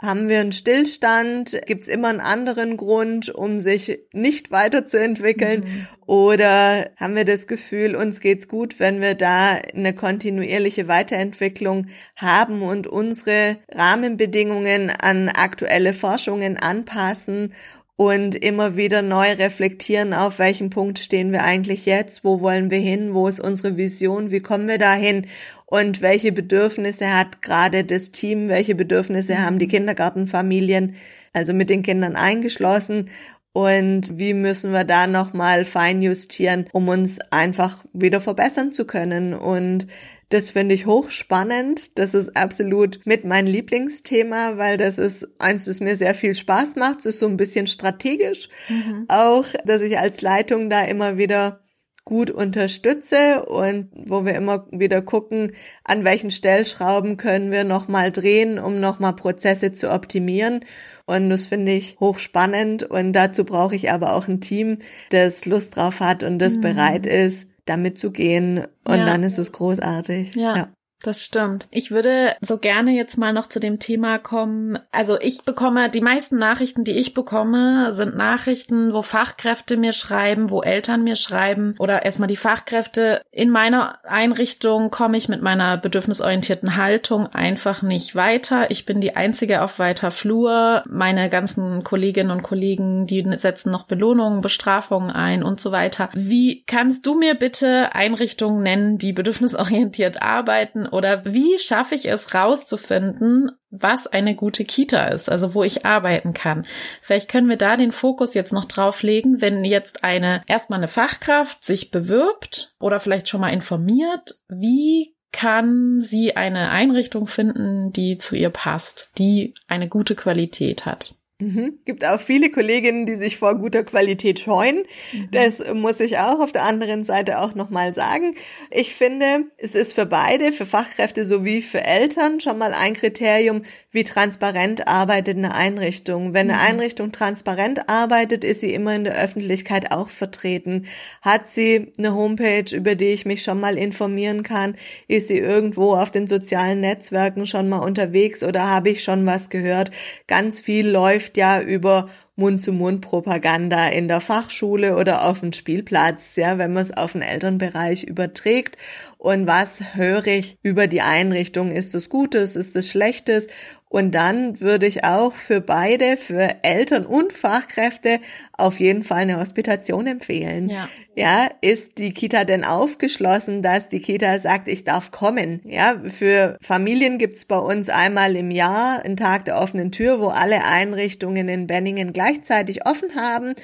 Haben 0.00 0.28
wir 0.28 0.38
einen 0.38 0.52
Stillstand? 0.52 1.60
Gibt 1.66 1.82
es 1.82 1.88
immer 1.88 2.08
einen 2.08 2.20
anderen 2.20 2.76
Grund, 2.76 3.30
um 3.30 3.60
sich 3.60 3.98
nicht 4.12 4.52
weiterzuentwickeln? 4.52 5.64
Mhm. 5.64 5.86
Oder 6.06 6.90
haben 6.96 7.16
wir 7.16 7.24
das 7.24 7.48
Gefühl, 7.48 7.96
uns 7.96 8.20
geht's 8.20 8.46
gut, 8.46 8.78
wenn 8.78 9.00
wir 9.00 9.14
da 9.14 9.58
eine 9.74 9.92
kontinuierliche 9.92 10.86
Weiterentwicklung 10.86 11.88
haben 12.14 12.62
und 12.62 12.86
unsere 12.86 13.56
Rahmenbedingungen 13.72 14.90
an 14.90 15.28
aktuelle 15.28 15.92
Forschungen 15.92 16.56
anpassen 16.56 17.52
und 17.98 18.36
immer 18.36 18.76
wieder 18.76 19.02
neu 19.02 19.32
reflektieren, 19.32 20.14
auf 20.14 20.38
welchem 20.38 20.70
Punkt 20.70 21.00
stehen 21.00 21.32
wir 21.32 21.42
eigentlich 21.42 21.84
jetzt, 21.84 22.22
wo 22.22 22.40
wollen 22.40 22.70
wir 22.70 22.78
hin, 22.78 23.12
wo 23.12 23.26
ist 23.26 23.40
unsere 23.40 23.76
Vision, 23.76 24.30
wie 24.30 24.38
kommen 24.38 24.68
wir 24.68 24.78
dahin? 24.78 25.26
Und 25.66 26.00
welche 26.00 26.30
Bedürfnisse 26.30 27.12
hat 27.12 27.42
gerade 27.42 27.82
das 27.82 28.12
Team, 28.12 28.48
welche 28.48 28.76
Bedürfnisse 28.76 29.42
haben 29.42 29.58
die. 29.58 29.66
Kindergartenfamilien, 29.66 30.94
also 31.32 31.52
mit 31.52 31.70
den 31.70 31.82
Kindern 31.82 32.14
eingeschlossen? 32.14 33.10
Und 33.52 34.16
wie 34.16 34.32
müssen 34.32 34.72
wir 34.72 34.84
da 34.84 35.08
nochmal 35.08 35.64
feinjustieren, 35.64 36.68
um 36.72 36.86
uns 36.86 37.18
einfach 37.32 37.84
wieder 37.92 38.20
verbessern 38.20 38.72
zu 38.72 38.86
können? 38.86 39.34
Und 39.34 39.88
Das 40.30 40.50
finde 40.50 40.74
ich 40.74 40.84
hochspannend. 40.84 41.98
Das 41.98 42.12
ist 42.12 42.36
absolut 42.36 43.00
mit 43.04 43.24
mein 43.24 43.46
Lieblingsthema, 43.46 44.58
weil 44.58 44.76
das 44.76 44.98
ist 44.98 45.26
eins, 45.38 45.64
das 45.64 45.80
mir 45.80 45.96
sehr 45.96 46.14
viel 46.14 46.34
Spaß 46.34 46.76
macht. 46.76 47.00
Es 47.00 47.06
ist 47.06 47.18
so 47.20 47.26
ein 47.26 47.38
bisschen 47.38 47.66
strategisch. 47.66 48.48
Mhm. 48.68 49.06
Auch, 49.08 49.46
dass 49.64 49.80
ich 49.80 49.98
als 49.98 50.20
Leitung 50.20 50.68
da 50.68 50.84
immer 50.84 51.16
wieder 51.16 51.60
gut 52.08 52.30
unterstütze 52.30 53.44
und 53.44 53.90
wo 53.92 54.24
wir 54.24 54.34
immer 54.34 54.66
wieder 54.70 55.02
gucken, 55.02 55.52
an 55.84 56.04
welchen 56.04 56.30
Stellschrauben 56.30 57.18
können 57.18 57.52
wir 57.52 57.64
nochmal 57.64 58.10
drehen, 58.10 58.58
um 58.58 58.80
nochmal 58.80 59.14
Prozesse 59.14 59.74
zu 59.74 59.90
optimieren. 59.92 60.64
Und 61.04 61.28
das 61.28 61.44
finde 61.44 61.72
ich 61.72 61.98
hochspannend 62.00 62.82
und 62.82 63.12
dazu 63.12 63.44
brauche 63.44 63.76
ich 63.76 63.92
aber 63.92 64.14
auch 64.14 64.26
ein 64.26 64.40
Team, 64.40 64.78
das 65.10 65.44
Lust 65.44 65.76
drauf 65.76 66.00
hat 66.00 66.22
und 66.22 66.38
das 66.38 66.56
mhm. 66.56 66.62
bereit 66.62 67.06
ist, 67.06 67.46
damit 67.68 67.98
zu 67.98 68.10
gehen. 68.10 68.66
Und 68.84 68.98
ja. 68.98 69.06
dann 69.06 69.22
ist 69.22 69.38
es 69.38 69.52
großartig. 69.52 70.34
Ja. 70.34 70.56
ja. 70.56 70.68
Das 71.02 71.24
stimmt. 71.24 71.68
Ich 71.70 71.92
würde 71.92 72.34
so 72.40 72.58
gerne 72.58 72.90
jetzt 72.90 73.18
mal 73.18 73.32
noch 73.32 73.48
zu 73.48 73.60
dem 73.60 73.78
Thema 73.78 74.18
kommen. 74.18 74.80
Also 74.90 75.18
ich 75.20 75.42
bekomme, 75.44 75.90
die 75.90 76.00
meisten 76.00 76.38
Nachrichten, 76.38 76.82
die 76.82 76.98
ich 76.98 77.14
bekomme, 77.14 77.92
sind 77.92 78.16
Nachrichten, 78.16 78.92
wo 78.92 79.02
Fachkräfte 79.02 79.76
mir 79.76 79.92
schreiben, 79.92 80.50
wo 80.50 80.60
Eltern 80.60 81.04
mir 81.04 81.14
schreiben 81.14 81.76
oder 81.78 82.04
erstmal 82.04 82.26
die 82.26 82.36
Fachkräfte. 82.36 83.22
In 83.30 83.50
meiner 83.50 84.04
Einrichtung 84.04 84.90
komme 84.90 85.16
ich 85.16 85.28
mit 85.28 85.40
meiner 85.40 85.76
bedürfnisorientierten 85.76 86.74
Haltung 86.76 87.28
einfach 87.28 87.82
nicht 87.82 88.16
weiter. 88.16 88.70
Ich 88.72 88.84
bin 88.84 89.00
die 89.00 89.14
Einzige 89.14 89.62
auf 89.62 89.78
weiter 89.78 90.10
Flur. 90.10 90.82
Meine 90.88 91.28
ganzen 91.28 91.84
Kolleginnen 91.84 92.32
und 92.32 92.42
Kollegen, 92.42 93.06
die 93.06 93.24
setzen 93.36 93.70
noch 93.70 93.84
Belohnungen, 93.84 94.40
Bestrafungen 94.40 95.10
ein 95.10 95.44
und 95.44 95.60
so 95.60 95.70
weiter. 95.70 96.08
Wie 96.14 96.64
kannst 96.66 97.06
du 97.06 97.14
mir 97.14 97.36
bitte 97.36 97.94
Einrichtungen 97.94 98.64
nennen, 98.64 98.98
die 98.98 99.12
bedürfnisorientiert 99.12 100.20
arbeiten 100.20 100.87
oder 100.88 101.24
wie 101.24 101.58
schaffe 101.58 101.94
ich 101.94 102.08
es 102.08 102.34
rauszufinden, 102.34 103.52
was 103.70 104.06
eine 104.06 104.34
gute 104.34 104.64
Kita 104.64 105.08
ist, 105.08 105.28
also 105.28 105.54
wo 105.54 105.62
ich 105.62 105.84
arbeiten 105.84 106.32
kann. 106.32 106.66
Vielleicht 107.02 107.30
können 107.30 107.48
wir 107.48 107.56
da 107.56 107.76
den 107.76 107.92
Fokus 107.92 108.34
jetzt 108.34 108.52
noch 108.52 108.64
drauf 108.64 109.02
legen, 109.02 109.40
wenn 109.40 109.64
jetzt 109.64 110.04
eine 110.04 110.42
erstmal 110.46 110.78
eine 110.78 110.88
Fachkraft 110.88 111.64
sich 111.64 111.90
bewirbt 111.90 112.74
oder 112.80 113.00
vielleicht 113.00 113.28
schon 113.28 113.40
mal 113.40 113.52
informiert, 113.52 114.38
wie 114.48 115.14
kann 115.32 116.00
sie 116.00 116.36
eine 116.36 116.70
Einrichtung 116.70 117.26
finden, 117.26 117.92
die 117.92 118.16
zu 118.16 118.34
ihr 118.36 118.50
passt, 118.50 119.12
die 119.18 119.54
eine 119.66 119.88
gute 119.88 120.14
Qualität 120.14 120.86
hat. 120.86 121.17
Mhm. 121.40 121.78
Gibt 121.84 122.04
auch 122.04 122.18
viele 122.18 122.50
Kolleginnen, 122.50 123.06
die 123.06 123.14
sich 123.14 123.38
vor 123.38 123.54
guter 123.54 123.84
Qualität 123.84 124.40
scheuen. 124.40 124.82
Mhm. 125.12 125.28
Das 125.30 125.62
muss 125.72 126.00
ich 126.00 126.18
auch 126.18 126.40
auf 126.40 126.50
der 126.50 126.64
anderen 126.64 127.04
Seite 127.04 127.38
auch 127.38 127.54
nochmal 127.54 127.94
sagen. 127.94 128.34
Ich 128.72 128.92
finde, 128.94 129.44
es 129.56 129.76
ist 129.76 129.92
für 129.92 130.04
beide, 130.04 130.52
für 130.52 130.66
Fachkräfte 130.66 131.24
sowie 131.24 131.62
für 131.62 131.84
Eltern 131.84 132.40
schon 132.40 132.58
mal 132.58 132.74
ein 132.74 132.94
Kriterium, 132.94 133.62
wie 133.92 134.02
transparent 134.02 134.88
arbeitet 134.88 135.36
eine 135.36 135.54
Einrichtung. 135.54 136.34
Wenn 136.34 136.50
eine 136.50 136.58
mhm. 136.58 136.66
Einrichtung 136.70 137.12
transparent 137.12 137.88
arbeitet, 137.88 138.42
ist 138.42 138.60
sie 138.60 138.74
immer 138.74 138.96
in 138.96 139.04
der 139.04 139.16
Öffentlichkeit 139.16 139.92
auch 139.92 140.08
vertreten. 140.08 140.86
Hat 141.22 141.48
sie 141.48 141.92
eine 141.98 142.16
Homepage, 142.16 142.74
über 142.74 142.96
die 142.96 143.10
ich 143.10 143.26
mich 143.26 143.44
schon 143.44 143.60
mal 143.60 143.78
informieren 143.78 144.42
kann? 144.42 144.74
Ist 145.06 145.28
sie 145.28 145.38
irgendwo 145.38 145.94
auf 145.94 146.10
den 146.10 146.26
sozialen 146.26 146.80
Netzwerken 146.80 147.46
schon 147.46 147.68
mal 147.68 147.78
unterwegs 147.78 148.42
oder 148.42 148.68
habe 148.68 148.90
ich 148.90 149.04
schon 149.04 149.24
was 149.24 149.50
gehört? 149.50 149.92
Ganz 150.26 150.58
viel 150.58 150.88
läuft 150.88 151.27
ja 151.36 151.60
über 151.60 152.08
Mund-zu-Mund-Propaganda 152.36 153.88
in 153.88 154.06
der 154.06 154.20
Fachschule 154.20 154.96
oder 154.96 155.24
auf 155.28 155.40
dem 155.40 155.52
Spielplatz, 155.52 156.36
ja, 156.36 156.56
wenn 156.56 156.72
man 156.72 156.84
es 156.84 156.96
auf 156.96 157.12
den 157.12 157.22
Elternbereich 157.22 158.04
überträgt. 158.04 158.78
Und 159.18 159.48
was 159.48 159.94
höre 159.94 160.28
ich 160.28 160.56
über 160.62 160.86
die 160.86 161.02
Einrichtung? 161.02 161.72
Ist 161.72 161.96
es 161.96 162.08
Gutes? 162.08 162.54
Ist 162.54 162.76
es 162.76 162.88
Schlechtes? 162.88 163.48
Und 163.88 164.14
dann 164.14 164.60
würde 164.60 164.86
ich 164.86 165.04
auch 165.04 165.32
für 165.32 165.60
beide, 165.60 166.16
für 166.16 166.56
Eltern 166.62 167.06
und 167.06 167.32
Fachkräfte 167.32 168.20
auf 168.52 168.80
jeden 168.80 169.02
Fall 169.02 169.22
eine 169.22 169.40
Hospitation 169.40 170.06
empfehlen. 170.06 170.68
Ja. 170.68 170.88
ja, 171.14 171.48
ist 171.62 171.98
die 171.98 172.12
Kita 172.12 172.44
denn 172.44 172.64
aufgeschlossen, 172.64 173.62
dass 173.62 173.88
die 173.88 174.00
Kita 174.00 174.38
sagt, 174.38 174.68
ich 174.68 174.84
darf 174.84 175.10
kommen? 175.10 175.60
Ja, 175.64 176.02
für 176.06 176.58
Familien 176.60 177.18
gibt's 177.18 177.46
bei 177.46 177.58
uns 177.58 177.88
einmal 177.88 178.36
im 178.36 178.50
Jahr 178.50 179.04
einen 179.04 179.16
Tag 179.16 179.46
der 179.46 179.58
offenen 179.58 179.90
Tür, 179.90 180.20
wo 180.20 180.28
alle 180.28 180.64
Einrichtungen 180.64 181.48
in 181.48 181.66
Benningen 181.66 182.12
gleichzeitig 182.12 182.86
offen 182.86 183.14
haben 183.14 183.54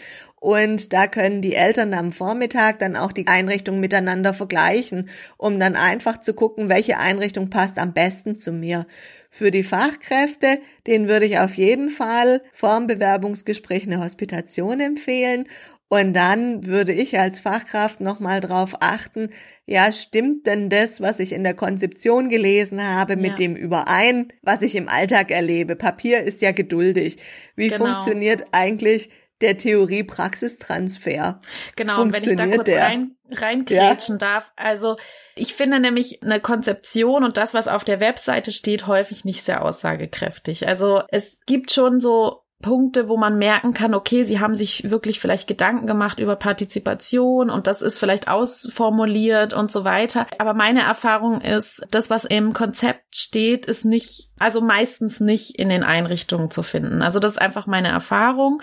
und 0.45 0.93
da 0.93 1.07
können 1.07 1.41
die 1.41 1.55
Eltern 1.55 1.95
am 1.95 2.13
Vormittag 2.13 2.79
dann 2.79 2.97
auch 2.97 3.13
die 3.13 3.29
Einrichtung 3.29 3.81
miteinander 3.81 4.35
vergleichen, 4.35 5.09
um 5.39 5.59
dann 5.59 5.75
einfach 5.75 6.21
zu 6.21 6.35
gucken, 6.35 6.69
welche 6.69 6.99
Einrichtung 6.99 7.49
passt 7.49 7.79
am 7.79 7.95
besten 7.95 8.39
zu 8.39 8.53
mir. 8.53 8.87
Für 9.37 9.51
die 9.51 9.65
Fachkräfte, 9.65 10.61
den 10.87 11.09
würde 11.09 11.27
ich 11.27 11.41
auf 11.41 11.55
jeden 11.55 11.91
Fall 11.91 12.41
vorm 12.53 12.87
Bewerbungsgespräch 12.87 13.83
eine 13.83 14.01
Hospitation 14.01 14.79
empfehlen. 14.79 15.49
Und 15.89 16.15
dann 16.15 16.69
würde 16.69 16.93
ich 16.93 17.19
als 17.19 17.41
Fachkraft 17.41 18.01
nochmal 18.01 18.41
drauf 18.41 18.77
achten, 18.79 19.31
ja, 19.67 19.91
stimmt 19.91 20.47
denn 20.47 20.71
das, 20.71 21.01
was 21.01 21.19
ich 21.19 21.33
in 21.33 21.43
der 21.43 21.55
Konzeption 21.55 22.29
gelesen 22.29 22.81
habe, 22.81 23.17
mit 23.17 23.31
ja. 23.31 23.35
dem 23.35 23.57
überein, 23.57 24.33
was 24.43 24.63
ich 24.63 24.77
im 24.77 24.89
Alltag 24.89 25.33
erlebe? 25.33 25.75
Papier 25.75 26.23
ist 26.23 26.41
ja 26.41 26.53
geduldig. 26.53 27.17
Wie 27.57 27.71
genau. 27.71 27.87
funktioniert 27.87 28.45
eigentlich 28.53 29.11
der 29.41 29.57
Theorie-Praxistransfer. 29.57 31.41
Genau, 31.75 32.03
und 32.03 32.13
wenn 32.13 32.23
ich 32.23 32.37
da 32.37 32.47
kurz 32.47 32.67
der? 32.67 32.83
rein, 32.83 33.17
reinkrätschen 33.33 34.15
ja. 34.15 34.19
darf. 34.19 34.53
Also 34.55 34.97
ich 35.37 35.55
finde 35.55 35.81
nämlich 35.81 36.23
eine 36.23 36.41
Konzeption 36.41 37.25
und 37.25 37.37
das, 37.37 37.55
was 37.55 37.69
auf 37.69 37.85
der 37.85 38.01
Webseite 38.01 38.53
steht, 38.53 38.87
häufig 38.87 39.25
nicht 39.25 39.43
sehr 39.43 39.65
aussagekräftig. 39.65 40.69
Also 40.69 41.03
es 41.09 41.39
gibt 41.47 41.73
schon 41.73 42.01
so 42.01 42.45
Punkte, 42.65 43.11
wo 43.11 43.19
man 43.19 43.37
merken 43.37 43.75
kann, 43.75 43.95
okay, 43.95 44.25
sie 44.25 44.41
haben 44.41 44.57
sich 44.57 44.89
wirklich 44.91 45.21
vielleicht 45.21 45.47
Gedanken 45.47 45.87
gemacht 45.87 46.19
über 46.19 46.35
Partizipation 46.35 47.51
und 47.51 47.67
das 47.67 47.83
ist 47.83 47.99
vielleicht 47.99 48.27
ausformuliert 48.27 49.53
und 49.53 49.71
so 49.71 49.85
weiter. 49.85 50.27
Aber 50.39 50.55
meine 50.55 50.81
Erfahrung 50.81 51.43
ist, 51.43 51.83
das, 51.91 52.09
was 52.09 52.25
im 52.25 52.55
Konzept 52.55 53.15
steht, 53.15 53.67
ist 53.67 53.85
nicht, 53.85 54.31
also 54.39 54.63
meistens 54.63 55.21
nicht 55.21 55.59
in 55.59 55.69
den 55.69 55.83
Einrichtungen 55.83 56.51
zu 56.51 56.63
finden. 56.63 57.03
Also 57.03 57.19
das 57.19 57.33
ist 57.33 57.39
einfach 57.39 57.67
meine 57.67 57.89
Erfahrung. 57.89 58.63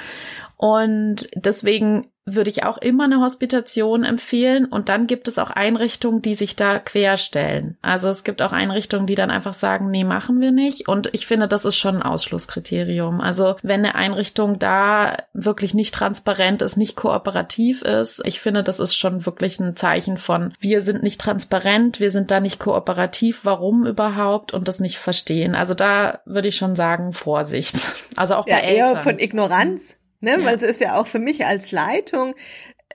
Und 0.61 1.27
deswegen 1.33 2.11
würde 2.23 2.51
ich 2.51 2.63
auch 2.63 2.77
immer 2.77 3.05
eine 3.05 3.19
Hospitation 3.19 4.03
empfehlen. 4.03 4.65
Und 4.65 4.89
dann 4.89 5.07
gibt 5.07 5.27
es 5.27 5.39
auch 5.39 5.49
Einrichtungen, 5.49 6.21
die 6.21 6.35
sich 6.35 6.55
da 6.55 6.77
querstellen. 6.77 7.79
Also 7.81 8.09
es 8.09 8.23
gibt 8.23 8.43
auch 8.43 8.53
Einrichtungen, 8.53 9.07
die 9.07 9.15
dann 9.15 9.31
einfach 9.31 9.53
sagen, 9.53 9.89
nee, 9.89 10.03
machen 10.03 10.39
wir 10.39 10.51
nicht. 10.51 10.87
Und 10.87 11.09
ich 11.13 11.25
finde, 11.25 11.47
das 11.47 11.65
ist 11.65 11.77
schon 11.77 11.95
ein 11.95 12.03
Ausschlusskriterium. 12.03 13.21
Also 13.21 13.55
wenn 13.63 13.79
eine 13.79 13.95
Einrichtung 13.95 14.59
da 14.59 15.17
wirklich 15.33 15.73
nicht 15.73 15.95
transparent 15.95 16.61
ist, 16.61 16.77
nicht 16.77 16.95
kooperativ 16.95 17.81
ist, 17.81 18.21
ich 18.23 18.39
finde, 18.39 18.61
das 18.61 18.79
ist 18.79 18.95
schon 18.95 19.25
wirklich 19.25 19.59
ein 19.59 19.75
Zeichen 19.75 20.19
von, 20.19 20.53
wir 20.59 20.81
sind 20.81 21.01
nicht 21.01 21.19
transparent, 21.19 21.99
wir 21.99 22.11
sind 22.11 22.29
da 22.29 22.39
nicht 22.39 22.59
kooperativ, 22.59 23.41
warum 23.45 23.87
überhaupt 23.87 24.53
und 24.53 24.67
das 24.67 24.79
nicht 24.79 24.99
verstehen. 24.99 25.55
Also 25.55 25.73
da 25.73 26.19
würde 26.25 26.49
ich 26.49 26.55
schon 26.55 26.75
sagen, 26.75 27.13
Vorsicht. 27.13 27.77
Also 28.17 28.35
auch 28.35 28.45
ja, 28.45 28.57
bei 28.57 28.61
Eltern. 28.63 28.75
eher 28.75 28.97
von 28.97 29.19
Ignoranz 29.19 29.95
Ne? 30.21 30.31
Ja. 30.31 30.45
Weil 30.45 30.55
es 30.55 30.63
ist 30.63 30.81
ja 30.81 30.99
auch 30.99 31.07
für 31.07 31.19
mich 31.19 31.45
als 31.45 31.71
Leitung 31.71 32.35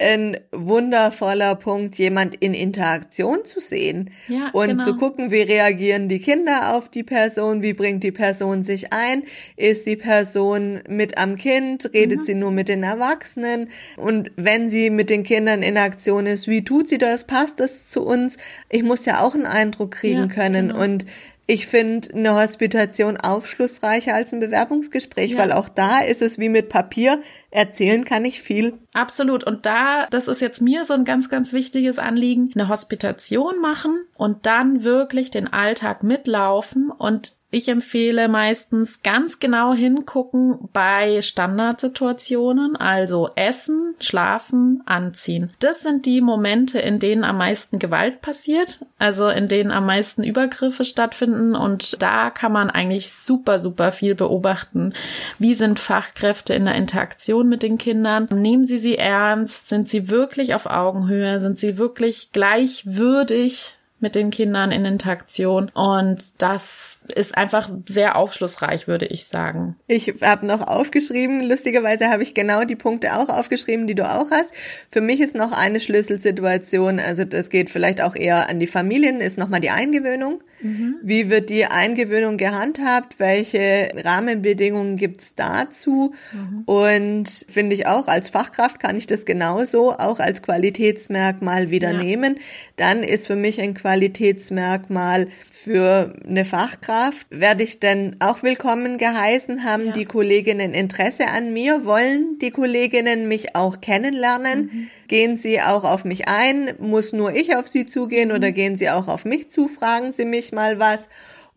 ein 0.00 0.38
wundervoller 0.52 1.54
Punkt, 1.54 1.96
jemand 1.96 2.36
in 2.36 2.54
Interaktion 2.54 3.44
zu 3.44 3.60
sehen 3.60 4.10
ja, 4.28 4.50
und 4.52 4.68
genau. 4.68 4.84
zu 4.84 4.96
gucken, 4.96 5.30
wie 5.30 5.42
reagieren 5.42 6.08
die 6.08 6.18
Kinder 6.18 6.74
auf 6.74 6.90
die 6.90 7.02
Person, 7.02 7.62
wie 7.62 7.72
bringt 7.72 8.02
die 8.02 8.12
Person 8.12 8.62
sich 8.62 8.92
ein, 8.92 9.22
ist 9.56 9.86
die 9.86 9.96
Person 9.96 10.80
mit 10.88 11.18
am 11.18 11.36
Kind, 11.36 11.92
redet 11.94 12.20
mhm. 12.20 12.24
sie 12.24 12.34
nur 12.34 12.50
mit 12.50 12.68
den 12.68 12.82
Erwachsenen 12.82 13.70
und 13.96 14.30
wenn 14.36 14.70
sie 14.70 14.90
mit 14.90 15.10
den 15.10 15.22
Kindern 15.22 15.62
in 15.62 15.78
Aktion 15.78 16.26
ist, 16.26 16.48
wie 16.48 16.64
tut 16.64 16.88
sie 16.88 16.98
das, 16.98 17.24
passt 17.24 17.60
das 17.60 17.88
zu 17.88 18.04
uns? 18.04 18.36
Ich 18.68 18.82
muss 18.82 19.06
ja 19.06 19.22
auch 19.22 19.34
einen 19.34 19.46
Eindruck 19.46 19.92
kriegen 19.92 20.20
ja, 20.20 20.26
können 20.26 20.68
genau. 20.68 20.82
und 20.82 21.06
ich 21.48 21.68
finde 21.68 22.12
eine 22.12 22.34
Hospitation 22.34 23.16
aufschlussreicher 23.16 24.14
als 24.14 24.32
ein 24.32 24.40
Bewerbungsgespräch, 24.40 25.32
ja. 25.32 25.38
weil 25.38 25.52
auch 25.52 25.68
da 25.68 26.00
ist 26.00 26.20
es 26.20 26.38
wie 26.38 26.48
mit 26.48 26.68
Papier. 26.68 27.20
Erzählen 27.52 28.04
kann 28.04 28.24
ich 28.24 28.42
viel. 28.42 28.74
Absolut. 28.92 29.44
Und 29.44 29.64
da, 29.64 30.08
das 30.10 30.26
ist 30.26 30.40
jetzt 30.40 30.60
mir 30.60 30.84
so 30.84 30.94
ein 30.94 31.04
ganz, 31.04 31.28
ganz 31.28 31.52
wichtiges 31.52 31.98
Anliegen, 31.98 32.50
eine 32.54 32.68
Hospitation 32.68 33.60
machen 33.60 34.06
und 34.16 34.44
dann 34.44 34.82
wirklich 34.82 35.30
den 35.30 35.52
Alltag 35.52 36.02
mitlaufen 36.02 36.90
und 36.90 37.34
ich 37.56 37.68
empfehle 37.68 38.28
meistens 38.28 39.02
ganz 39.02 39.40
genau 39.40 39.72
hingucken 39.72 40.68
bei 40.74 41.22
Standardsituationen, 41.22 42.76
also 42.76 43.30
Essen, 43.34 43.94
Schlafen, 43.98 44.82
Anziehen. 44.84 45.50
Das 45.58 45.80
sind 45.80 46.04
die 46.04 46.20
Momente, 46.20 46.78
in 46.78 46.98
denen 46.98 47.24
am 47.24 47.38
meisten 47.38 47.78
Gewalt 47.78 48.20
passiert, 48.20 48.80
also 48.98 49.28
in 49.28 49.48
denen 49.48 49.70
am 49.70 49.86
meisten 49.86 50.22
Übergriffe 50.22 50.84
stattfinden 50.84 51.54
und 51.54 52.02
da 52.02 52.28
kann 52.28 52.52
man 52.52 52.68
eigentlich 52.68 53.10
super, 53.12 53.58
super 53.58 53.90
viel 53.90 54.14
beobachten. 54.14 54.92
Wie 55.38 55.54
sind 55.54 55.78
Fachkräfte 55.78 56.52
in 56.52 56.66
der 56.66 56.74
Interaktion 56.74 57.48
mit 57.48 57.62
den 57.62 57.78
Kindern? 57.78 58.28
Nehmen 58.34 58.66
sie 58.66 58.78
sie 58.78 58.98
ernst? 58.98 59.68
Sind 59.68 59.88
sie 59.88 60.10
wirklich 60.10 60.54
auf 60.54 60.66
Augenhöhe? 60.66 61.40
Sind 61.40 61.58
sie 61.58 61.78
wirklich 61.78 62.32
gleichwürdig 62.32 63.76
mit 63.98 64.14
den 64.14 64.30
Kindern 64.30 64.72
in 64.72 64.84
Interaktion 64.84 65.70
und 65.70 66.18
das 66.38 66.95
ist 67.14 67.36
einfach 67.36 67.70
sehr 67.86 68.16
aufschlussreich, 68.16 68.86
würde 68.88 69.06
ich 69.06 69.26
sagen. 69.26 69.76
Ich 69.86 70.14
habe 70.22 70.46
noch 70.46 70.66
aufgeschrieben, 70.66 71.42
lustigerweise 71.42 72.08
habe 72.08 72.22
ich 72.22 72.34
genau 72.34 72.64
die 72.64 72.76
Punkte 72.76 73.16
auch 73.16 73.28
aufgeschrieben, 73.28 73.86
die 73.86 73.94
du 73.94 74.04
auch 74.04 74.30
hast. 74.30 74.52
Für 74.90 75.00
mich 75.00 75.20
ist 75.20 75.34
noch 75.34 75.52
eine 75.52 75.80
Schlüsselsituation, 75.80 77.00
also 77.00 77.24
das 77.24 77.50
geht 77.50 77.70
vielleicht 77.70 78.00
auch 78.02 78.16
eher 78.16 78.48
an 78.48 78.60
die 78.60 78.66
Familien, 78.66 79.20
ist 79.20 79.38
nochmal 79.38 79.60
die 79.60 79.70
Eingewöhnung. 79.70 80.42
Mhm. 80.60 80.96
Wie 81.02 81.28
wird 81.28 81.50
die 81.50 81.66
Eingewöhnung 81.66 82.36
gehandhabt? 82.36 83.18
Welche 83.18 83.90
Rahmenbedingungen 83.94 84.96
gibt's 84.96 85.34
dazu? 85.34 86.14
Mhm. 86.32 86.62
Und 86.64 87.28
finde 87.48 87.74
ich 87.74 87.86
auch, 87.86 88.08
als 88.08 88.28
Fachkraft 88.28 88.80
kann 88.80 88.96
ich 88.96 89.06
das 89.06 89.26
genauso 89.26 89.92
auch 89.92 90.18
als 90.18 90.42
Qualitätsmerkmal 90.42 91.70
wieder 91.70 91.92
ja. 91.92 92.02
nehmen. 92.02 92.38
Dann 92.76 93.02
ist 93.02 93.26
für 93.26 93.36
mich 93.36 93.60
ein 93.60 93.74
Qualitätsmerkmal 93.74 95.28
für 95.50 96.14
eine 96.26 96.44
Fachkraft. 96.44 96.95
Werde 97.30 97.62
ich 97.62 97.80
denn 97.80 98.16
auch 98.20 98.42
willkommen 98.42 98.98
geheißen? 98.98 99.64
Haben 99.64 99.86
ja. 99.86 99.92
die 99.92 100.04
Kolleginnen 100.04 100.72
Interesse 100.72 101.26
an 101.28 101.52
mir? 101.52 101.84
Wollen 101.84 102.38
die 102.40 102.50
Kolleginnen 102.50 103.28
mich 103.28 103.54
auch 103.54 103.80
kennenlernen? 103.80 104.70
Mhm. 104.72 104.88
Gehen 105.08 105.36
Sie 105.36 105.60
auch 105.60 105.84
auf 105.84 106.04
mich 106.04 106.28
ein? 106.28 106.74
Muss 106.78 107.12
nur 107.12 107.34
ich 107.34 107.54
auf 107.56 107.68
Sie 107.68 107.86
zugehen 107.86 108.32
oder 108.32 108.48
mhm. 108.48 108.54
gehen 108.54 108.76
Sie 108.76 108.90
auch 108.90 109.08
auf 109.08 109.24
mich 109.24 109.50
zu? 109.50 109.68
Fragen 109.68 110.12
Sie 110.12 110.24
mich 110.24 110.52
mal 110.52 110.78
was. 110.78 111.08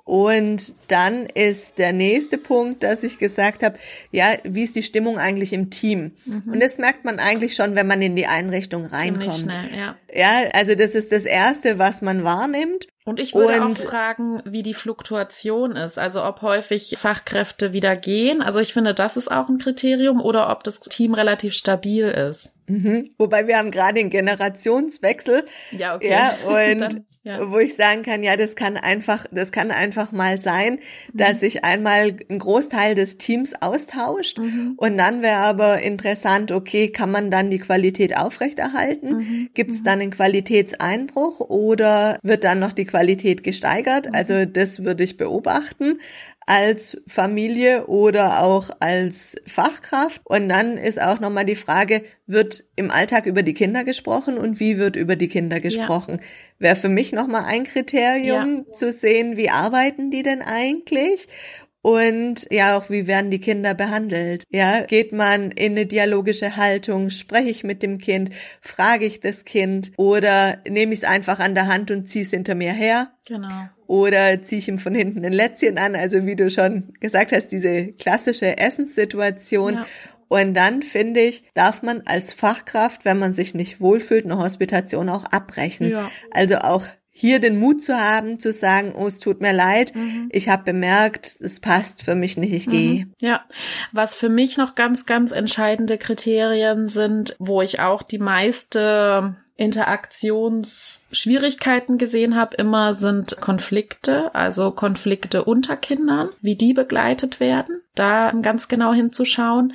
Und 0.09 0.73
dann 0.87 1.27
ist 1.27 1.77
der 1.77 1.93
nächste 1.93 2.39
Punkt, 2.39 2.81
dass 2.81 3.03
ich 3.03 3.19
gesagt 3.19 3.61
habe, 3.61 3.77
ja, 4.11 4.25
wie 4.43 4.63
ist 4.63 4.75
die 4.75 4.81
Stimmung 4.81 5.19
eigentlich 5.19 5.53
im 5.53 5.69
Team? 5.69 6.13
Mhm. 6.25 6.53
Und 6.53 6.63
das 6.63 6.79
merkt 6.79 7.05
man 7.05 7.19
eigentlich 7.19 7.53
schon, 7.53 7.75
wenn 7.75 7.85
man 7.85 8.01
in 8.01 8.15
die 8.15 8.25
Einrichtung 8.25 8.85
reinkommt. 8.85 9.41
Schnell, 9.41 9.69
ja. 9.77 9.95
ja, 10.11 10.49
also 10.53 10.73
das 10.73 10.95
ist 10.95 11.11
das 11.11 11.25
Erste, 11.25 11.77
was 11.77 12.01
man 12.01 12.23
wahrnimmt. 12.23 12.87
Und 13.09 13.19
ich 13.19 13.33
würde 13.33 13.61
und, 13.61 13.79
auch 13.79 13.89
fragen, 13.89 14.41
wie 14.45 14.61
die 14.61 14.73
Fluktuation 14.73 15.71
ist. 15.71 15.97
Also 15.97 16.23
ob 16.23 16.41
häufig 16.41 16.95
Fachkräfte 16.97 17.73
wieder 17.73 17.95
gehen. 17.95 18.41
Also 18.41 18.59
ich 18.59 18.73
finde, 18.73 18.93
das 18.93 19.17
ist 19.17 19.29
auch 19.31 19.49
ein 19.49 19.57
Kriterium 19.57 20.21
oder 20.21 20.51
ob 20.51 20.63
das 20.63 20.79
Team 20.79 21.15
relativ 21.15 21.53
stabil 21.53 22.05
ist. 22.05 22.51
Mhm. 22.67 23.09
Wobei 23.17 23.47
wir 23.47 23.57
haben 23.57 23.71
gerade 23.71 23.95
den 23.95 24.11
Generationswechsel. 24.11 25.43
Ja, 25.71 25.95
okay. 25.95 26.11
Ja, 26.11 26.35
und 26.45 27.03
ja. 27.23 27.51
wo 27.51 27.59
ich 27.59 27.75
sagen 27.75 28.03
kann, 28.03 28.23
ja, 28.23 28.37
das 28.37 28.55
kann 28.55 28.77
einfach, 28.77 29.25
das 29.31 29.51
kann 29.51 29.71
einfach 29.71 30.11
mal 30.11 30.39
sein, 30.39 30.79
mhm. 31.11 31.17
dass 31.17 31.39
sich 31.41 31.63
einmal 31.63 32.15
ein 32.29 32.39
Großteil 32.39 32.95
des 32.95 33.17
Teams 33.17 33.53
austauscht 33.61 34.39
mhm. 34.39 34.73
und 34.77 34.97
dann 34.97 35.21
wäre 35.21 35.39
aber 35.39 35.81
interessant, 35.81 36.51
okay, 36.51 36.89
kann 36.89 37.11
man 37.11 37.29
dann 37.29 37.51
die 37.51 37.59
Qualität 37.59 38.17
aufrechterhalten? 38.17 39.17
Mhm. 39.17 39.49
Gibt 39.53 39.71
es 39.71 39.79
mhm. 39.79 39.83
dann 39.83 40.01
einen 40.01 40.11
Qualitätseinbruch 40.11 41.39
oder 41.41 42.19
wird 42.23 42.43
dann 42.43 42.59
noch 42.59 42.71
die 42.71 42.85
Qualität 42.85 43.43
gesteigert? 43.43 44.07
Mhm. 44.07 44.15
Also 44.15 44.45
das 44.45 44.83
würde 44.83 45.03
ich 45.03 45.17
beobachten 45.17 45.99
als 46.49 46.97
Familie 47.05 47.85
oder 47.85 48.41
auch 48.41 48.71
als 48.79 49.35
Fachkraft. 49.45 50.21
Und 50.25 50.49
dann 50.49 50.77
ist 50.77 50.99
auch 50.99 51.19
nochmal 51.19 51.45
die 51.45 51.55
Frage, 51.55 52.01
wird 52.25 52.63
im 52.75 52.89
Alltag 52.89 53.27
über 53.27 53.43
die 53.43 53.53
Kinder 53.53 53.83
gesprochen 53.83 54.39
und 54.39 54.59
wie 54.59 54.79
wird 54.79 54.95
über 54.95 55.15
die 55.15 55.27
Kinder 55.27 55.59
gesprochen? 55.59 56.15
Ja. 56.15 56.25
Wäre 56.57 56.75
für 56.75 56.89
mich 56.89 57.11
nochmal 57.11 57.45
ein 57.45 57.65
Kriterium 57.65 58.65
ja. 58.67 58.73
zu 58.73 58.91
sehen, 58.91 59.37
wie 59.37 59.51
arbeiten 59.51 60.09
die 60.09 60.23
denn 60.23 60.41
eigentlich? 60.41 61.27
Und 61.83 62.47
ja, 62.49 62.75
auch 62.75 62.89
wie 62.89 63.05
werden 63.05 63.29
die 63.29 63.39
Kinder 63.39 63.75
behandelt? 63.75 64.43
Ja, 64.49 64.81
geht 64.81 65.13
man 65.13 65.51
in 65.51 65.73
eine 65.73 65.85
dialogische 65.85 66.57
Haltung? 66.57 67.11
Spreche 67.11 67.49
ich 67.51 67.63
mit 67.63 67.83
dem 67.83 67.99
Kind? 67.99 68.31
Frage 68.59 69.05
ich 69.05 69.19
das 69.19 69.45
Kind? 69.45 69.91
Oder 69.97 70.57
nehme 70.67 70.93
ich 70.93 71.01
es 71.01 71.05
einfach 71.05 71.39
an 71.39 71.53
der 71.53 71.67
Hand 71.67 71.91
und 71.91 72.09
ziehe 72.09 72.25
es 72.25 72.31
hinter 72.31 72.55
mir 72.55 72.73
her? 72.73 73.11
Genau. 73.25 73.69
Oder 73.89 74.43
ziehe 74.43 74.59
ich 74.59 74.67
ihm 74.67 74.77
von 74.77 74.93
hinten 74.93 75.25
ein 75.25 75.33
Lätzchen 75.33 75.79
an? 75.79 75.95
Also 75.95 76.27
wie 76.27 76.35
du 76.35 76.51
schon 76.51 76.93
gesagt 76.99 77.31
hast, 77.31 77.47
diese 77.47 77.91
klassische 77.93 78.55
Essenssituation. 78.55 79.73
Ja. 79.73 79.85
Und 80.27 80.53
dann 80.53 80.83
finde 80.83 81.21
ich, 81.21 81.43
darf 81.55 81.81
man 81.81 82.03
als 82.05 82.31
Fachkraft, 82.31 83.03
wenn 83.03 83.17
man 83.17 83.33
sich 83.33 83.55
nicht 83.55 83.81
wohlfühlt, 83.81 84.25
eine 84.25 84.37
Hospitation 84.37 85.09
auch 85.09 85.25
abbrechen. 85.25 85.89
Ja. 85.89 86.11
Also 86.29 86.57
auch 86.57 86.85
hier 87.09 87.39
den 87.39 87.59
Mut 87.59 87.83
zu 87.83 87.99
haben, 87.99 88.39
zu 88.39 88.51
sagen, 88.51 88.93
oh, 88.95 89.07
es 89.07 89.17
tut 89.17 89.41
mir 89.41 89.53
leid, 89.53 89.95
mhm. 89.95 90.29
ich 90.31 90.49
habe 90.49 90.65
bemerkt, 90.65 91.35
es 91.39 91.59
passt 91.59 92.03
für 92.03 92.13
mich 92.13 92.37
nicht, 92.37 92.53
ich 92.53 92.67
mhm. 92.67 92.71
gehe. 92.71 93.07
Ja, 93.21 93.43
was 93.91 94.13
für 94.13 94.29
mich 94.29 94.55
noch 94.55 94.75
ganz, 94.75 95.07
ganz 95.07 95.31
entscheidende 95.31 95.97
Kriterien 95.97 96.87
sind, 96.87 97.35
wo 97.39 97.63
ich 97.63 97.79
auch 97.79 98.03
die 98.03 98.19
meiste 98.19 99.35
Interaktionsschwierigkeiten 101.09 101.97
gesehen 101.97 102.35
habe, 102.35 102.55
immer 102.57 102.93
sind 102.93 103.37
Konflikte, 103.41 104.33
also 104.35 104.71
Konflikte 104.71 105.43
unter 105.43 105.75
Kindern, 105.75 106.29
wie 106.41 106.55
die 106.55 106.73
begleitet 106.73 107.39
werden, 107.39 107.81
da 107.95 108.31
ganz 108.41 108.67
genau 108.67 108.93
hinzuschauen 108.93 109.73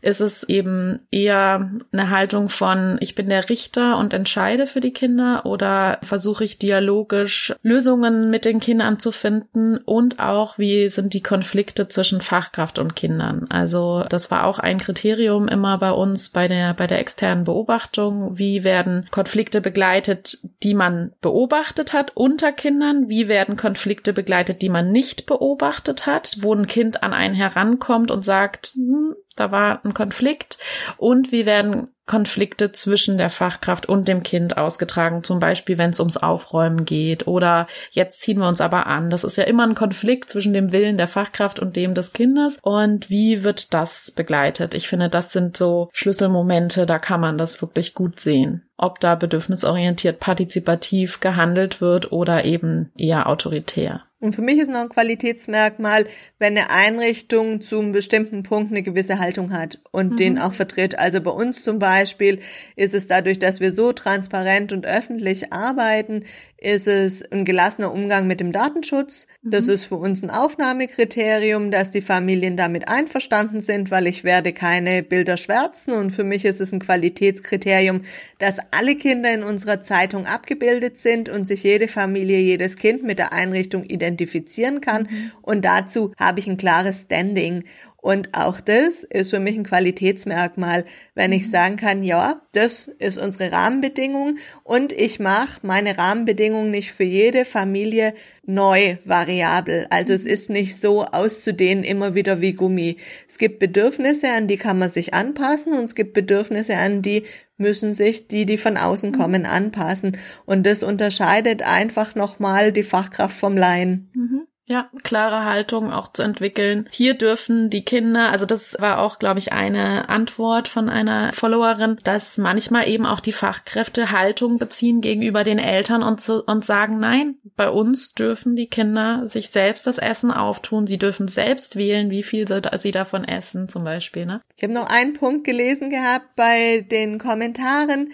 ist 0.00 0.20
es 0.20 0.44
eben 0.44 1.00
eher 1.10 1.70
eine 1.92 2.10
Haltung 2.10 2.48
von, 2.48 2.96
ich 3.00 3.14
bin 3.14 3.28
der 3.28 3.48
Richter 3.48 3.98
und 3.98 4.12
entscheide 4.14 4.66
für 4.66 4.80
die 4.80 4.92
Kinder 4.92 5.44
oder 5.44 5.98
versuche 6.02 6.44
ich 6.44 6.58
dialogisch 6.58 7.54
Lösungen 7.62 8.30
mit 8.30 8.44
den 8.44 8.60
Kindern 8.60 8.98
zu 8.98 9.12
finden 9.12 9.78
und 9.78 10.18
auch, 10.20 10.58
wie 10.58 10.88
sind 10.88 11.14
die 11.14 11.22
Konflikte 11.22 11.88
zwischen 11.88 12.20
Fachkraft 12.20 12.78
und 12.78 12.96
Kindern. 12.96 13.46
Also 13.48 14.04
das 14.08 14.30
war 14.30 14.44
auch 14.44 14.58
ein 14.58 14.78
Kriterium 14.78 15.48
immer 15.48 15.78
bei 15.78 15.90
uns 15.90 16.30
bei 16.30 16.48
der, 16.48 16.74
bei 16.74 16.86
der 16.86 17.00
externen 17.00 17.44
Beobachtung. 17.44 18.38
Wie 18.38 18.64
werden 18.64 19.06
Konflikte 19.10 19.60
begleitet, 19.60 20.38
die 20.62 20.74
man 20.74 21.12
beobachtet 21.20 21.92
hat 21.92 22.12
unter 22.14 22.52
Kindern? 22.52 23.08
Wie 23.08 23.28
werden 23.28 23.56
Konflikte 23.56 24.12
begleitet, 24.12 24.62
die 24.62 24.68
man 24.68 24.92
nicht 24.92 25.26
beobachtet 25.26 26.06
hat? 26.06 26.36
Wo 26.40 26.54
ein 26.54 26.66
Kind 26.66 27.02
an 27.02 27.12
einen 27.12 27.34
herankommt 27.34 28.10
und 28.10 28.24
sagt, 28.24 28.72
hm, 28.74 29.14
da 29.38 29.50
war 29.50 29.84
ein 29.84 29.94
Konflikt 29.94 30.58
und 30.96 31.32
wie 31.32 31.46
werden 31.46 31.88
Konflikte 32.08 32.72
zwischen 32.72 33.18
der 33.18 33.30
Fachkraft 33.30 33.86
und 33.86 34.08
dem 34.08 34.24
Kind 34.24 34.56
ausgetragen, 34.56 35.22
zum 35.22 35.38
Beispiel 35.38 35.78
wenn 35.78 35.90
es 35.90 36.00
ums 36.00 36.16
Aufräumen 36.16 36.84
geht 36.84 37.28
oder 37.28 37.68
jetzt 37.92 38.20
ziehen 38.20 38.40
wir 38.40 38.48
uns 38.48 38.60
aber 38.60 38.88
an. 38.88 39.10
Das 39.10 39.22
ist 39.22 39.36
ja 39.36 39.44
immer 39.44 39.62
ein 39.62 39.76
Konflikt 39.76 40.30
zwischen 40.30 40.52
dem 40.52 40.72
Willen 40.72 40.96
der 40.96 41.08
Fachkraft 41.08 41.60
und 41.60 41.76
dem 41.76 41.94
des 41.94 42.12
Kindes 42.12 42.58
und 42.62 43.10
wie 43.10 43.44
wird 43.44 43.72
das 43.72 44.10
begleitet? 44.10 44.74
Ich 44.74 44.88
finde, 44.88 45.08
das 45.08 45.32
sind 45.32 45.56
so 45.56 45.90
Schlüsselmomente, 45.92 46.86
da 46.86 46.98
kann 46.98 47.20
man 47.20 47.38
das 47.38 47.62
wirklich 47.62 47.94
gut 47.94 48.18
sehen 48.18 48.64
ob 48.78 49.00
da 49.00 49.16
bedürfnisorientiert 49.16 50.20
partizipativ 50.20 51.18
gehandelt 51.18 51.80
wird 51.80 52.12
oder 52.12 52.44
eben 52.44 52.92
eher 52.96 53.26
autoritär. 53.26 54.04
Und 54.20 54.34
für 54.34 54.42
mich 54.42 54.58
ist 54.58 54.68
noch 54.68 54.80
ein 54.80 54.88
Qualitätsmerkmal, 54.88 56.06
wenn 56.40 56.58
eine 56.58 56.70
Einrichtung 56.70 57.60
zum 57.60 57.92
bestimmten 57.92 58.42
Punkt 58.42 58.72
eine 58.72 58.82
gewisse 58.82 59.20
Haltung 59.20 59.52
hat 59.52 59.78
und 59.92 60.12
mhm. 60.12 60.16
den 60.16 60.38
auch 60.38 60.54
vertritt. 60.54 60.98
Also 60.98 61.20
bei 61.20 61.30
uns 61.30 61.62
zum 61.62 61.78
Beispiel 61.78 61.97
ist 62.04 62.94
es 62.94 63.06
dadurch, 63.06 63.38
dass 63.38 63.60
wir 63.60 63.72
so 63.72 63.92
transparent 63.92 64.72
und 64.72 64.86
öffentlich 64.86 65.52
arbeiten, 65.52 66.24
ist 66.60 66.88
es 66.88 67.22
ein 67.30 67.44
gelassener 67.44 67.92
Umgang 67.92 68.26
mit 68.26 68.40
dem 68.40 68.50
Datenschutz. 68.50 69.28
Das 69.42 69.66
mhm. 69.66 69.70
ist 69.70 69.84
für 69.84 69.94
uns 69.94 70.22
ein 70.22 70.30
Aufnahmekriterium, 70.30 71.70
dass 71.70 71.90
die 71.90 72.00
Familien 72.00 72.56
damit 72.56 72.88
einverstanden 72.88 73.60
sind, 73.60 73.92
weil 73.92 74.08
ich 74.08 74.24
werde 74.24 74.52
keine 74.52 75.04
Bilder 75.04 75.36
schwärzen 75.36 75.92
und 75.92 76.10
für 76.10 76.24
mich 76.24 76.44
ist 76.44 76.60
es 76.60 76.72
ein 76.72 76.80
Qualitätskriterium, 76.80 78.02
dass 78.38 78.56
alle 78.72 78.96
Kinder 78.96 79.32
in 79.32 79.44
unserer 79.44 79.82
Zeitung 79.82 80.26
abgebildet 80.26 80.98
sind 80.98 81.28
und 81.28 81.46
sich 81.46 81.62
jede 81.62 81.86
Familie, 81.86 82.40
jedes 82.40 82.76
Kind 82.76 83.04
mit 83.04 83.20
der 83.20 83.32
Einrichtung 83.32 83.84
identifizieren 83.84 84.80
kann 84.80 85.02
mhm. 85.02 85.30
und 85.42 85.64
dazu 85.64 86.12
habe 86.18 86.40
ich 86.40 86.48
ein 86.48 86.56
klares 86.56 87.02
Standing. 87.02 87.64
Und 88.00 88.32
auch 88.32 88.60
das 88.60 89.02
ist 89.02 89.30
für 89.30 89.40
mich 89.40 89.56
ein 89.56 89.64
Qualitätsmerkmal, 89.64 90.84
wenn 91.16 91.32
ich 91.32 91.46
mhm. 91.46 91.50
sagen 91.50 91.76
kann, 91.76 92.04
ja, 92.04 92.42
das 92.52 92.86
ist 92.86 93.18
unsere 93.18 93.50
Rahmenbedingung 93.50 94.38
und 94.62 94.92
ich 94.92 95.18
mache 95.18 95.60
meine 95.62 95.98
Rahmenbedingungen 95.98 96.70
nicht 96.70 96.92
für 96.92 97.04
jede 97.04 97.44
Familie 97.44 98.14
neu 98.46 98.98
variabel. 99.04 99.88
Also 99.90 100.12
es 100.12 100.24
mhm. 100.24 100.30
ist 100.30 100.50
nicht 100.50 100.80
so 100.80 101.04
auszudehnen 101.06 101.82
immer 101.82 102.14
wieder 102.14 102.40
wie 102.40 102.52
Gummi. 102.52 102.98
Es 103.28 103.36
gibt 103.36 103.58
Bedürfnisse, 103.58 104.28
an 104.32 104.46
die 104.46 104.58
kann 104.58 104.78
man 104.78 104.90
sich 104.90 105.12
anpassen 105.12 105.72
und 105.72 105.84
es 105.84 105.96
gibt 105.96 106.14
Bedürfnisse, 106.14 106.76
an 106.76 107.02
die 107.02 107.24
müssen 107.56 107.94
sich 107.94 108.28
die, 108.28 108.46
die 108.46 108.58
von 108.58 108.76
außen 108.76 109.10
mhm. 109.10 109.16
kommen, 109.16 109.44
anpassen. 109.44 110.16
Und 110.46 110.64
das 110.66 110.84
unterscheidet 110.84 111.62
einfach 111.62 112.14
nochmal 112.14 112.70
die 112.72 112.84
Fachkraft 112.84 113.36
vom 113.36 113.56
Laien. 113.56 114.08
Mhm. 114.14 114.47
Ja, 114.68 114.90
klare 115.02 115.46
Haltung 115.46 115.90
auch 115.90 116.12
zu 116.12 116.22
entwickeln. 116.22 116.90
Hier 116.92 117.14
dürfen 117.14 117.70
die 117.70 117.86
Kinder, 117.86 118.30
also 118.30 118.44
das 118.44 118.76
war 118.78 118.98
auch, 119.00 119.18
glaube 119.18 119.38
ich, 119.38 119.50
eine 119.50 120.10
Antwort 120.10 120.68
von 120.68 120.90
einer 120.90 121.32
Followerin, 121.32 121.96
dass 122.04 122.36
manchmal 122.36 122.86
eben 122.86 123.06
auch 123.06 123.20
die 123.20 123.32
Fachkräfte 123.32 124.12
Haltung 124.12 124.58
beziehen 124.58 125.00
gegenüber 125.00 125.42
den 125.42 125.58
Eltern 125.58 126.02
und, 126.02 126.20
so, 126.20 126.44
und 126.44 126.66
sagen, 126.66 127.00
nein, 127.00 127.36
bei 127.56 127.70
uns 127.70 128.12
dürfen 128.12 128.56
die 128.56 128.66
Kinder 128.66 129.26
sich 129.26 129.48
selbst 129.48 129.86
das 129.86 129.96
Essen 129.96 130.30
auftun. 130.30 130.86
Sie 130.86 130.98
dürfen 130.98 131.28
selbst 131.28 131.76
wählen, 131.76 132.10
wie 132.10 132.22
viel 132.22 132.46
sie 132.76 132.90
davon 132.90 133.24
essen, 133.24 133.70
zum 133.70 133.84
Beispiel. 133.84 134.26
Ne? 134.26 134.42
Ich 134.54 134.64
habe 134.64 134.74
noch 134.74 134.90
einen 134.90 135.14
Punkt 135.14 135.44
gelesen 135.44 135.88
gehabt 135.88 136.36
bei 136.36 136.86
den 136.90 137.18
Kommentaren 137.18 138.12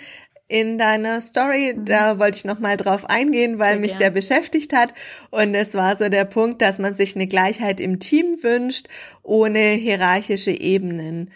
in 0.48 0.78
deiner 0.78 1.20
Story, 1.20 1.74
mhm. 1.74 1.84
da 1.86 2.18
wollte 2.18 2.38
ich 2.38 2.44
noch 2.44 2.58
mal 2.58 2.76
drauf 2.76 3.08
eingehen, 3.08 3.58
weil 3.58 3.72
Sehr 3.72 3.80
mich 3.80 3.90
gern. 3.92 4.00
der 4.00 4.10
beschäftigt 4.10 4.72
hat 4.72 4.94
und 5.30 5.54
es 5.54 5.74
war 5.74 5.96
so 5.96 6.08
der 6.08 6.24
Punkt, 6.24 6.60
dass 6.62 6.78
man 6.78 6.94
sich 6.94 7.14
eine 7.14 7.26
Gleichheit 7.26 7.80
im 7.80 7.98
Team 7.98 8.42
wünscht, 8.42 8.88
ohne 9.22 9.58
hierarchische 9.58 10.50
Ebenen. 10.50 11.30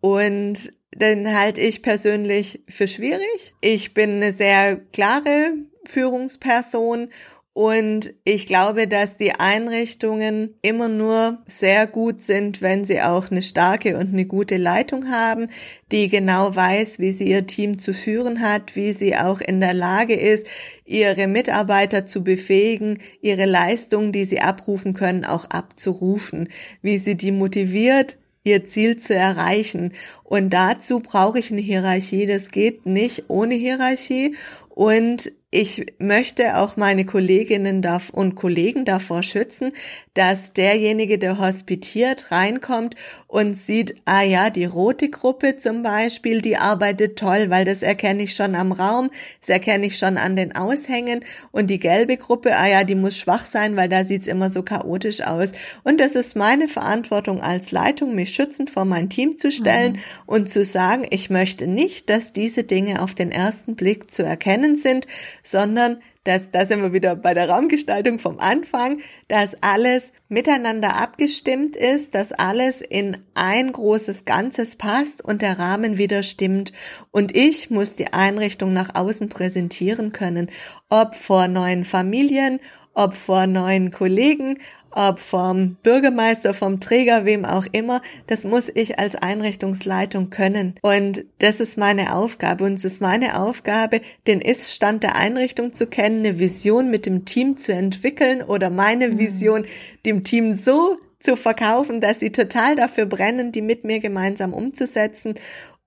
Und 0.00 0.72
den 0.94 1.36
halte 1.36 1.60
ich 1.60 1.82
persönlich 1.82 2.62
für 2.68 2.88
schwierig. 2.88 3.54
Ich 3.60 3.94
bin 3.94 4.16
eine 4.16 4.32
sehr 4.32 4.76
klare 4.76 5.54
Führungsperson 5.86 7.08
und 7.54 8.12
ich 8.24 8.48
glaube, 8.48 8.88
dass 8.88 9.16
die 9.16 9.30
Einrichtungen 9.30 10.54
immer 10.60 10.88
nur 10.88 11.38
sehr 11.46 11.86
gut 11.86 12.20
sind, 12.24 12.60
wenn 12.62 12.84
sie 12.84 13.00
auch 13.00 13.30
eine 13.30 13.42
starke 13.42 13.96
und 13.96 14.12
eine 14.12 14.26
gute 14.26 14.56
Leitung 14.56 15.08
haben, 15.08 15.46
die 15.92 16.08
genau 16.08 16.56
weiß, 16.56 16.98
wie 16.98 17.12
sie 17.12 17.28
ihr 17.28 17.46
Team 17.46 17.78
zu 17.78 17.94
führen 17.94 18.40
hat, 18.40 18.74
wie 18.74 18.92
sie 18.92 19.16
auch 19.16 19.40
in 19.40 19.60
der 19.60 19.72
Lage 19.72 20.14
ist, 20.14 20.48
ihre 20.84 21.28
Mitarbeiter 21.28 22.06
zu 22.06 22.24
befähigen, 22.24 22.98
ihre 23.22 23.44
Leistungen, 23.44 24.10
die 24.10 24.24
sie 24.24 24.40
abrufen 24.40 24.92
können, 24.92 25.24
auch 25.24 25.44
abzurufen, 25.44 26.48
wie 26.82 26.98
sie 26.98 27.14
die 27.14 27.30
motiviert, 27.30 28.16
ihr 28.42 28.66
Ziel 28.66 28.96
zu 28.96 29.14
erreichen. 29.14 29.92
Und 30.24 30.50
dazu 30.50 30.98
brauche 30.98 31.38
ich 31.38 31.52
eine 31.52 31.60
Hierarchie. 31.60 32.26
Das 32.26 32.50
geht 32.50 32.84
nicht 32.84 33.26
ohne 33.28 33.54
Hierarchie. 33.54 34.34
Und 34.70 35.30
ich 35.54 35.86
möchte 36.00 36.56
auch 36.56 36.76
meine 36.76 37.04
Kolleginnen 37.04 37.86
und 38.10 38.34
Kollegen 38.34 38.84
davor 38.84 39.22
schützen, 39.22 39.70
dass 40.12 40.52
derjenige, 40.52 41.16
der 41.16 41.38
hospitiert, 41.38 42.32
reinkommt 42.32 42.96
und 43.28 43.56
sieht, 43.56 43.94
ah 44.04 44.22
ja, 44.22 44.50
die 44.50 44.64
rote 44.64 45.10
Gruppe 45.10 45.56
zum 45.56 45.84
Beispiel, 45.84 46.42
die 46.42 46.56
arbeitet 46.56 47.18
toll, 47.20 47.50
weil 47.50 47.64
das 47.64 47.82
erkenne 47.82 48.24
ich 48.24 48.34
schon 48.34 48.56
am 48.56 48.72
Raum, 48.72 49.10
das 49.40 49.48
erkenne 49.48 49.86
ich 49.86 49.96
schon 49.96 50.18
an 50.18 50.34
den 50.34 50.56
Aushängen 50.56 51.24
und 51.52 51.68
die 51.68 51.78
gelbe 51.78 52.16
Gruppe, 52.16 52.56
ah 52.56 52.66
ja, 52.66 52.82
die 52.82 52.96
muss 52.96 53.16
schwach 53.16 53.46
sein, 53.46 53.76
weil 53.76 53.88
da 53.88 54.02
sieht's 54.02 54.26
immer 54.26 54.50
so 54.50 54.64
chaotisch 54.64 55.20
aus. 55.20 55.52
Und 55.84 56.00
das 56.00 56.16
ist 56.16 56.34
meine 56.34 56.66
Verantwortung 56.66 57.40
als 57.40 57.70
Leitung, 57.70 58.16
mich 58.16 58.34
schützend 58.34 58.70
vor 58.70 58.84
mein 58.84 59.08
Team 59.08 59.38
zu 59.38 59.52
stellen 59.52 59.92
mhm. 59.92 59.98
und 60.26 60.48
zu 60.50 60.64
sagen, 60.64 61.06
ich 61.10 61.30
möchte 61.30 61.68
nicht, 61.68 62.10
dass 62.10 62.32
diese 62.32 62.64
Dinge 62.64 63.02
auf 63.02 63.14
den 63.14 63.30
ersten 63.30 63.76
Blick 63.76 64.12
zu 64.12 64.24
erkennen 64.24 64.76
sind, 64.76 65.06
sondern 65.44 66.02
dass, 66.24 66.50
da 66.50 66.64
sind 66.64 66.82
wir 66.82 66.92
wieder 66.92 67.14
bei 67.14 67.34
der 67.34 67.50
Raumgestaltung 67.50 68.18
vom 68.18 68.40
Anfang, 68.40 69.00
dass 69.28 69.54
alles 69.60 70.12
miteinander 70.28 71.00
abgestimmt 71.00 71.76
ist, 71.76 72.14
dass 72.14 72.32
alles 72.32 72.80
in 72.80 73.18
ein 73.34 73.70
großes 73.70 74.24
Ganzes 74.24 74.76
passt 74.76 75.22
und 75.22 75.42
der 75.42 75.58
Rahmen 75.58 75.98
wieder 75.98 76.22
stimmt. 76.22 76.72
Und 77.10 77.36
ich 77.36 77.70
muss 77.70 77.94
die 77.94 78.12
Einrichtung 78.12 78.72
nach 78.72 78.94
außen 78.94 79.28
präsentieren 79.28 80.12
können, 80.12 80.50
ob 80.88 81.14
vor 81.14 81.46
neuen 81.46 81.84
Familien, 81.84 82.58
ob 82.94 83.14
vor 83.14 83.46
neuen 83.46 83.90
Kollegen, 83.90 84.58
ob 84.94 85.18
vom 85.18 85.76
Bürgermeister, 85.82 86.54
vom 86.54 86.80
Träger, 86.80 87.24
wem 87.24 87.44
auch 87.44 87.66
immer, 87.72 88.00
das 88.26 88.44
muss 88.44 88.70
ich 88.74 88.98
als 88.98 89.16
Einrichtungsleitung 89.16 90.30
können. 90.30 90.74
Und 90.82 91.24
das 91.38 91.60
ist 91.60 91.76
meine 91.76 92.14
Aufgabe. 92.14 92.64
Und 92.64 92.74
es 92.74 92.84
ist 92.84 93.00
meine 93.00 93.38
Aufgabe, 93.40 94.00
den 94.26 94.40
Ist-Stand 94.40 95.02
der 95.02 95.16
Einrichtung 95.16 95.74
zu 95.74 95.86
kennen, 95.86 96.20
eine 96.20 96.38
Vision 96.38 96.90
mit 96.90 97.06
dem 97.06 97.24
Team 97.24 97.56
zu 97.56 97.72
entwickeln 97.72 98.42
oder 98.42 98.70
meine 98.70 99.08
mhm. 99.10 99.18
Vision 99.18 99.66
dem 100.06 100.24
Team 100.24 100.56
so 100.56 100.98
zu 101.20 101.36
verkaufen, 101.36 102.00
dass 102.00 102.20
sie 102.20 102.30
total 102.30 102.76
dafür 102.76 103.06
brennen, 103.06 103.50
die 103.50 103.62
mit 103.62 103.84
mir 103.84 103.98
gemeinsam 103.98 104.52
umzusetzen. 104.52 105.34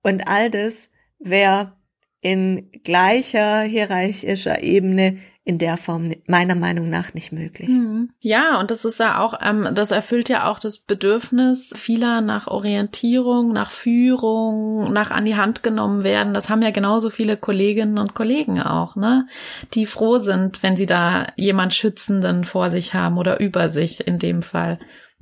Und 0.02 0.28
all 0.28 0.50
das 0.50 0.88
wäre 1.18 1.77
in 2.20 2.70
gleicher 2.84 3.60
hierarchischer 3.62 4.62
Ebene 4.62 5.18
in 5.48 5.56
der 5.56 5.78
Form 5.78 6.12
meiner 6.26 6.54
Meinung 6.54 6.90
nach 6.90 7.14
nicht 7.14 7.32
möglich. 7.32 7.70
Mhm. 7.70 8.10
Ja, 8.20 8.60
und 8.60 8.70
das 8.70 8.84
ist 8.84 9.00
ja 9.00 9.18
auch, 9.18 9.32
ähm, 9.42 9.70
das 9.74 9.92
erfüllt 9.92 10.28
ja 10.28 10.46
auch 10.46 10.58
das 10.58 10.76
Bedürfnis 10.76 11.72
vieler 11.74 12.20
nach 12.20 12.48
Orientierung, 12.48 13.54
nach 13.54 13.70
Führung, 13.70 14.92
nach 14.92 15.10
an 15.10 15.24
die 15.24 15.36
Hand 15.36 15.62
genommen 15.62 16.04
werden. 16.04 16.34
Das 16.34 16.50
haben 16.50 16.60
ja 16.60 16.70
genauso 16.70 17.08
viele 17.08 17.38
Kolleginnen 17.38 17.96
und 17.96 18.12
Kollegen 18.12 18.60
auch, 18.60 18.94
ne? 18.94 19.26
Die 19.72 19.86
froh 19.86 20.18
sind, 20.18 20.62
wenn 20.62 20.76
sie 20.76 20.84
da 20.84 21.28
jemand 21.36 21.72
Schützenden 21.72 22.44
vor 22.44 22.68
sich 22.68 22.92
haben 22.92 23.16
oder 23.16 23.40
über 23.40 23.70
sich 23.70 24.06
in 24.06 24.18
dem 24.18 24.42
Fall. 24.42 24.78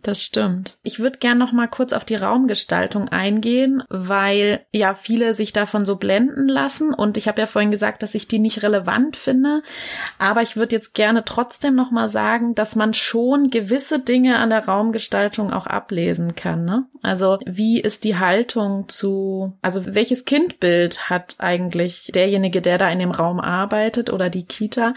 Das 0.07 0.22
stimmt. 0.22 0.78
Ich 0.84 1.00
würde 1.00 1.18
gern 1.18 1.36
noch 1.36 1.50
mal 1.50 1.66
kurz 1.66 1.92
auf 1.92 2.04
die 2.04 2.14
Raumgestaltung 2.14 3.09
eingehen, 3.09 3.82
weil 3.88 4.64
ja 4.70 4.94
viele 4.94 5.34
sich 5.34 5.52
davon 5.52 5.84
so 5.84 5.96
blenden 5.96 6.46
lassen 6.46 6.94
und 6.94 7.16
ich 7.16 7.26
habe 7.26 7.40
ja 7.40 7.48
vorhin 7.48 7.72
gesagt, 7.72 8.04
dass 8.04 8.14
ich 8.14 8.28
die 8.28 8.38
nicht 8.38 8.62
relevant 8.62 9.16
finde, 9.16 9.64
aber 10.20 10.42
ich 10.42 10.57
würde 10.57 10.76
jetzt 10.76 10.94
gerne 10.94 11.24
trotzdem 11.24 11.74
noch 11.74 11.90
mal 11.90 12.09
sagen, 12.09 12.54
dass 12.54 12.76
man 12.76 12.94
schon 12.94 13.50
gewisse 13.50 13.98
Dinge 13.98 14.38
an 14.38 14.50
der 14.50 14.66
Raumgestaltung 14.66 15.52
auch 15.52 15.66
ablesen 15.66 16.36
kann, 16.36 16.64
ne? 16.64 16.84
Also, 17.02 17.40
wie 17.44 17.80
ist 17.80 18.04
die 18.04 18.16
Haltung 18.16 18.88
zu 18.88 19.57
also 19.61 19.82
welches 19.86 20.24
Kindbild 20.24 21.11
hat 21.11 21.34
eigentlich 21.38 22.12
derjenige, 22.14 22.62
der 22.62 22.78
da 22.78 22.88
in 22.90 23.00
dem 23.00 23.11
Raum 23.11 23.40
arbeitet 23.40 24.12
oder 24.12 24.30
die 24.30 24.44
Kita? 24.44 24.94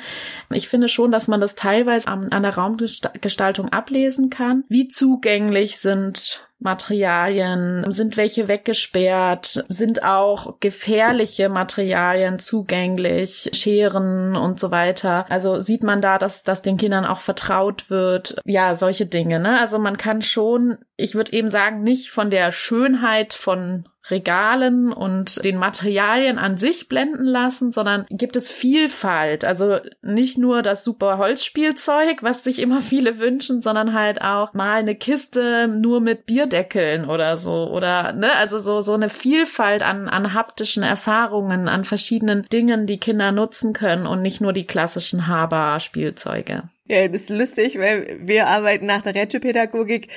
Ich 0.51 0.69
finde 0.69 0.87
schon, 0.87 1.11
dass 1.11 1.27
man 1.27 1.41
das 1.41 1.55
teilweise 1.55 2.07
an, 2.07 2.31
an 2.31 2.43
der 2.43 2.55
Raumgestaltung 2.55 3.69
ablesen 3.69 4.29
kann. 4.29 4.63
Wie 4.69 4.87
zugänglich 4.99 5.79
sind 5.79 6.45
Materialien, 6.59 7.85
sind 7.89 8.17
welche 8.17 8.49
weggesperrt, 8.49 9.63
sind 9.69 10.03
auch 10.03 10.59
gefährliche 10.59 11.47
Materialien 11.47 12.37
zugänglich, 12.37 13.49
Scheren 13.53 14.35
und 14.35 14.59
so 14.59 14.71
weiter. 14.71 15.25
Also 15.29 15.61
sieht 15.61 15.83
man 15.83 16.01
da, 16.01 16.17
dass 16.17 16.43
das 16.43 16.61
den 16.61 16.75
Kindern 16.75 17.05
auch 17.05 17.21
vertraut 17.21 17.89
wird. 17.89 18.41
Ja, 18.43 18.75
solche 18.75 19.05
Dinge, 19.05 19.39
ne? 19.39 19.61
Also 19.61 19.79
man 19.79 19.97
kann 19.97 20.21
schon, 20.21 20.79
ich 20.97 21.15
würde 21.15 21.31
eben 21.31 21.49
sagen, 21.49 21.81
nicht 21.81 22.11
von 22.11 22.29
der 22.29 22.51
Schönheit 22.51 23.33
von 23.33 23.87
Regalen 24.11 24.91
und 24.91 25.43
den 25.43 25.57
Materialien 25.57 26.37
an 26.37 26.57
sich 26.57 26.87
blenden 26.87 27.25
lassen, 27.25 27.71
sondern 27.71 28.05
gibt 28.09 28.35
es 28.35 28.49
Vielfalt. 28.49 29.45
Also 29.45 29.77
nicht 30.01 30.37
nur 30.37 30.61
das 30.61 30.83
super 30.83 31.17
Holzspielzeug, 31.17 32.23
was 32.23 32.43
sich 32.43 32.59
immer 32.59 32.81
viele 32.81 33.19
wünschen, 33.19 33.61
sondern 33.61 33.93
halt 33.93 34.21
auch 34.21 34.53
mal 34.53 34.79
eine 34.79 34.95
Kiste 34.95 35.67
nur 35.67 36.01
mit 36.01 36.25
Bierdeckeln 36.25 37.05
oder 37.05 37.37
so 37.37 37.69
oder 37.69 38.13
ne, 38.13 38.35
also 38.35 38.59
so 38.59 38.81
so 38.81 38.93
eine 38.93 39.09
Vielfalt 39.09 39.81
an 39.81 40.07
an 40.07 40.33
haptischen 40.33 40.83
Erfahrungen, 40.83 41.67
an 41.67 41.85
verschiedenen 41.85 42.43
Dingen, 42.51 42.87
die 42.87 42.99
Kinder 42.99 43.31
nutzen 43.31 43.73
können 43.73 44.05
und 44.05 44.21
nicht 44.21 44.41
nur 44.41 44.53
die 44.53 44.65
klassischen 44.65 45.27
Haber-Spielzeuge. 45.27 46.63
Ja, 46.89 47.07
das 47.07 47.21
ist 47.21 47.29
lustig, 47.29 47.77
weil 47.77 48.17
wir 48.19 48.47
arbeiten 48.47 48.87
nach 48.87 49.03
der 49.03 49.13
Rätschepädagogik 49.13 50.07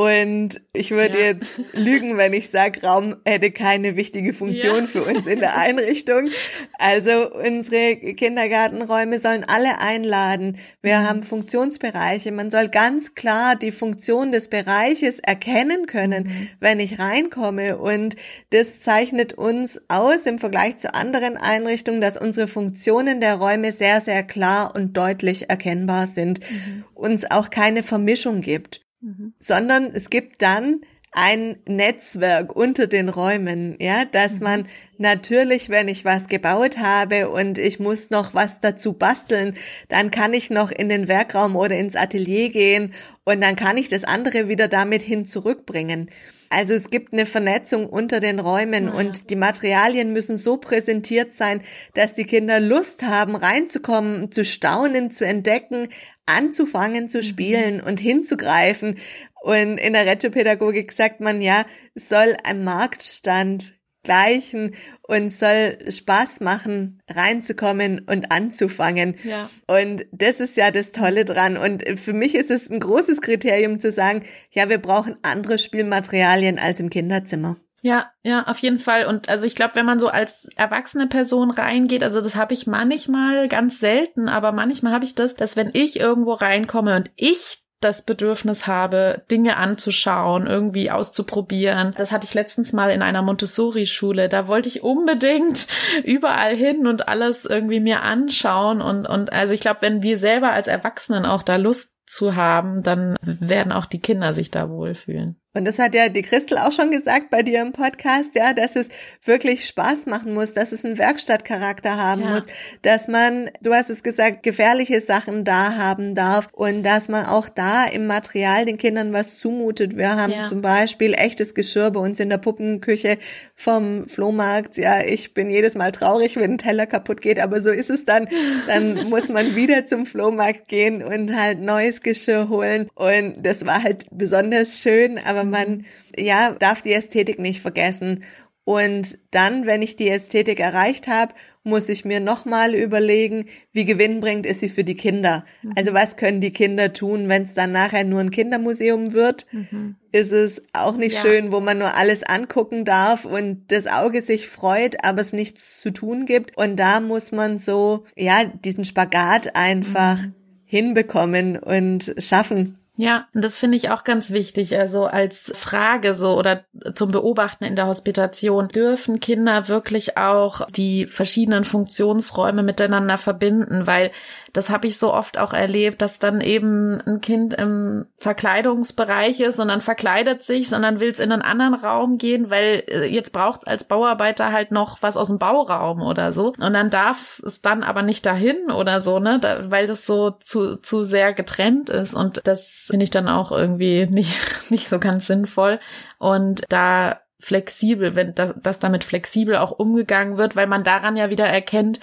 und 0.00 0.62
ich 0.72 0.92
würde 0.92 1.18
ja. 1.18 1.26
jetzt 1.26 1.60
lügen, 1.74 2.16
wenn 2.16 2.32
ich 2.32 2.48
sage, 2.48 2.80
Raum 2.80 3.16
hätte 3.26 3.50
keine 3.50 3.96
wichtige 3.96 4.32
Funktion 4.32 4.80
ja. 4.80 4.86
für 4.86 5.02
uns 5.02 5.26
in 5.26 5.40
der 5.40 5.58
Einrichtung. 5.58 6.30
Also 6.78 7.30
unsere 7.34 7.96
Kindergartenräume 8.14 9.20
sollen 9.20 9.44
alle 9.44 9.78
einladen. 9.80 10.56
Wir 10.80 11.00
mhm. 11.00 11.02
haben 11.02 11.22
Funktionsbereiche. 11.22 12.32
Man 12.32 12.50
soll 12.50 12.68
ganz 12.68 13.14
klar 13.14 13.56
die 13.56 13.72
Funktion 13.72 14.32
des 14.32 14.48
Bereiches 14.48 15.18
erkennen 15.18 15.84
können, 15.84 16.24
mhm. 16.24 16.48
wenn 16.60 16.80
ich 16.80 16.98
reinkomme. 16.98 17.76
Und 17.76 18.16
das 18.48 18.80
zeichnet 18.80 19.34
uns 19.34 19.82
aus 19.88 20.24
im 20.24 20.38
Vergleich 20.38 20.78
zu 20.78 20.94
anderen 20.94 21.36
Einrichtungen, 21.36 22.00
dass 22.00 22.16
unsere 22.16 22.48
Funktionen 22.48 23.20
der 23.20 23.34
Räume 23.34 23.72
sehr, 23.72 24.00
sehr 24.00 24.22
klar 24.22 24.74
und 24.74 24.96
deutlich 24.96 25.50
erkennbar 25.50 26.06
sind. 26.06 26.40
Mhm. 26.48 26.84
Uns 26.94 27.30
auch 27.30 27.50
keine 27.50 27.82
Vermischung 27.82 28.40
gibt. 28.40 28.80
Mhm. 29.00 29.34
sondern 29.40 29.90
es 29.94 30.10
gibt 30.10 30.42
dann 30.42 30.82
ein 31.12 31.56
Netzwerk 31.66 32.54
unter 32.54 32.86
den 32.86 33.08
Räumen, 33.08 33.76
ja, 33.80 34.04
dass 34.04 34.34
mhm. 34.34 34.44
man 34.44 34.68
natürlich, 34.98 35.68
wenn 35.68 35.88
ich 35.88 36.04
was 36.04 36.28
gebaut 36.28 36.78
habe 36.78 37.30
und 37.30 37.58
ich 37.58 37.80
muss 37.80 38.10
noch 38.10 38.32
was 38.34 38.60
dazu 38.60 38.92
basteln, 38.92 39.56
dann 39.88 40.10
kann 40.10 40.32
ich 40.34 40.50
noch 40.50 40.70
in 40.70 40.88
den 40.88 41.08
Werkraum 41.08 41.56
oder 41.56 41.76
ins 41.76 41.96
Atelier 41.96 42.50
gehen 42.50 42.94
und 43.24 43.40
dann 43.40 43.56
kann 43.56 43.76
ich 43.76 43.88
das 43.88 44.04
andere 44.04 44.48
wieder 44.48 44.68
damit 44.68 45.02
hin 45.02 45.26
zurückbringen. 45.26 46.10
Also 46.52 46.74
es 46.74 46.90
gibt 46.90 47.12
eine 47.12 47.26
Vernetzung 47.26 47.86
unter 47.86 48.18
den 48.18 48.40
Räumen 48.40 48.86
ja. 48.86 48.92
und 48.92 49.30
die 49.30 49.36
Materialien 49.36 50.12
müssen 50.12 50.36
so 50.36 50.56
präsentiert 50.56 51.32
sein, 51.32 51.62
dass 51.94 52.12
die 52.14 52.24
Kinder 52.24 52.58
Lust 52.58 53.04
haben, 53.04 53.36
reinzukommen, 53.36 54.32
zu 54.32 54.44
staunen, 54.44 55.12
zu 55.12 55.24
entdecken, 55.24 55.88
anzufangen 56.26 57.08
zu 57.08 57.18
mhm. 57.18 57.22
spielen 57.22 57.76
mhm. 57.76 57.84
und 57.84 58.00
hinzugreifen. 58.00 58.98
Und 59.42 59.78
in 59.78 59.92
der 59.92 60.06
Retropädagogik 60.06 60.90
sagt 60.90 61.20
man 61.20 61.40
ja, 61.40 61.64
soll 61.94 62.36
ein 62.44 62.64
Marktstand 62.64 63.79
gleichen 64.02 64.74
und 65.02 65.30
soll 65.30 65.78
Spaß 65.88 66.40
machen, 66.40 67.00
reinzukommen 67.08 68.00
und 68.06 68.32
anzufangen. 68.32 69.16
Ja. 69.24 69.50
Und 69.66 70.06
das 70.12 70.40
ist 70.40 70.56
ja 70.56 70.70
das 70.70 70.92
Tolle 70.92 71.24
dran. 71.24 71.56
Und 71.56 71.84
für 71.98 72.12
mich 72.12 72.34
ist 72.34 72.50
es 72.50 72.70
ein 72.70 72.80
großes 72.80 73.20
Kriterium 73.20 73.80
zu 73.80 73.92
sagen, 73.92 74.24
ja, 74.50 74.68
wir 74.68 74.78
brauchen 74.78 75.16
andere 75.22 75.58
Spielmaterialien 75.58 76.58
als 76.58 76.80
im 76.80 76.90
Kinderzimmer. 76.90 77.56
Ja, 77.82 78.10
ja, 78.22 78.46
auf 78.46 78.58
jeden 78.58 78.78
Fall. 78.78 79.06
Und 79.06 79.28
also 79.28 79.46
ich 79.46 79.54
glaube, 79.54 79.74
wenn 79.74 79.86
man 79.86 79.98
so 79.98 80.08
als 80.08 80.48
erwachsene 80.56 81.06
Person 81.06 81.50
reingeht, 81.50 82.02
also 82.02 82.20
das 82.20 82.36
habe 82.36 82.52
ich 82.52 82.66
manchmal 82.66 83.48
ganz 83.48 83.80
selten, 83.80 84.28
aber 84.28 84.52
manchmal 84.52 84.92
habe 84.92 85.04
ich 85.04 85.14
das, 85.14 85.34
dass 85.34 85.56
wenn 85.56 85.70
ich 85.72 85.98
irgendwo 85.98 86.34
reinkomme 86.34 86.96
und 86.96 87.10
ich 87.16 87.62
das 87.80 88.02
Bedürfnis 88.02 88.66
habe, 88.66 89.22
Dinge 89.30 89.56
anzuschauen, 89.56 90.46
irgendwie 90.46 90.90
auszuprobieren. 90.90 91.94
Das 91.96 92.12
hatte 92.12 92.26
ich 92.26 92.34
letztens 92.34 92.72
mal 92.72 92.90
in 92.90 93.00
einer 93.00 93.22
Montessori-Schule. 93.22 94.28
Da 94.28 94.46
wollte 94.46 94.68
ich 94.68 94.82
unbedingt 94.82 95.66
überall 96.04 96.54
hin 96.54 96.86
und 96.86 97.08
alles 97.08 97.46
irgendwie 97.46 97.80
mir 97.80 98.02
anschauen. 98.02 98.82
Und, 98.82 99.06
und 99.06 99.32
also 99.32 99.54
ich 99.54 99.60
glaube, 99.60 99.82
wenn 99.82 100.02
wir 100.02 100.18
selber 100.18 100.52
als 100.52 100.68
Erwachsenen 100.68 101.24
auch 101.24 101.42
da 101.42 101.56
Lust 101.56 101.94
zu 102.06 102.36
haben, 102.36 102.82
dann 102.82 103.16
werden 103.22 103.72
auch 103.72 103.86
die 103.86 104.00
Kinder 104.00 104.34
sich 104.34 104.50
da 104.50 104.68
wohlfühlen. 104.68 105.40
Und 105.52 105.64
das 105.64 105.80
hat 105.80 105.96
ja 105.96 106.08
die 106.08 106.22
Christel 106.22 106.58
auch 106.58 106.70
schon 106.70 106.92
gesagt 106.92 107.28
bei 107.30 107.42
dir 107.42 107.60
im 107.60 107.72
Podcast, 107.72 108.36
ja, 108.36 108.52
dass 108.52 108.76
es 108.76 108.88
wirklich 109.24 109.66
Spaß 109.66 110.06
machen 110.06 110.32
muss, 110.32 110.52
dass 110.52 110.70
es 110.70 110.84
einen 110.84 110.96
Werkstattcharakter 110.96 111.96
haben 111.96 112.22
ja. 112.22 112.34
muss, 112.34 112.44
dass 112.82 113.08
man, 113.08 113.50
du 113.60 113.74
hast 113.74 113.90
es 113.90 114.04
gesagt, 114.04 114.44
gefährliche 114.44 115.00
Sachen 115.00 115.44
da 115.44 115.76
haben 115.76 116.14
darf 116.14 116.46
und 116.52 116.84
dass 116.84 117.08
man 117.08 117.26
auch 117.26 117.48
da 117.48 117.84
im 117.84 118.06
Material 118.06 118.64
den 118.64 118.78
Kindern 118.78 119.12
was 119.12 119.40
zumutet. 119.40 119.96
Wir 119.96 120.14
haben 120.14 120.32
ja. 120.32 120.44
zum 120.44 120.62
Beispiel 120.62 121.14
echtes 121.14 121.54
Geschirr 121.56 121.90
bei 121.90 121.98
uns 121.98 122.20
in 122.20 122.30
der 122.30 122.38
Puppenküche 122.38 123.18
vom 123.56 124.06
Flohmarkt. 124.06 124.76
Ja, 124.76 125.00
ich 125.02 125.34
bin 125.34 125.50
jedes 125.50 125.74
Mal 125.74 125.90
traurig, 125.90 126.36
wenn 126.36 126.52
ein 126.52 126.58
Teller 126.58 126.86
kaputt 126.86 127.20
geht, 127.20 127.40
aber 127.40 127.60
so 127.60 127.70
ist 127.70 127.90
es 127.90 128.04
dann. 128.04 128.28
Dann 128.68 129.08
muss 129.10 129.28
man 129.28 129.56
wieder 129.56 129.84
zum 129.84 130.06
Flohmarkt 130.06 130.68
gehen 130.68 131.02
und 131.02 131.36
halt 131.36 131.58
neues 131.60 132.02
Geschirr 132.02 132.48
holen. 132.48 132.88
Und 132.94 133.42
das 133.42 133.66
war 133.66 133.82
halt 133.82 134.06
besonders 134.12 134.78
schön, 134.78 135.18
aber 135.18 135.39
aber 135.40 135.48
man, 135.48 135.86
ja, 136.16 136.52
darf 136.52 136.82
die 136.82 136.92
Ästhetik 136.92 137.38
nicht 137.38 137.60
vergessen. 137.60 138.24
Und 138.64 139.18
dann, 139.30 139.66
wenn 139.66 139.82
ich 139.82 139.96
die 139.96 140.08
Ästhetik 140.08 140.60
erreicht 140.60 141.08
habe, 141.08 141.34
muss 141.62 141.88
ich 141.88 142.04
mir 142.04 142.20
nochmal 142.20 142.74
überlegen, 142.74 143.46
wie 143.72 143.84
gewinnbringend 143.84 144.46
ist 144.46 144.60
sie 144.60 144.68
für 144.68 144.84
die 144.84 144.94
Kinder. 144.94 145.44
Mhm. 145.62 145.72
Also 145.76 145.92
was 145.92 146.16
können 146.16 146.40
die 146.40 146.52
Kinder 146.52 146.92
tun, 146.92 147.28
wenn 147.28 147.42
es 147.42 147.52
dann 147.52 147.72
nachher 147.72 148.04
nur 148.04 148.20
ein 148.20 148.30
Kindermuseum 148.30 149.12
wird? 149.12 149.46
Mhm. 149.52 149.96
Ist 150.12 150.32
es 150.32 150.62
auch 150.72 150.96
nicht 150.96 151.16
ja. 151.16 151.20
schön, 151.20 151.52
wo 151.52 151.60
man 151.60 151.78
nur 151.78 151.96
alles 151.96 152.22
angucken 152.22 152.84
darf 152.84 153.24
und 153.24 153.64
das 153.68 153.86
Auge 153.86 154.22
sich 154.22 154.48
freut, 154.48 155.04
aber 155.04 155.20
es 155.20 155.32
nichts 155.32 155.80
zu 155.80 155.90
tun 155.90 156.24
gibt. 156.24 156.56
Und 156.56 156.76
da 156.76 157.00
muss 157.00 157.32
man 157.32 157.58
so, 157.58 158.04
ja, 158.16 158.44
diesen 158.44 158.84
Spagat 158.84 159.54
einfach 159.54 160.18
mhm. 160.18 160.34
hinbekommen 160.64 161.58
und 161.58 162.14
schaffen. 162.18 162.79
Ja, 163.00 163.28
und 163.32 163.42
das 163.42 163.56
finde 163.56 163.78
ich 163.78 163.88
auch 163.88 164.04
ganz 164.04 164.30
wichtig. 164.30 164.76
Also 164.76 165.06
als 165.06 165.50
Frage 165.56 166.12
so 166.12 166.36
oder 166.36 166.66
zum 166.94 167.10
Beobachten 167.10 167.64
in 167.64 167.74
der 167.74 167.86
Hospitation, 167.86 168.68
dürfen 168.68 169.20
Kinder 169.20 169.68
wirklich 169.68 170.18
auch 170.18 170.66
die 170.68 171.06
verschiedenen 171.06 171.64
Funktionsräume 171.64 172.62
miteinander 172.62 173.16
verbinden? 173.16 173.86
Weil 173.86 174.10
das 174.52 174.70
habe 174.70 174.86
ich 174.86 174.98
so 174.98 175.12
oft 175.12 175.38
auch 175.38 175.52
erlebt, 175.52 176.02
dass 176.02 176.18
dann 176.18 176.40
eben 176.40 177.00
ein 177.00 177.20
Kind 177.20 177.54
im 177.54 178.06
Verkleidungsbereich 178.18 179.40
ist 179.40 179.58
und 179.58 179.68
dann 179.68 179.80
verkleidet 179.80 180.42
sich, 180.42 180.68
sondern 180.68 181.00
will 181.00 181.10
es 181.10 181.18
in 181.18 181.32
einen 181.32 181.42
anderen 181.42 181.74
Raum 181.74 182.18
gehen, 182.18 182.50
weil 182.50 182.84
äh, 182.88 183.06
jetzt 183.06 183.32
braucht 183.32 183.62
es 183.62 183.66
als 183.66 183.84
Bauarbeiter 183.84 184.52
halt 184.52 184.72
noch 184.72 185.02
was 185.02 185.16
aus 185.16 185.28
dem 185.28 185.38
Bauraum 185.38 186.02
oder 186.02 186.32
so. 186.32 186.48
Und 186.58 186.72
dann 186.72 186.90
darf 186.90 187.40
es 187.44 187.62
dann 187.62 187.82
aber 187.82 188.02
nicht 188.02 188.26
dahin 188.26 188.70
oder 188.70 189.00
so, 189.00 189.18
ne, 189.18 189.38
da, 189.40 189.70
weil 189.70 189.86
das 189.86 190.06
so 190.06 190.30
zu, 190.30 190.76
zu 190.76 191.04
sehr 191.04 191.32
getrennt 191.32 191.88
ist. 191.88 192.14
Und 192.14 192.40
das 192.44 192.66
finde 192.86 193.04
ich 193.04 193.10
dann 193.10 193.28
auch 193.28 193.52
irgendwie 193.52 194.06
nicht, 194.10 194.70
nicht 194.70 194.88
so 194.88 194.98
ganz 194.98 195.26
sinnvoll. 195.26 195.80
Und 196.18 196.64
da 196.68 197.20
flexibel, 197.38 198.14
wenn 198.14 198.34
da, 198.34 198.52
dass 198.54 198.78
damit 198.78 199.04
flexibel 199.04 199.56
auch 199.56 199.72
umgegangen 199.72 200.36
wird, 200.36 200.56
weil 200.56 200.66
man 200.66 200.84
daran 200.84 201.16
ja 201.16 201.30
wieder 201.30 201.46
erkennt, 201.46 202.00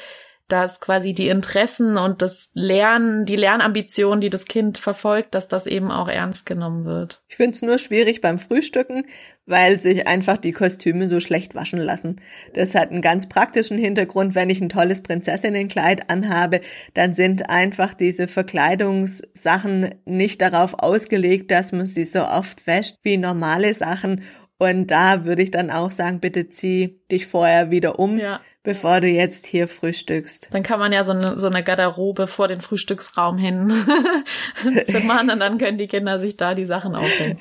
dass 0.47 0.79
quasi 0.79 1.13
die 1.13 1.27
Interessen 1.27 1.97
und 1.97 2.21
das 2.21 2.49
Lernen, 2.53 3.25
die 3.25 3.35
Lernambition, 3.35 4.21
die 4.21 4.29
das 4.29 4.45
Kind 4.45 4.77
verfolgt, 4.77 5.35
dass 5.35 5.47
das 5.47 5.65
eben 5.65 5.91
auch 5.91 6.07
ernst 6.07 6.45
genommen 6.45 6.85
wird. 6.85 7.21
Ich 7.27 7.35
finde 7.35 7.53
es 7.53 7.61
nur 7.61 7.77
schwierig 7.79 8.21
beim 8.21 8.39
Frühstücken, 8.39 9.05
weil 9.45 9.79
sich 9.79 10.07
einfach 10.07 10.37
die 10.37 10.53
Kostüme 10.53 11.09
so 11.09 11.19
schlecht 11.19 11.53
waschen 11.53 11.79
lassen. 11.79 12.21
Das 12.53 12.75
hat 12.75 12.91
einen 12.91 13.01
ganz 13.01 13.27
praktischen 13.27 13.77
Hintergrund. 13.77 14.35
Wenn 14.35 14.49
ich 14.49 14.61
ein 14.61 14.69
tolles 14.69 15.03
Prinzessinnenkleid 15.03 16.09
anhabe, 16.09 16.61
dann 16.93 17.13
sind 17.13 17.49
einfach 17.49 17.93
diese 17.93 18.27
Verkleidungssachen 18.29 19.95
nicht 20.05 20.41
darauf 20.41 20.75
ausgelegt, 20.79 21.51
dass 21.51 21.73
man 21.73 21.87
sie 21.87 22.05
so 22.05 22.23
oft 22.23 22.65
wäscht 22.67 22.95
wie 23.03 23.17
normale 23.17 23.73
Sachen. 23.73 24.23
Und 24.59 24.87
da 24.87 25.23
würde 25.25 25.43
ich 25.43 25.51
dann 25.51 25.69
auch 25.69 25.91
sagen, 25.91 26.19
bitte 26.19 26.49
zieh 26.49 26.99
dich 27.11 27.27
vorher 27.27 27.69
wieder 27.69 27.99
um. 27.99 28.17
Ja 28.17 28.39
bevor 28.67 28.99
du 28.99 29.07
jetzt 29.07 29.45
hier 29.45 29.69
frühstückst. 29.69 30.49
Dann 30.51 30.61
kann 30.61 30.77
man 30.77 30.91
ja 30.91 31.05
so 31.05 31.13
eine, 31.13 31.39
so 31.39 31.47
eine 31.47 31.63
Garderobe 31.63 32.27
vor 32.27 32.49
den 32.49 32.59
Frühstücksraum 32.59 33.37
hin 33.37 33.73
zimmern 34.89 35.29
und 35.29 35.39
dann 35.39 35.57
können 35.57 35.77
die 35.77 35.87
Kinder 35.87 36.19
sich 36.19 36.35
da 36.35 36.53
die 36.53 36.65
Sachen 36.65 36.93
aufhängen. 36.93 37.39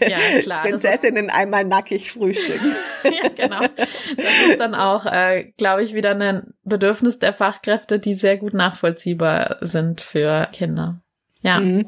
Ja, 0.00 0.16
klar. 0.40 0.62
Prinzessinnen 0.62 1.26
ist, 1.26 1.36
einmal 1.36 1.66
nackig 1.66 2.12
frühstücken. 2.12 2.74
ja, 3.04 3.28
genau. 3.28 3.66
Das 3.76 4.48
ist 4.48 4.60
dann 4.60 4.74
auch, 4.74 5.04
äh, 5.04 5.52
glaube 5.58 5.84
ich, 5.84 5.92
wieder 5.92 6.14
ein 6.14 6.54
Bedürfnis 6.64 7.18
der 7.18 7.34
Fachkräfte, 7.34 7.98
die 7.98 8.14
sehr 8.14 8.38
gut 8.38 8.54
nachvollziehbar 8.54 9.58
sind 9.60 10.00
für 10.00 10.48
Kinder. 10.52 11.02
Ja. 11.42 11.60
Mhm. 11.60 11.86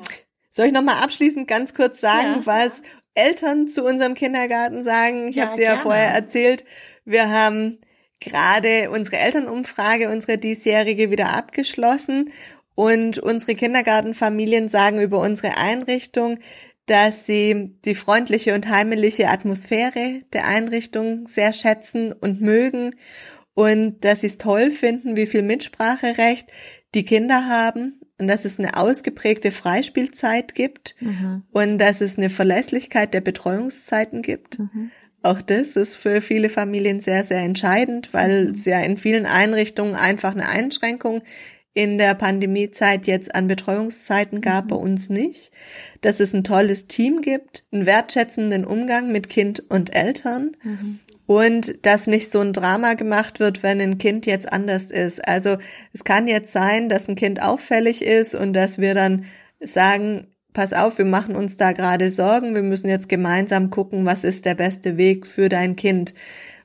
Soll 0.51 0.67
ich 0.67 0.73
nochmal 0.73 1.03
abschließend 1.03 1.49
ganz 1.49 1.73
kurz 1.73 2.03
sagen, 2.03 2.43
ja. 2.43 2.43
was 2.45 2.83
Eltern 3.15 3.67
zu 3.67 3.83
unserem 3.83 4.13
Kindergarten 4.13 4.83
sagen? 4.83 5.29
Ich 5.29 5.37
ja, 5.37 5.47
habe 5.47 5.57
dir 5.57 5.65
ja 5.65 5.79
vorher 5.79 6.11
erzählt, 6.11 6.67
wir 7.07 7.31
haben 7.31 7.79
gerade 8.21 8.91
unsere 8.91 9.19
Elternumfrage, 9.19 10.09
unsere 10.09 10.39
diesjährige 10.39 11.11
wieder 11.11 11.35
abgeschlossen 11.37 12.31
und 12.75 13.19
unsere 13.19 13.55
Kindergartenfamilien 13.55 14.69
sagen 14.69 15.01
über 15.01 15.21
unsere 15.21 15.57
Einrichtung, 15.57 16.39
dass 16.87 17.27
sie 17.27 17.77
die 17.85 17.95
freundliche 17.95 18.55
und 18.55 18.69
heimelige 18.69 19.29
Atmosphäre 19.29 20.23
der 20.33 20.47
Einrichtung 20.47 21.27
sehr 21.29 21.53
schätzen 21.53 22.13
und 22.13 22.41
mögen 22.41 22.95
und 23.55 24.05
dass 24.05 24.21
sie 24.21 24.27
es 24.27 24.39
toll 24.39 24.71
finden, 24.71 25.17
wie 25.17 25.27
viel 25.27 25.43
Mitspracherecht 25.43 26.49
die 26.95 27.05
Kinder 27.05 27.47
haben 27.47 28.01
und 28.19 28.29
dass 28.29 28.45
es 28.45 28.59
eine 28.59 28.77
ausgeprägte 28.77 29.51
Freispielzeit 29.51 30.55
gibt 30.55 30.95
mhm. 31.01 31.43
und 31.51 31.79
dass 31.79 32.01
es 32.01 32.19
eine 32.19 32.31
Verlässlichkeit 32.31 33.15
der 33.15 33.21
Betreuungszeiten 33.21 34.23
gibt. 34.23 34.59
Mhm. 34.59 34.91
Auch 35.25 35.41
das 35.41 35.75
ist 35.75 35.97
für 35.97 36.21
viele 36.21 36.51
Familien 36.51 37.01
sehr, 37.01 37.25
sehr 37.25 37.41
entscheidend, 37.41 38.13
weil 38.13 38.49
mhm. 38.49 38.55
es 38.55 38.67
ja 38.67 38.81
in 38.81 38.99
vielen 38.99 39.25
Einrichtungen 39.25 39.95
einfach 39.95 40.33
eine 40.33 40.47
Einschränkung 40.47 41.23
in 41.73 41.97
der 41.97 42.15
Pandemiezeit 42.15 43.07
jetzt 43.07 43.35
an 43.35 43.49
Betreuungszeiten 43.49 44.43
gab, 44.43 44.67
mhm. 44.67 44.69
bei 44.69 44.77
uns 44.77 45.09
nicht. 45.09 45.51
Dass 46.03 46.21
es 46.21 46.35
ein 46.35 46.45
tolles 46.45 46.89
Team 46.89 47.23
gibt, 47.23 47.65
einen 47.73 47.87
wertschätzenden 47.87 48.67
Umgang 48.67 49.13
mit 49.13 49.31
Kind 49.31 49.65
und 49.71 49.95
Eltern. 49.95 50.59
Mhm. 50.63 51.01
Und 51.25 51.87
dass 51.87 52.07
nicht 52.07 52.31
so 52.31 52.41
ein 52.41 52.53
Drama 52.53 52.93
gemacht 52.93 53.41
wird, 53.41 53.63
wenn 53.63 53.81
ein 53.81 53.97
Kind 53.97 54.27
jetzt 54.27 54.53
anders 54.53 54.85
ist. 54.85 55.27
Also 55.27 55.57
es 55.95 56.05
kann 56.05 56.29
jetzt 56.29 56.53
sein, 56.53 56.91
dass 56.91 57.09
ein 57.09 57.17
Kind 57.17 57.41
auffällig 57.41 58.03
ist 58.03 58.35
und 58.35 58.53
dass 58.53 58.77
wir 58.77 58.95
dann 58.95 59.25
sagen, 59.59 60.27
pass 60.55 60.73
auf, 60.73 60.97
wir 60.97 61.05
machen 61.05 61.37
uns 61.37 61.59
da 61.59 61.73
gerade 61.73 62.11
Sorgen, 62.11 62.55
wir 62.55 62.63
müssen 62.63 62.89
jetzt 62.89 63.11
gemeinsam 63.11 63.69
gucken, 63.69 64.07
was 64.07 64.25
ist 64.25 64.47
der 64.47 64.55
beste 64.55 64.97
Weg 64.97 65.27
für 65.27 65.51
dein 65.51 65.77
Kind. 65.77 66.15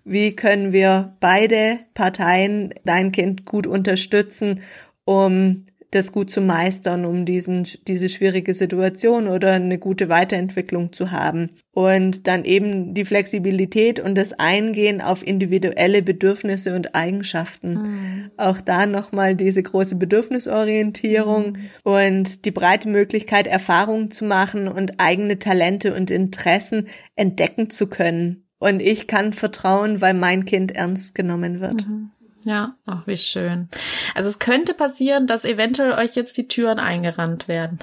Wie 0.06 0.36
können 0.36 0.72
wir 0.72 1.18
beide 1.20 1.80
Parteien 1.94 2.74
dein 2.86 3.12
Kind 3.12 3.46
gut 3.46 3.68
unterstützen, 3.68 4.62
um 5.04 5.66
das 5.92 6.12
gut 6.12 6.30
zu 6.30 6.42
meistern, 6.42 7.06
um 7.06 7.26
diesen, 7.26 7.68
diese 7.88 8.10
schwierige 8.10 8.54
Situation 8.54 9.28
oder 9.28 9.54
eine 9.54 9.80
gute 9.80 10.08
Weiterentwicklung 10.08 10.94
zu 10.94 11.12
haben. 11.12 11.50
Und 11.72 12.28
dann 12.28 12.46
eben 12.46 12.94
die 12.94 13.06
Flexibilität 13.06 14.00
und 14.00 14.16
das 14.16 14.34
Eingehen 14.34 15.02
auf 15.02 15.26
individuelle 15.26 16.02
Bedürfnisse 16.02 16.76
und 16.76 16.94
Eigenschaften. 16.94 17.74
Mhm. 17.74 18.32
Auch 18.38 18.62
da 18.62 18.86
nochmal 18.86 19.36
diese 19.36 19.64
große 19.64 19.96
Bedürfnisorientierung 19.96 21.54
mhm. 21.54 21.70
und 21.84 22.46
die 22.46 22.52
breite 22.52 22.90
Möglichkeit, 22.90 23.48
Erfahrungen 23.48 24.12
zu 24.12 24.26
machen 24.26 24.68
und 24.68 24.94
eigene 25.00 25.40
Talente 25.40 25.96
und 25.96 26.12
Interessen 26.12 26.88
entdecken 27.16 27.70
zu 27.70 27.88
können. 27.88 28.44
Und 28.60 28.82
ich 28.82 29.08
kann 29.08 29.34
vertrauen, 29.34 30.02
weil 30.02 30.14
mein 30.14 30.46
Kind 30.46 30.74
ernst 30.76 31.16
genommen 31.16 31.62
wird. 31.62 31.88
Mhm. 31.88 32.12
Ja, 32.46 32.76
ach, 32.86 33.06
wie 33.06 33.18
schön. 33.18 33.70
Also 34.16 34.30
es 34.30 34.40
könnte 34.40 34.74
passieren, 34.74 35.28
dass 35.28 35.44
eventuell 35.44 35.92
euch 35.94 36.16
jetzt 36.16 36.38
die 36.38 36.48
Türen 36.48 36.80
eingerannt 36.80 37.48
werden. 37.48 37.80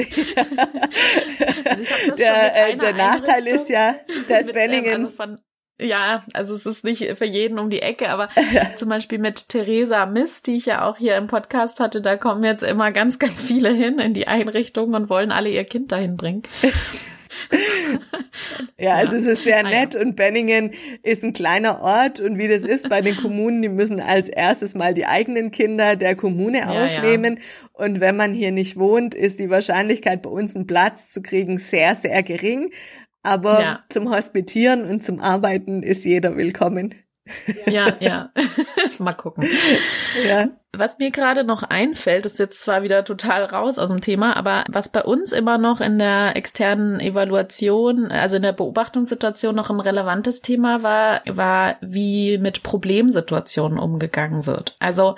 also 1.69 2.15
der, 2.15 2.69
äh, 2.69 2.78
der 2.78 2.93
Nachteil 2.93 3.47
ist 3.47 3.69
ja, 3.69 3.95
dass 4.30 4.45
mit, 4.47 4.55
Benningen. 4.55 4.86
Ähm, 4.86 5.05
also 5.05 5.09
von, 5.09 5.39
ja, 5.80 6.24
also 6.34 6.55
es 6.55 6.67
ist 6.67 6.84
nicht 6.84 7.17
für 7.17 7.26
jeden 7.26 7.57
um 7.57 7.71
die 7.71 7.82
Ecke, 7.82 8.09
aber 8.09 8.30
zum 8.78 8.89
Beispiel 8.89 9.17
mit 9.17 9.49
Theresa 9.49 10.05
Mist, 10.05 10.45
die 10.47 10.57
ich 10.57 10.67
ja 10.67 10.88
auch 10.88 10.97
hier 10.97 11.17
im 11.17 11.28
Podcast 11.28 11.80
hatte, 11.80 12.01
da 12.01 12.15
kommen 12.15 12.43
jetzt 12.43 12.63
immer 12.63 12.91
ganz, 12.91 13.17
ganz 13.17 13.41
viele 13.41 13.74
hin 13.74 13.97
in 13.97 14.13
die 14.13 14.28
Einrichtung 14.28 14.93
und 14.93 15.09
wollen 15.09 15.32
alle 15.32 15.49
ihr 15.49 15.65
Kind 15.65 15.91
dahin 15.91 16.15
bringen. 16.15 16.43
Ja, 18.77 18.95
also 18.95 19.15
ja. 19.15 19.21
es 19.21 19.25
ist 19.27 19.43
sehr 19.43 19.63
nett 19.63 19.95
ah, 19.95 19.99
ja. 19.99 20.05
und 20.05 20.15
Benningen 20.15 20.71
ist 21.03 21.23
ein 21.23 21.34
kleiner 21.34 21.81
Ort 21.81 22.19
und 22.19 22.38
wie 22.38 22.47
das 22.47 22.63
ist 22.63 22.89
bei 22.89 23.01
den 23.01 23.15
Kommunen, 23.17 23.61
die 23.61 23.69
müssen 23.69 23.99
als 23.99 24.29
erstes 24.29 24.75
mal 24.75 24.93
die 24.93 25.05
eigenen 25.05 25.51
Kinder 25.51 25.95
der 25.95 26.15
Kommune 26.15 26.59
ja, 26.59 26.69
aufnehmen 26.69 27.39
und 27.73 27.99
wenn 27.99 28.15
man 28.15 28.34
hier 28.34 28.51
nicht 28.51 28.77
wohnt, 28.77 29.15
ist 29.15 29.39
die 29.39 29.49
Wahrscheinlichkeit 29.49 30.21
bei 30.21 30.29
uns 30.29 30.55
einen 30.55 30.67
Platz 30.67 31.09
zu 31.09 31.21
kriegen 31.21 31.59
sehr, 31.59 31.95
sehr 31.95 32.21
gering. 32.23 32.71
Aber 33.23 33.84
zum 33.88 34.13
Hospitieren 34.13 34.84
und 34.84 35.01
zum 35.01 35.21
Arbeiten 35.21 35.81
ist 35.81 36.03
jeder 36.03 36.36
willkommen. 36.36 36.93
Ja, 37.65 37.95
ja. 38.01 38.31
Mal 38.99 39.13
gucken. 39.13 39.47
Ja. 40.27 40.49
Was 40.76 40.97
mir 40.97 41.11
gerade 41.11 41.43
noch 41.43 41.61
einfällt, 41.61 42.26
ist 42.26 42.39
jetzt 42.39 42.61
zwar 42.61 42.82
wieder 42.82 43.05
total 43.05 43.45
raus 43.45 43.78
aus 43.78 43.89
dem 43.89 44.01
Thema, 44.01 44.36
aber 44.36 44.63
was 44.67 44.89
bei 44.89 45.03
uns 45.03 45.32
immer 45.32 45.59
noch 45.59 45.82
in 45.82 45.99
der 45.99 46.36
externen 46.36 46.99
Evaluation, 46.99 48.11
also 48.11 48.38
in 48.38 48.41
der 48.41 48.53
Beobachtungssituation 48.53 49.55
noch 49.55 49.69
ein 49.69 49.80
relevantes 49.80 50.41
Thema 50.41 50.82
war, 50.82 51.21
war, 51.28 51.76
wie 51.82 52.39
mit 52.39 52.63
Problemsituationen 52.63 53.78
umgegangen 53.78 54.47
wird. 54.47 54.76
Also, 54.80 55.15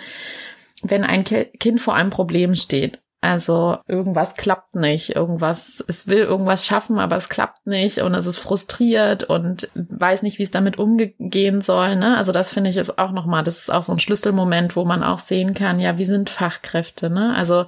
wenn 0.84 1.06
ein 1.06 1.24
Kind 1.24 1.80
vor 1.80 1.96
einem 1.96 2.10
Problem 2.10 2.56
steht 2.56 3.00
also 3.26 3.80
irgendwas 3.88 4.36
klappt 4.36 4.76
nicht, 4.76 5.16
irgendwas, 5.16 5.84
es 5.88 6.08
will 6.08 6.20
irgendwas 6.20 6.66
schaffen, 6.66 7.00
aber 7.00 7.18
es 7.18 7.28
klappt 7.28 7.66
nicht 7.66 8.00
und 8.00 8.14
es 8.14 8.26
ist 8.26 8.38
frustriert 8.38 9.24
und 9.24 9.70
weiß 9.74 10.22
nicht, 10.22 10.38
wie 10.38 10.44
es 10.44 10.52
damit 10.52 10.78
umgehen 10.78 11.62
soll. 11.62 11.96
Ne? 11.96 12.16
Also 12.18 12.32
das 12.32 12.52
finde 12.52 12.70
ich 12.70 12.78
ist 12.78 12.98
auch 12.98 13.12
nochmal, 13.12 13.44
das 13.44 13.60
ist 13.60 13.72
auch 13.72 13.84
so 13.84 13.94
ein 13.94 14.00
Schlüsselmoment, 14.00 14.76
wo 14.76 14.86
man 14.86 15.04
auch 15.04 15.20
sehen 15.20 15.54
kann, 15.54 15.80
ja, 15.80 15.98
wie 15.98 16.06
sind 16.06 16.30
Fachkräfte, 16.30 17.10
ne? 17.10 17.34
Also 17.36 17.66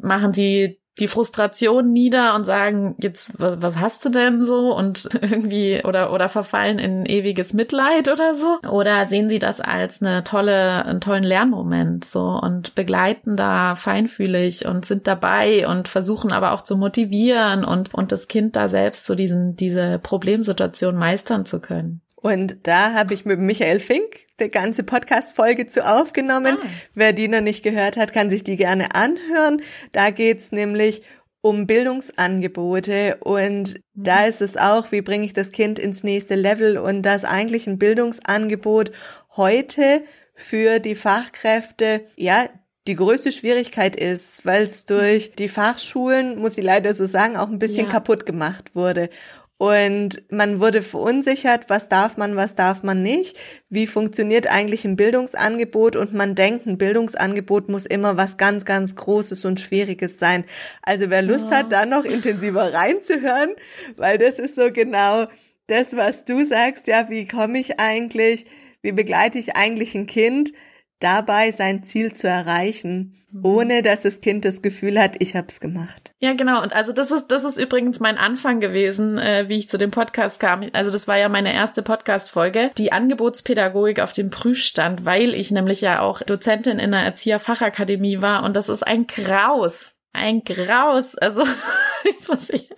machen 0.00 0.32
sie 0.32 0.80
die 0.98 1.08
Frustration 1.08 1.92
nieder 1.92 2.34
und 2.34 2.44
sagen, 2.44 2.94
jetzt, 2.98 3.32
was, 3.38 3.76
hast 3.76 4.04
du 4.04 4.08
denn 4.08 4.44
so? 4.44 4.74
Und 4.74 5.08
irgendwie, 5.20 5.82
oder, 5.84 6.12
oder 6.12 6.28
verfallen 6.28 6.78
in 6.78 7.04
ewiges 7.04 7.52
Mitleid 7.52 8.10
oder 8.10 8.34
so? 8.34 8.58
Oder 8.68 9.06
sehen 9.06 9.28
sie 9.28 9.38
das 9.38 9.60
als 9.60 10.00
eine 10.00 10.24
tolle, 10.24 10.86
einen 10.86 11.00
tollen 11.00 11.24
Lernmoment 11.24 12.04
so 12.04 12.38
und 12.42 12.74
begleiten 12.74 13.36
da 13.36 13.74
feinfühlig 13.74 14.66
und 14.66 14.86
sind 14.86 15.06
dabei 15.06 15.68
und 15.68 15.88
versuchen 15.88 16.32
aber 16.32 16.52
auch 16.52 16.62
zu 16.62 16.76
motivieren 16.76 17.64
und, 17.64 17.92
und 17.92 18.12
das 18.12 18.28
Kind 18.28 18.56
da 18.56 18.68
selbst 18.68 19.06
so 19.06 19.14
diesen, 19.14 19.56
diese 19.56 19.98
Problemsituation 19.98 20.96
meistern 20.96 21.44
zu 21.44 21.60
können? 21.60 22.00
Und 22.16 22.66
da 22.66 22.94
habe 22.94 23.14
ich 23.14 23.24
mit 23.24 23.38
Michael 23.38 23.80
Fink 23.80 24.26
die 24.40 24.50
ganze 24.50 24.82
Podcast-Folge 24.82 25.68
zu 25.68 25.86
aufgenommen. 25.86 26.58
Ah. 26.60 26.66
Wer 26.94 27.12
die 27.12 27.28
noch 27.28 27.40
nicht 27.40 27.62
gehört 27.62 27.96
hat, 27.96 28.12
kann 28.12 28.30
sich 28.30 28.42
die 28.42 28.56
gerne 28.56 28.94
anhören. 28.94 29.62
Da 29.92 30.10
geht's 30.10 30.50
nämlich 30.50 31.02
um 31.46 31.66
Bildungsangebote 31.66 33.18
und 33.20 33.74
mhm. 33.74 33.78
da 33.94 34.26
ist 34.26 34.40
es 34.40 34.56
auch, 34.56 34.90
wie 34.90 35.00
bringe 35.00 35.24
ich 35.24 35.32
das 35.32 35.52
Kind 35.52 35.78
ins 35.78 36.02
nächste 36.02 36.34
Level 36.34 36.76
und 36.76 37.02
das 37.02 37.24
eigentlich 37.24 37.66
ein 37.66 37.78
Bildungsangebot 37.78 38.90
heute 39.36 40.02
für 40.34 40.80
die 40.80 40.96
Fachkräfte, 40.96 42.06
ja, 42.16 42.48
die 42.86 42.94
größte 42.94 43.32
Schwierigkeit 43.32 43.96
ist, 43.96 44.44
weil 44.44 44.64
es 44.64 44.86
durch 44.86 45.32
die 45.32 45.48
Fachschulen, 45.48 46.38
muss 46.38 46.56
ich 46.56 46.64
leider 46.64 46.94
so 46.94 47.04
sagen, 47.04 47.36
auch 47.36 47.48
ein 47.48 47.58
bisschen 47.58 47.86
ja. 47.86 47.92
kaputt 47.92 48.26
gemacht 48.26 48.74
wurde. 48.74 49.10
Und 49.58 50.22
man 50.30 50.60
wurde 50.60 50.82
verunsichert, 50.82 51.64
was 51.68 51.88
darf 51.88 52.18
man, 52.18 52.36
was 52.36 52.54
darf 52.56 52.82
man 52.82 53.02
nicht, 53.02 53.38
wie 53.70 53.86
funktioniert 53.86 54.46
eigentlich 54.48 54.84
ein 54.84 54.96
Bildungsangebot 54.96 55.96
und 55.96 56.12
man 56.12 56.34
denkt, 56.34 56.66
ein 56.66 56.76
Bildungsangebot 56.76 57.70
muss 57.70 57.86
immer 57.86 58.18
was 58.18 58.36
ganz, 58.36 58.66
ganz 58.66 58.96
Großes 58.96 59.46
und 59.46 59.58
Schwieriges 59.58 60.18
sein. 60.18 60.44
Also 60.82 61.08
wer 61.08 61.22
Lust 61.22 61.50
ja. 61.50 61.58
hat, 61.58 61.72
da 61.72 61.86
noch 61.86 62.04
intensiver 62.04 62.74
reinzuhören, 62.74 63.50
weil 63.96 64.18
das 64.18 64.38
ist 64.38 64.56
so 64.56 64.70
genau 64.70 65.26
das, 65.68 65.96
was 65.96 66.26
du 66.26 66.44
sagst, 66.44 66.86
ja, 66.86 67.08
wie 67.08 67.26
komme 67.26 67.58
ich 67.58 67.80
eigentlich, 67.80 68.44
wie 68.82 68.92
begleite 68.92 69.38
ich 69.38 69.56
eigentlich 69.56 69.94
ein 69.94 70.06
Kind, 70.06 70.52
dabei 71.00 71.52
sein 71.52 71.82
Ziel 71.82 72.12
zu 72.12 72.28
erreichen, 72.28 73.14
mhm. 73.30 73.44
ohne 73.44 73.82
dass 73.82 74.02
das 74.02 74.20
Kind 74.20 74.44
das 74.44 74.62
Gefühl 74.62 75.00
hat, 75.00 75.16
ich 75.18 75.34
hab's 75.34 75.60
gemacht. 75.60 76.12
Ja, 76.18 76.32
genau. 76.32 76.62
Und 76.62 76.72
also 76.72 76.92
das 76.92 77.10
ist 77.10 77.26
das 77.28 77.44
ist 77.44 77.58
übrigens 77.58 78.00
mein 78.00 78.18
Anfang 78.18 78.60
gewesen, 78.60 79.18
äh, 79.18 79.48
wie 79.48 79.56
ich 79.56 79.68
zu 79.68 79.78
dem 79.78 79.90
Podcast 79.90 80.40
kam. 80.40 80.64
Also 80.72 80.90
das 80.90 81.06
war 81.06 81.18
ja 81.18 81.28
meine 81.28 81.52
erste 81.52 81.82
Podcast-Folge, 81.82 82.70
die 82.78 82.92
Angebotspädagogik 82.92 84.00
auf 84.00 84.12
dem 84.12 84.30
Prüfstand, 84.30 85.04
weil 85.04 85.34
ich 85.34 85.50
nämlich 85.50 85.80
ja 85.80 86.00
auch 86.00 86.22
Dozentin 86.22 86.78
in 86.78 86.92
der 86.92 87.00
Erzieherfachakademie 87.00 88.20
war 88.20 88.44
und 88.44 88.54
das 88.54 88.68
ist 88.68 88.86
ein 88.86 89.06
Graus, 89.06 89.95
ein 90.16 90.42
Graus. 90.44 91.14
Also 91.16 91.44
ich, 92.04 92.68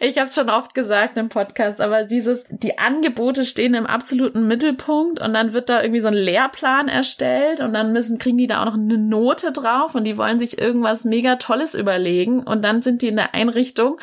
ich 0.00 0.18
habe 0.18 0.26
es 0.26 0.34
schon 0.34 0.50
oft 0.50 0.74
gesagt 0.74 1.16
im 1.16 1.28
Podcast, 1.28 1.80
aber 1.80 2.04
dieses, 2.04 2.44
die 2.48 2.78
Angebote 2.78 3.44
stehen 3.44 3.74
im 3.74 3.86
absoluten 3.86 4.46
Mittelpunkt 4.46 5.20
und 5.20 5.34
dann 5.34 5.52
wird 5.52 5.68
da 5.68 5.82
irgendwie 5.82 6.00
so 6.00 6.08
ein 6.08 6.14
Lehrplan 6.14 6.88
erstellt 6.88 7.60
und 7.60 7.72
dann 7.72 7.92
müssen, 7.92 8.18
kriegen 8.18 8.38
die 8.38 8.46
da 8.46 8.60
auch 8.60 8.66
noch 8.66 8.74
eine 8.74 8.98
Note 8.98 9.52
drauf 9.52 9.94
und 9.94 10.04
die 10.04 10.16
wollen 10.16 10.38
sich 10.38 10.58
irgendwas 10.58 11.04
mega 11.04 11.36
Tolles 11.36 11.74
überlegen 11.74 12.42
und 12.42 12.62
dann 12.62 12.82
sind 12.82 13.02
die 13.02 13.08
in 13.08 13.16
der 13.16 13.34
Einrichtung 13.34 13.98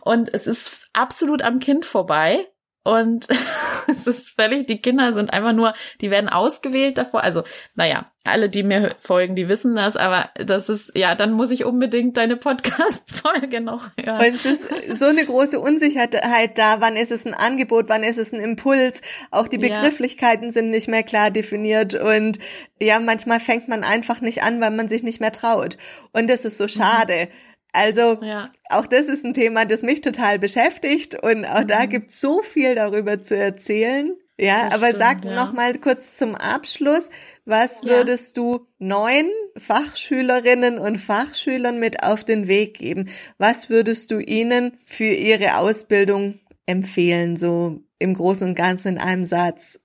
und 0.00 0.32
es 0.32 0.46
ist 0.46 0.80
absolut 0.92 1.42
am 1.42 1.60
Kind 1.60 1.84
vorbei. 1.84 2.46
Und 2.84 3.26
es 3.88 4.06
ist 4.06 4.30
völlig, 4.38 4.66
die 4.66 4.80
Kinder 4.80 5.12
sind 5.14 5.32
einfach 5.32 5.54
nur, 5.54 5.74
die 6.00 6.10
werden 6.10 6.28
ausgewählt 6.28 6.98
davor. 6.98 7.22
Also, 7.22 7.42
naja, 7.74 8.10
alle, 8.24 8.50
die 8.50 8.62
mir 8.62 8.94
folgen, 9.02 9.36
die 9.36 9.48
wissen 9.48 9.74
das, 9.74 9.96
aber 9.96 10.30
das 10.34 10.68
ist, 10.68 10.92
ja, 10.94 11.14
dann 11.14 11.32
muss 11.32 11.50
ich 11.50 11.64
unbedingt 11.64 12.16
deine 12.18 12.36
Podcast-Folge 12.36 13.62
noch 13.62 13.90
hören. 13.98 14.34
Und 14.34 14.34
es 14.34 14.44
ist 14.44 14.98
so 14.98 15.06
eine 15.06 15.24
große 15.24 15.58
Unsicherheit 15.58 16.58
da, 16.58 16.80
wann 16.80 16.96
ist 16.96 17.10
es 17.10 17.26
ein 17.26 17.34
Angebot, 17.34 17.88
wann 17.88 18.04
ist 18.04 18.18
es 18.18 18.32
ein 18.32 18.40
Impuls. 18.40 19.00
Auch 19.30 19.48
die 19.48 19.58
Begrifflichkeiten 19.58 20.46
ja. 20.46 20.52
sind 20.52 20.70
nicht 20.70 20.88
mehr 20.88 21.02
klar 21.02 21.30
definiert 21.30 21.94
und 21.94 22.38
ja, 22.80 23.00
manchmal 23.00 23.40
fängt 23.40 23.68
man 23.68 23.82
einfach 23.82 24.20
nicht 24.20 24.42
an, 24.42 24.60
weil 24.60 24.72
man 24.72 24.88
sich 24.88 25.02
nicht 25.02 25.20
mehr 25.20 25.32
traut. 25.32 25.78
Und 26.12 26.28
das 26.28 26.44
ist 26.44 26.58
so 26.58 26.64
mhm. 26.64 26.68
schade. 26.68 27.26
Mhm. 27.26 27.53
Also 27.74 28.22
ja. 28.22 28.50
auch 28.70 28.86
das 28.86 29.08
ist 29.08 29.24
ein 29.24 29.34
Thema, 29.34 29.64
das 29.64 29.82
mich 29.82 30.00
total 30.00 30.38
beschäftigt 30.38 31.20
und 31.20 31.44
auch 31.44 31.62
mhm. 31.62 31.66
da 31.66 31.86
gibt 31.86 32.10
es 32.10 32.20
so 32.20 32.40
viel 32.40 32.76
darüber 32.76 33.20
zu 33.20 33.36
erzählen. 33.36 34.12
Ja, 34.38 34.68
das 34.68 34.74
aber 34.74 34.86
stimmt, 34.88 35.02
sag 35.02 35.24
ja. 35.24 35.34
noch 35.34 35.52
mal 35.52 35.76
kurz 35.78 36.16
zum 36.16 36.36
Abschluss, 36.36 37.10
was 37.44 37.82
würdest 37.82 38.36
ja. 38.36 38.42
du 38.42 38.66
neuen 38.78 39.28
Fachschülerinnen 39.56 40.78
und 40.78 40.98
Fachschülern 40.98 41.80
mit 41.80 42.04
auf 42.04 42.24
den 42.24 42.46
Weg 42.46 42.78
geben? 42.78 43.10
Was 43.38 43.68
würdest 43.68 44.10
du 44.12 44.20
ihnen 44.20 44.78
für 44.86 45.04
ihre 45.04 45.58
Ausbildung 45.58 46.38
empfehlen, 46.66 47.36
so 47.36 47.82
im 47.98 48.14
Großen 48.14 48.48
und 48.48 48.54
Ganzen 48.54 48.88
in 48.88 48.98
einem 48.98 49.26
Satz? 49.26 49.80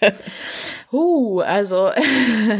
Uh, 0.92 1.38
also 1.40 1.92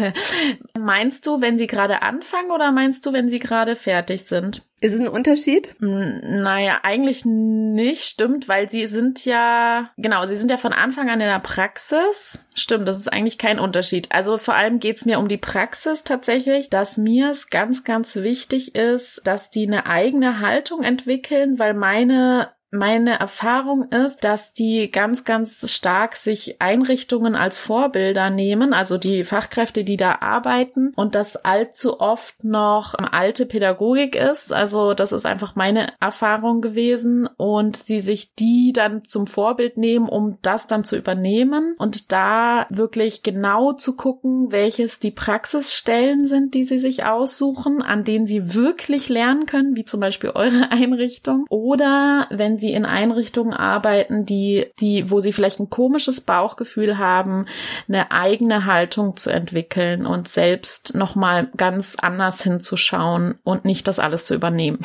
meinst 0.79 1.27
du, 1.27 1.41
wenn 1.41 1.59
sie 1.59 1.67
gerade 1.67 2.03
anfangen 2.03 2.53
oder 2.53 2.71
meinst 2.71 3.05
du, 3.05 3.13
wenn 3.13 3.29
sie 3.29 3.41
gerade 3.41 3.75
fertig 3.75 4.27
sind? 4.27 4.63
Ist 4.81 4.95
es 4.95 5.01
ein 5.01 5.09
Unterschied? 5.09 5.75
Naja, 5.81 6.79
eigentlich 6.85 7.25
nicht, 7.25 8.05
stimmt, 8.05 8.49
weil 8.49 8.71
sie 8.71 8.87
sind 8.87 9.25
ja, 9.25 9.91
genau, 9.97 10.27
sie 10.27 10.37
sind 10.37 10.51
ja 10.51 10.59
von 10.59 10.73
Anfang 10.73 11.11
an 11.11 11.21
in 11.21 11.27
der 11.27 11.41
Praxis. 11.41 12.39
Stimmt, 12.55 12.87
das 12.87 12.99
ist 12.99 13.13
eigentlich 13.13 13.37
kein 13.37 13.59
Unterschied. 13.59 14.13
Also 14.13 14.39
vor 14.39 14.55
allem 14.55 14.79
geht's 14.79 15.05
mir 15.05 15.19
um 15.19 15.27
die 15.27 15.37
Praxis 15.37 16.05
tatsächlich, 16.05 16.71
dass 16.71 16.97
mir 16.97 17.33
es 17.33 17.51
ganz, 17.51 17.83
ganz 17.83 18.15
wichtig 18.17 18.77
ist, 18.77 19.23
dass 19.25 19.51
die 19.51 19.67
eine 19.67 19.87
eigene 19.87 20.39
Haltung 20.41 20.85
entwickeln, 20.85 21.59
weil 21.59 21.75
meine 21.75 22.51
meine 22.71 23.19
Erfahrung 23.19 23.89
ist, 23.91 24.23
dass 24.23 24.53
die 24.53 24.91
ganz, 24.91 25.25
ganz 25.25 25.71
stark 25.71 26.15
sich 26.15 26.61
Einrichtungen 26.61 27.35
als 27.35 27.59
Vorbilder 27.59 28.31
nehmen, 28.31 28.73
also 28.73 28.97
die 28.97 29.25
Fachkräfte, 29.25 29.83
die 29.83 29.97
da 29.97 30.19
arbeiten 30.21 30.93
und 30.95 31.15
das 31.15 31.37
allzu 31.37 32.01
oft 32.01 32.45
noch 32.45 32.95
alte 32.95 33.47
Pädagogik 33.47 34.15
ist. 34.15 34.53
Also 34.53 34.95
das 34.95 35.11
ist 35.11 35.27
einfach 35.27 35.57
meine 35.57 35.89
Erfahrung 36.01 36.61
gewesen 36.61 37.29
und 37.37 37.77
sie 37.77 38.01
sich 38.01 38.35
die 38.35 38.73
dann 38.73 39.05
zum 39.05 39.27
Vorbild 39.27 39.77
nehmen, 39.77 40.09
um 40.09 40.39
das 40.43 40.69
dann 40.69 40.85
zu 40.85 40.97
übernehmen 40.97 41.75
und 41.79 42.13
da 42.13 42.67
wirklich 42.71 43.25
genau 43.25 43.73
zu 43.73 43.97
gucken, 43.97 44.53
welches 44.53 45.01
die 45.01 45.11
Praxisstellen 45.11 46.27
sind, 46.27 46.55
die 46.55 46.65
sie 46.65 46.79
sich 46.79 47.05
aussuchen, 47.05 47.83
an 47.83 48.05
denen 48.05 48.27
sie 48.27 48.55
wirklich 48.55 49.09
lernen 49.09 49.47
können, 49.47 49.75
wie 49.75 49.85
zum 49.85 49.99
Beispiel 49.99 50.31
eure 50.31 50.71
Einrichtung 50.71 51.47
oder 51.49 52.29
wenn 52.31 52.60
sie 52.61 52.73
in 52.73 52.85
Einrichtungen 52.85 53.53
arbeiten, 53.53 54.25
die, 54.25 54.67
die, 54.79 55.11
wo 55.11 55.21
sie 55.21 55.33
vielleicht 55.33 55.59
ein 55.59 55.71
komisches 55.71 56.21
Bauchgefühl 56.21 56.99
haben, 56.99 57.47
eine 57.89 58.13
eigene 58.13 58.67
Haltung 58.67 59.17
zu 59.17 59.31
entwickeln 59.31 60.07
und 60.07 60.29
selbst 60.29 60.95
nochmal 60.95 61.51
ganz 61.57 61.97
anders 62.01 62.43
hinzuschauen 62.43 63.39
und 63.43 63.65
nicht 63.65 63.89
das 63.89 63.99
alles 63.99 64.25
zu 64.25 64.35
übernehmen. 64.35 64.79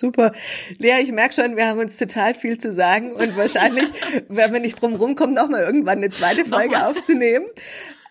Super. 0.00 0.32
Lea, 0.78 1.02
ich 1.02 1.12
merke 1.12 1.34
schon, 1.34 1.56
wir 1.56 1.66
haben 1.66 1.78
uns 1.78 1.98
total 1.98 2.32
viel 2.32 2.56
zu 2.56 2.72
sagen 2.74 3.12
und 3.12 3.36
wahrscheinlich 3.36 3.84
werden 4.28 4.52
wir 4.52 4.60
nicht 4.60 4.80
drum 4.80 4.94
rumkommen, 4.94 5.34
nochmal 5.34 5.62
irgendwann 5.62 5.98
eine 5.98 6.10
zweite 6.10 6.44
Folge 6.44 6.86
aufzunehmen. 6.86 7.46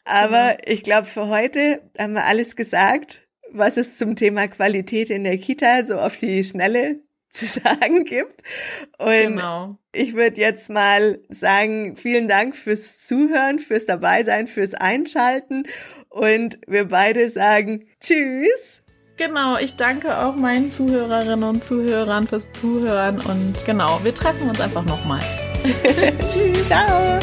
Aber 0.05 0.49
genau. 0.49 0.63
ich 0.65 0.83
glaube, 0.83 1.07
für 1.07 1.27
heute 1.29 1.81
haben 1.97 2.13
wir 2.13 2.25
alles 2.25 2.55
gesagt, 2.55 3.27
was 3.51 3.77
es 3.77 3.95
zum 3.95 4.15
Thema 4.15 4.47
Qualität 4.47 5.09
in 5.09 5.23
der 5.23 5.37
Kita 5.37 5.85
so 5.85 5.95
auf 5.95 6.17
die 6.17 6.43
Schnelle 6.43 7.01
zu 7.31 7.45
sagen 7.45 8.05
gibt. 8.05 8.41
Und 8.97 9.35
genau. 9.35 9.77
ich 9.91 10.13
würde 10.15 10.39
jetzt 10.39 10.69
mal 10.69 11.19
sagen, 11.29 11.95
vielen 11.95 12.27
Dank 12.27 12.55
fürs 12.55 12.99
Zuhören, 12.99 13.59
fürs 13.59 13.85
Dabeisein, 13.85 14.47
fürs 14.47 14.73
Einschalten. 14.73 15.63
Und 16.09 16.59
wir 16.67 16.87
beide 16.87 17.29
sagen 17.29 17.85
Tschüss. 17.99 18.81
Genau, 19.17 19.57
ich 19.57 19.75
danke 19.75 20.17
auch 20.17 20.35
meinen 20.35 20.71
Zuhörerinnen 20.71 21.43
und 21.43 21.63
Zuhörern 21.63 22.25
fürs 22.25 22.43
Zuhören 22.53 23.19
und 23.19 23.65
genau, 23.65 23.99
wir 24.01 24.15
treffen 24.15 24.49
uns 24.49 24.61
einfach 24.61 24.85
nochmal. 24.85 25.19
Tschüss. 26.31 26.67
Ciao. 26.67 27.19